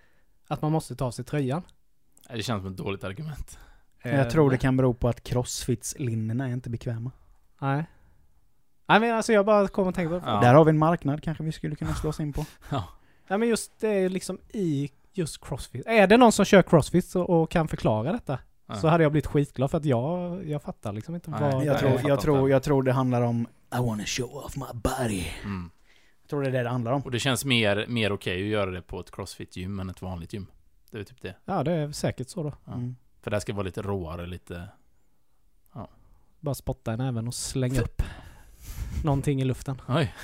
att 0.48 0.62
man 0.62 0.72
måste 0.72 0.96
ta 0.96 1.06
av 1.06 1.12
sig 1.12 1.26
tröjan? 1.26 1.62
Det 2.30 2.44
känns 2.44 2.64
som 2.64 2.72
ett 2.72 2.78
dåligt 2.78 3.04
argument. 3.04 3.60
Jag 4.04 4.30
tror 4.30 4.52
det 4.52 4.58
kan 4.58 4.78
bero 4.78 4.94
på 4.94 5.10
att 5.10 5.24
crossfits-linnena 5.24 6.48
är 6.48 6.54
inte 6.54 6.70
bekväma. 6.70 7.12
Nej. 7.62 7.84
Nej 8.90 9.00
men 9.00 9.16
alltså 9.16 9.34
jag 9.34 9.46
bara 9.46 9.68
kommer 9.68 9.90
och 9.90 9.96
tänker 9.96 10.20
på 10.20 10.26
Ja. 10.26 10.40
Där 10.40 10.54
har 10.54 10.66
vi 10.66 10.70
en 10.70 10.78
marknad 10.78 11.24
kanske 11.24 11.44
vi 11.44 11.52
skulle 11.52 11.76
kunna 11.76 11.94
slå 11.94 12.10
oss 12.10 12.20
in 12.20 12.34
på. 12.34 12.46
Nej 13.28 13.40
men 13.40 13.50
just 13.50 13.80
det 13.80 13.88
är 13.90 14.10
liksom 14.10 14.40
i 14.50 14.90
just 15.14 15.46
crossfit. 15.46 15.86
Är 15.86 16.08
det 16.08 16.18
någon 16.18 16.32
som 16.32 16.46
kör 16.46 16.62
crossfit 16.62 17.06
så, 17.06 17.22
och 17.22 17.52
kan 17.52 17.68
förklara 17.68 18.12
detta? 18.12 18.40
Ja. 18.66 18.76
Så 18.76 18.88
hade 18.88 19.04
jag 19.04 19.12
blivit 19.12 19.28
skitglad 19.28 19.72
för 19.72 19.78
att 19.78 19.86
jag, 19.86 20.46
jag 20.48 20.62
fattar 20.62 20.94
liksom 20.94 21.16
inte 21.16 21.32
Nej, 21.32 21.42
vad... 21.42 21.54
jag 21.54 21.66
Jag 21.66 21.80
tror, 21.80 22.02
jag, 22.10 22.20
tror, 22.22 22.50
jag 22.50 22.64
tror 22.64 22.84
det 22.84 22.94
handlar 22.94 23.22
om... 23.22 23.48
I 23.76 23.78
want 23.78 24.02
to 24.02 24.08
show 24.08 24.36
off 24.36 24.56
my 24.56 24.66
body. 24.74 25.26
Mm. 25.44 25.72
Jag 26.22 26.30
tror 26.30 26.42
det 26.42 26.48
är 26.48 26.52
det 26.52 26.64
det 26.64 26.70
handlar 26.70 26.92
om. 26.92 27.02
Och 27.02 27.12
det 27.12 27.20
känns 27.20 27.46
mer, 27.46 27.86
mer 27.88 28.12
okej 28.12 28.44
att 28.44 28.50
göra 28.50 28.72
det 28.72 28.82
på 28.82 29.00
ett 29.00 29.12
crossfit-gym 29.12 29.80
än 29.80 29.90
ett 29.90 30.02
vanligt 30.02 30.34
gym. 30.34 30.48
Det 30.92 31.00
är 31.00 31.04
typ 31.04 31.22
det. 31.22 31.36
Ja 31.46 31.64
det 31.64 31.72
är 31.72 31.92
säkert 31.92 32.30
så 32.30 32.44
då. 32.44 32.54
Ja. 32.66 32.74
Mm. 32.74 32.96
För 33.22 33.32
det 33.32 33.36
här 33.36 33.42
ska 33.42 33.54
vara 33.54 33.64
lite 33.64 33.82
råare, 33.82 34.26
lite... 34.26 34.68
Bara 36.40 36.56
spotta 36.56 36.94
i 36.94 36.98
näven 36.98 37.28
och 37.28 37.34
slänga 37.34 37.82
upp 37.82 38.02
någonting 39.04 39.42
i 39.42 39.46
luften. 39.46 39.82
Oj. 39.88 40.14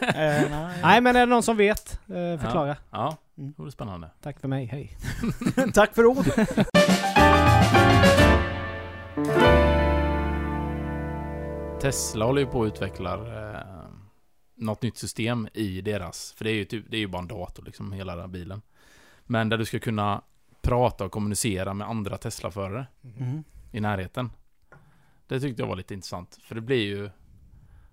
Eh, 0.00 0.50
nej. 0.50 0.78
Nej 0.82 1.00
men 1.00 1.16
är 1.16 1.20
det 1.20 1.26
någon 1.26 1.42
som 1.42 1.56
vet? 1.56 2.00
Eh, 2.08 2.40
förklara. 2.40 2.76
Ja, 2.90 3.16
Mm. 3.38 3.52
det 3.56 3.62
vore 3.62 3.70
spännande. 3.72 4.10
Tack 4.22 4.40
för 4.40 4.48
mig, 4.48 4.64
hej. 4.66 4.96
Tack 5.74 5.94
för 5.94 6.06
ord! 6.06 6.26
Tesla 11.80 12.24
håller 12.24 12.40
ju 12.40 12.46
på 12.46 12.62
att 12.62 12.66
utveckla 12.66 13.14
eh, 13.14 13.60
något 14.56 14.82
nytt 14.82 14.96
system 14.96 15.48
i 15.54 15.80
deras, 15.80 16.32
för 16.32 16.44
det 16.44 16.50
är 16.50 16.54
ju 16.54 16.64
typ, 16.64 16.84
det 16.90 16.96
är 16.96 17.00
ju 17.00 17.06
bara 17.06 17.22
en 17.22 17.28
dator 17.28 17.62
liksom, 17.64 17.92
hela 17.92 18.12
den 18.12 18.20
här 18.20 18.28
bilen. 18.28 18.62
Men 19.24 19.48
där 19.48 19.58
du 19.58 19.64
ska 19.64 19.78
kunna 19.78 20.22
prata 20.62 21.04
och 21.04 21.12
kommunicera 21.12 21.74
med 21.74 21.88
andra 21.88 22.16
Tesla-förare 22.16 22.86
Mm. 23.18 23.44
i 23.72 23.80
närheten. 23.80 24.30
Det 25.28 25.40
tyckte 25.40 25.62
jag 25.62 25.66
var 25.68 25.76
lite 25.76 25.94
intressant, 25.94 26.38
för 26.42 26.54
det 26.54 26.60
blir 26.60 26.84
ju... 26.86 27.10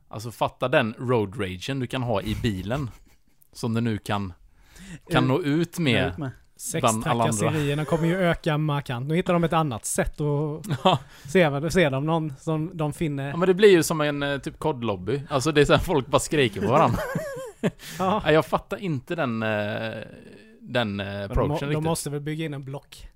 Alltså 0.10 0.32
fatta 0.32 0.68
den 0.68 0.94
road 1.00 1.40
ragen 1.42 1.80
du 1.80 1.88
kan 1.88 2.04
ha 2.04 2.22
i 2.22 2.36
bilen. 2.36 2.90
Som 3.54 3.74
du 3.74 3.82
nu 3.82 3.98
kan, 3.98 4.34
kan 5.12 5.28
nå 5.28 5.42
ut 5.42 5.80
med 5.80 6.08
Ut 6.08 6.18
med. 6.18 6.32
Sextrakasserierna 6.56 7.86
kommer 7.86 8.08
ju 8.08 8.16
öka 8.18 8.58
markant. 8.58 9.08
Nu 9.08 9.16
hittar 9.16 9.34
de 9.34 9.44
ett 9.44 9.54
annat 9.54 9.86
sätt 9.86 10.22
att 10.22 10.66
Ja, 10.84 11.00
se, 11.28 11.50
vad- 11.50 11.74
ser 11.74 11.90
de 11.92 12.06
någon 12.06 12.34
som 12.40 12.72
de 12.78 12.94
finner... 12.94 13.30
Ja 13.30 13.38
men 13.38 13.48
det 13.48 13.54
blir 13.54 13.70
ju 13.72 13.84
som 13.84 14.02
en 14.02 14.24
eh, 14.24 14.38
typ 14.38 14.60
kodlobby. 14.60 15.22
Alltså 15.30 15.52
det 15.52 15.62
är 15.62 15.66
så 15.66 15.74
här 15.74 15.80
folk 15.80 16.08
bara 16.08 16.20
skriker 16.20 16.62
på 16.62 16.68
varandra. 16.68 17.00
Ja. 18.00 18.32
Jag 18.32 18.46
fattar 18.46 18.78
inte 18.78 19.16
den, 19.16 19.44
eh, 19.44 19.94
den 20.62 21.00
eh, 21.00 21.06
De, 21.06 21.24
approachen 21.26 21.48
må- 21.50 21.58
de 21.60 21.66
riktigt. 21.66 21.84
måste 21.84 22.10
väl 22.10 22.22
bygga 22.22 22.46
in 22.46 22.54
en 22.54 22.64
block... 22.64 23.08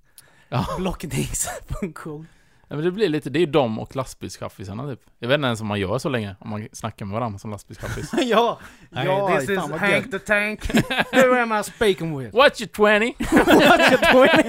Ja. 0.48 0.66
Blockningsfunktion. 0.78 2.26
Men 2.68 2.84
det 2.84 2.90
blir 2.90 3.08
lite, 3.08 3.30
det 3.30 3.38
är 3.38 3.40
ju 3.40 3.46
de 3.46 3.78
och 3.78 3.96
lastbilschaffisarna 3.96 4.88
typ. 4.90 5.00
Jag 5.18 5.28
vet 5.28 5.34
inte 5.34 5.46
ens 5.46 5.60
om 5.60 5.66
man 5.66 5.80
gör 5.80 5.98
så 5.98 6.08
länge, 6.08 6.36
om 6.40 6.50
man 6.50 6.68
snackar 6.72 7.06
med 7.06 7.14
varandra 7.14 7.38
som 7.38 7.50
lastbilschaffis. 7.50 8.10
ja! 8.22 8.58
Hey, 8.92 9.06
ja, 9.06 9.36
this 9.40 9.48
is 9.50 9.58
Hank 9.58 9.92
gött. 9.92 10.10
the 10.10 10.18
Tank. 10.18 10.70
Who 11.12 11.34
am 11.34 11.60
I 11.60 11.62
speaking 11.64 12.18
with? 12.18 12.34
What's 12.34 12.60
your 12.60 12.68
20? 12.98 13.14
What's 13.18 13.90
your 13.92 14.12
point? 14.12 14.46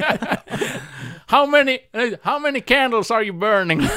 How 1.28 1.46
many, 1.46 1.80
how 2.24 2.40
many 2.40 2.62
candles 2.62 3.12
are 3.12 3.24
you 3.24 3.40
burning? 3.40 3.82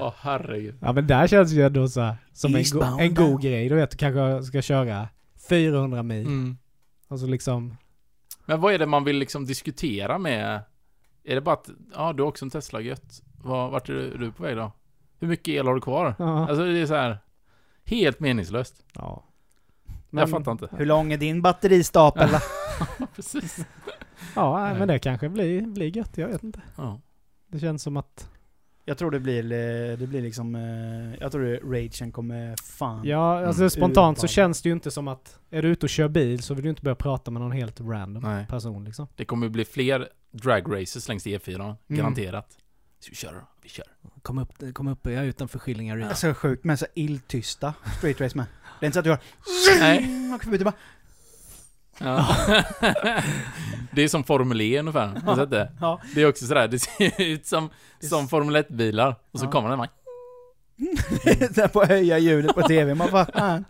Åh 0.00 0.14
herregud. 0.20 0.74
Ja 0.80 0.92
men 0.92 1.06
där 1.06 1.26
känns 1.26 1.52
ju 1.52 1.66
ändå 1.66 1.88
så 1.88 2.00
här, 2.00 2.16
som 2.32 2.54
en, 2.54 2.64
go- 2.72 2.98
en 3.00 3.14
god 3.14 3.42
grej. 3.42 3.68
Du 3.68 3.74
vet, 3.74 3.90
du 3.90 3.96
kanske 3.96 4.42
ska 4.42 4.62
köra 4.62 5.08
400 5.48 6.02
mil. 6.02 6.26
Mm. 6.26 6.56
Alltså 7.08 7.26
liksom... 7.26 7.76
Men 8.44 8.60
vad 8.60 8.74
är 8.74 8.78
det 8.78 8.86
man 8.86 9.04
vill 9.04 9.16
liksom 9.16 9.44
diskutera 9.44 10.18
med? 10.18 10.60
Är 11.24 11.34
det 11.34 11.40
bara 11.40 11.54
att, 11.54 11.70
ja 11.94 12.12
du 12.12 12.22
har 12.22 12.28
också 12.28 12.44
en 12.44 12.50
Tesla, 12.50 12.80
gött. 12.80 13.22
Var, 13.42 13.70
vart 13.70 13.88
är 13.88 13.92
du, 13.92 14.12
är 14.12 14.18
du 14.18 14.32
på 14.32 14.42
väg 14.42 14.56
då? 14.56 14.72
Hur 15.18 15.28
mycket 15.28 15.48
el 15.48 15.66
har 15.66 15.74
du 15.74 15.80
kvar? 15.80 16.14
Ja. 16.18 16.48
Alltså 16.48 16.64
det 16.64 16.78
är 16.78 16.86
så 16.86 16.94
här 16.94 17.18
helt 17.84 18.20
meningslöst. 18.20 18.84
ja. 18.94 19.24
jag 20.10 20.30
fattar 20.30 20.52
inte. 20.52 20.68
Hur 20.76 20.86
lång 20.86 21.12
är 21.12 21.18
din 21.18 21.42
batteristapel? 21.42 22.28
då? 22.32 22.38
Precis. 23.14 23.66
Ja, 24.34 24.74
men 24.74 24.88
det 24.88 24.98
kanske 24.98 25.28
blir, 25.28 25.60
blir 25.60 25.96
gött. 25.96 26.18
Jag 26.18 26.28
vet 26.28 26.42
inte. 26.42 26.60
Ja. 26.76 27.00
Det 27.46 27.58
känns 27.60 27.82
som 27.82 27.96
att... 27.96 28.30
Jag 28.84 28.98
tror 28.98 29.10
det 29.10 29.20
blir, 29.20 29.44
eh, 29.44 29.98
det 29.98 30.06
blir 30.08 30.22
liksom, 30.22 30.54
eh, 30.54 31.20
jag 31.20 31.32
tror 31.32 31.42
det, 31.44 31.56
ragen 31.58 32.12
kommer 32.12 32.56
fan. 32.62 33.04
Ja, 33.04 33.46
alltså 33.46 33.62
Mm. 33.62 33.70
spontant 33.70 34.18
så 34.20 34.26
känns 34.26 34.62
det 34.62 34.68
ju 34.68 34.72
inte 34.72 34.90
som 34.90 35.08
att... 35.08 35.38
Är 35.50 35.62
du 35.62 35.68
ute 35.68 35.86
och 35.86 35.90
kör 35.90 36.08
bil 36.08 36.42
så 36.42 36.54
vill 36.54 36.64
du 36.64 36.70
inte 36.70 36.82
börja 36.82 36.94
prata 36.94 37.30
med 37.30 37.42
någon 37.42 37.52
helt 37.52 37.80
random 37.80 38.22
Nej. 38.22 38.46
person 38.46 38.84
liksom. 38.84 39.06
Det 39.16 39.24
kommer 39.24 39.48
bli 39.48 39.64
fler 39.64 40.08
drag 40.30 40.80
races 40.80 41.08
längs 41.08 41.26
E4, 41.26 41.54
Mm. 41.64 41.76
garanterat. 41.88 42.58
Så 43.00 43.10
vi 43.10 43.16
kör 43.16 43.44
vi 43.62 43.68
kör. 43.68 43.86
Kom 44.22 44.38
upp, 44.38 44.74
kom 44.74 44.88
upp 44.88 45.00
jag 45.06 45.14
är 45.14 45.22
utanför 45.24 45.58
Skillingaryd. 45.58 46.04
Det 46.04 46.10
är 46.10 46.14
så 46.14 46.34
sjukt 46.34 46.64
med 46.64 46.78
så 46.78 46.86
illtysta 46.94 47.74
straight 47.98 48.20
race 48.20 48.36
med. 48.36 48.46
Det 48.80 48.84
är 48.84 48.86
inte 48.86 48.94
så 48.94 48.98
att 48.98 49.04
du 49.04 49.10
har... 49.10 49.18
Nej. 49.80 50.32
Åker 50.34 50.44
förbi, 50.44 50.58
du 50.58 50.64
bara... 50.64 50.74
Ja. 52.04 52.26
det 53.90 54.02
är 54.02 54.08
som 54.08 54.24
Formel 54.24 54.60
E 54.60 54.78
ungefär. 54.78 55.36
Sett 55.36 55.50
det? 55.50 55.72
Ja. 55.80 56.00
Det 56.14 56.22
är 56.22 56.28
också 56.28 56.46
sådär, 56.46 56.68
det 56.68 56.78
ser 56.78 57.22
ut 57.22 57.46
som, 57.46 57.70
som 58.00 58.28
Formel 58.28 58.56
1-bilar. 58.56 59.14
Och 59.32 59.38
så 59.40 59.46
Ja. 59.46 59.50
kommer 59.50 59.68
den 59.68 59.78
bara... 59.78 59.88
Där 61.54 61.68
på 61.68 61.84
höja 61.84 62.18
ljudet 62.18 62.54
på 62.54 62.62
tv, 62.62 62.94
man 62.94 63.08
bara 63.12 63.24
fan. 63.26 63.64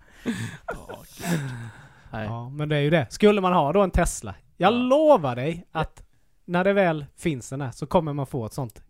Nej. 2.11 2.27
Ja, 2.27 2.49
men 2.49 2.69
det 2.69 2.77
är 2.77 2.81
ju 2.81 2.91
det. 2.91 3.07
Skulle 3.11 3.41
man 3.41 3.53
ha 3.53 3.73
då 3.73 3.81
en 3.83 3.91
Tesla, 3.91 4.35
jag 4.57 4.73
Ja. 4.73 4.77
lovar 4.77 5.37
dig 5.37 5.67
att 5.73 6.03
när 6.45 6.65
det 6.65 6.73
väl 6.73 7.07
finns 7.19 7.53
en 7.53 7.59
där 7.59 7.71
så 7.71 7.87
kommer 7.87 8.13
man 8.13 8.27
få 8.27 8.47
ett 8.47 8.53
sånt. 8.53 8.83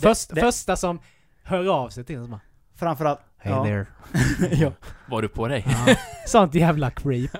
Först, 0.00 0.34
det- 0.34 0.40
Första 0.40 0.76
som 0.76 1.00
hör 1.42 1.66
av 1.68 1.88
sig 1.88 2.04
till 2.04 2.16
en 2.16 2.22
som 2.22 2.30
bara 2.30 2.40
Framförallt... 2.78 3.20
Hey 3.38 3.52
ja. 3.52 3.64
there. 3.64 3.86
ja. 4.50 4.72
Var 5.08 5.22
du 5.22 5.28
på 5.28 5.48
dig? 5.48 5.66
Sånt 6.26 6.54
jävla 6.54 6.90
creep. 6.90 7.30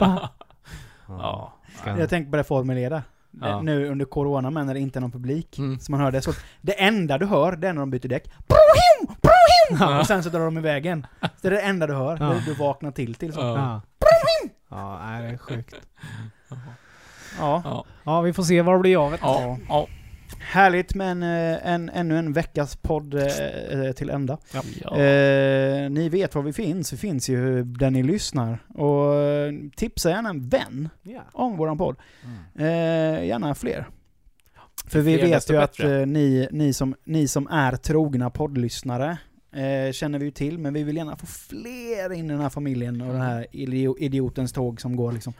Ja. 1.08 1.52
Ska- 1.80 1.98
Jag 1.98 2.10
tänker 2.10 2.30
på 2.30 2.36
det 2.36 2.44
Formel 2.44 2.78
E 2.78 2.88
där. 2.88 3.02
Det- 3.30 3.48
Ja. 3.48 3.60
Nu 3.60 3.88
under 3.88 4.04
Corona 4.04 4.50
med 4.50 4.66
när 4.66 4.74
det 4.74 4.80
inte 4.80 4.98
är 4.98 5.00
någon 5.00 5.12
publik. 5.12 5.58
Mm. 5.58 5.78
Så 5.78 5.90
man 5.92 6.00
hör 6.00 6.10
det 6.10 6.22
så. 6.22 6.32
Det 6.60 6.82
enda 6.82 7.18
du 7.18 7.26
hör, 7.26 7.56
det 7.56 7.68
är 7.68 7.72
när 7.72 7.80
de 7.80 7.90
byter 7.90 8.08
däck. 8.08 8.24
Brohim! 8.48 9.16
Brohim! 9.22 9.98
Och 9.98 10.06
sen 10.06 10.22
så 10.22 10.28
drar 10.30 10.40
de 10.44 10.58
iväg. 10.58 11.02
Så 11.20 11.28
det 11.40 11.48
är 11.48 11.50
det 11.50 11.60
enda 11.60 11.86
du 11.86 11.94
hör. 11.94 12.16
Ja. 12.20 12.34
Du 12.46 12.54
vaknar 12.54 12.90
till 12.90 13.14
till 13.14 13.32
så. 13.32 13.40
Ja. 13.40 13.56
Ja. 13.58 13.80
Ja, 14.70 15.20
det 15.20 15.26
är 15.28 15.38
sjukt. 15.38 15.74
Ja. 17.38 17.62
Ja. 17.64 17.84
Ja, 18.04 18.20
vi 18.20 18.32
får 18.32 18.42
se 18.42 18.62
vad 18.62 18.74
det 18.74 18.78
blir 18.78 19.04
av 19.06 19.10
det. 19.10 19.18
Ja. 19.68 19.86
Härligt 20.38 20.94
med 20.94 21.10
en, 21.10 21.22
eh, 21.22 21.72
en, 21.74 21.88
ännu 21.90 22.18
en 22.18 22.32
veckas 22.32 22.76
podd 22.76 23.14
eh, 23.14 23.92
till 23.96 24.10
ända. 24.10 24.38
ja. 24.52 24.96
Eh, 24.98 25.90
ni 25.90 26.08
vet 26.08 26.34
var 26.34 26.42
vi 26.42 26.52
finns. 26.52 26.92
Vi 26.92 26.96
finns 26.96 27.28
ju 27.28 27.62
där 27.64 27.90
ni 27.90 28.02
lyssnar. 28.02 28.58
Och 28.74 29.14
eh, 29.14 29.52
tipsa 29.76 30.10
gärna 30.10 30.28
en 30.30 30.48
vän 30.48 30.88
Ja. 31.02 31.20
om 31.32 31.56
våran 31.56 31.78
podd. 31.78 31.96
Mm. 32.24 32.66
Eh, 32.68 33.24
gärna 33.26 33.54
fler. 33.54 33.86
För 34.86 35.00
vi 35.00 35.18
Fler, 35.18 35.26
vet 35.28 35.50
ju 35.50 35.56
att 35.56 35.76
bättre. 35.76 36.00
eh, 36.00 36.06
ni, 36.06 36.48
ni, 36.50 36.72
som, 36.72 36.94
ni 37.04 37.28
som 37.28 37.46
är 37.48 37.76
trogna 37.76 38.30
poddlyssnare 38.30 39.18
eh, 39.52 39.92
känner 39.92 40.18
vi 40.18 40.24
ju 40.24 40.30
till, 40.30 40.58
men 40.58 40.74
vi 40.74 40.82
vill 40.82 40.96
gärna 40.96 41.16
få 41.16 41.26
fler 41.26 42.12
in 42.12 42.24
i 42.24 42.28
den 42.28 42.40
här 42.40 42.48
familjen 42.48 43.00
och 43.00 43.12
den 43.12 43.22
här 43.22 43.46
idio- 43.52 43.96
idiotens 43.98 44.52
tåg 44.52 44.80
som 44.80 44.96
går 44.96 45.12
liksom. 45.12 45.32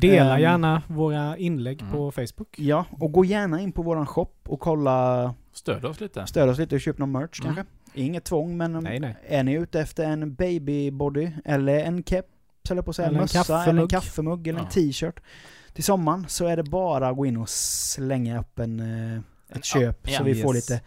Dela 0.00 0.34
Ehm. 0.34 0.40
gärna 0.42 0.82
våra 0.88 1.36
inlägg 1.36 1.80
Mm. 1.82 1.92
på 1.92 2.10
Facebook. 2.10 2.54
Ja, 2.58 2.84
och 2.90 3.12
gå 3.12 3.24
gärna 3.24 3.60
in 3.60 3.72
på 3.72 3.82
våran 3.82 4.06
shop 4.06 4.28
och 4.48 4.60
kolla, 4.60 5.34
Stöd 5.52 5.84
oss 5.84 6.00
lite. 6.00 6.26
stöd 6.26 6.48
oss 6.48 6.58
lite 6.58 6.74
och 6.74 6.80
köp 6.80 6.98
någon 6.98 7.12
merch 7.12 7.40
Mm. 7.40 7.54
kanske. 7.54 7.72
Inget 7.94 8.24
tvång, 8.24 8.56
men 8.56 8.72
Nej, 8.72 9.00
nej. 9.00 9.16
är 9.26 9.42
ni 9.42 9.52
ute 9.52 9.80
efter 9.80 10.04
en 10.04 10.34
babybody 10.34 11.30
eller 11.44 11.78
en 11.84 12.02
keps, 12.04 12.28
eller 12.70 12.82
på 12.82 12.90
att 12.90 12.96
säga, 12.96 13.08
Eller 13.08 13.18
en 13.18 13.22
mössa, 13.22 13.38
eller 13.62 13.82
en 13.82 13.88
kaffemugg. 13.88 13.90
kaffemugg 13.90 14.48
eller 14.48 14.58
en 14.60 14.64
Ja. 14.64 14.70
t-shirt 14.70 15.20
till 15.72 15.84
sommaren 15.84 16.24
så 16.28 16.46
är 16.46 16.56
det 16.56 16.62
bara 16.64 17.08
att 17.08 17.16
gå 17.16 17.26
in 17.26 17.36
och 17.36 17.48
slänga 17.48 18.40
upp 18.40 18.58
en, 18.58 18.80
eh, 18.80 19.56
ett 19.56 19.64
köp 19.64 20.10
ja, 20.10 20.18
så 20.18 20.24
vi 20.24 20.34
får 20.42 20.56
yes. 20.56 20.70
lite 20.70 20.82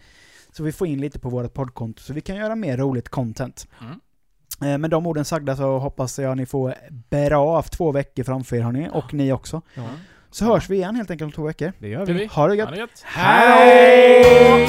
så 0.52 0.62
vi 0.62 0.72
får 0.72 0.86
in 0.88 1.00
lite 1.00 1.18
på 1.18 1.28
vårt 1.30 1.54
poddkonto 1.54 2.02
så 2.02 2.12
vi 2.12 2.20
kan 2.20 2.36
göra 2.36 2.54
mer 2.54 2.76
roligt 2.76 3.08
content. 3.08 3.68
Mm. 3.80 4.00
Eh, 4.62 4.78
Med 4.78 4.90
de 4.90 5.06
orden 5.06 5.24
sagda 5.24 5.56
så 5.56 5.78
hoppas 5.78 6.18
jag 6.18 6.36
ni 6.36 6.46
får 6.46 6.74
bra 7.10 7.56
av 7.56 7.62
två 7.62 7.92
veckor 7.92 8.24
framför 8.24 8.56
er 8.56 8.60
hörni, 8.60 8.88
och 8.92 9.14
ni 9.14 9.32
också. 9.32 9.62
Ja, 9.74 9.82
Så 10.30 10.44
hörs 10.44 10.70
vi 10.70 10.76
igen 10.76 10.96
helt 10.96 11.10
enkelt 11.10 11.26
om 11.26 11.32
två 11.32 11.42
veckor. 11.42 11.72
det 11.78 11.88
gör 11.88 12.06
vi. 12.06 12.26
Ha 12.26 12.42
det 12.46 12.50
Ha 12.52 12.54
gött! 12.56 12.70
det 12.70 12.78
gött. 12.78 13.02
Hej! 13.04 14.68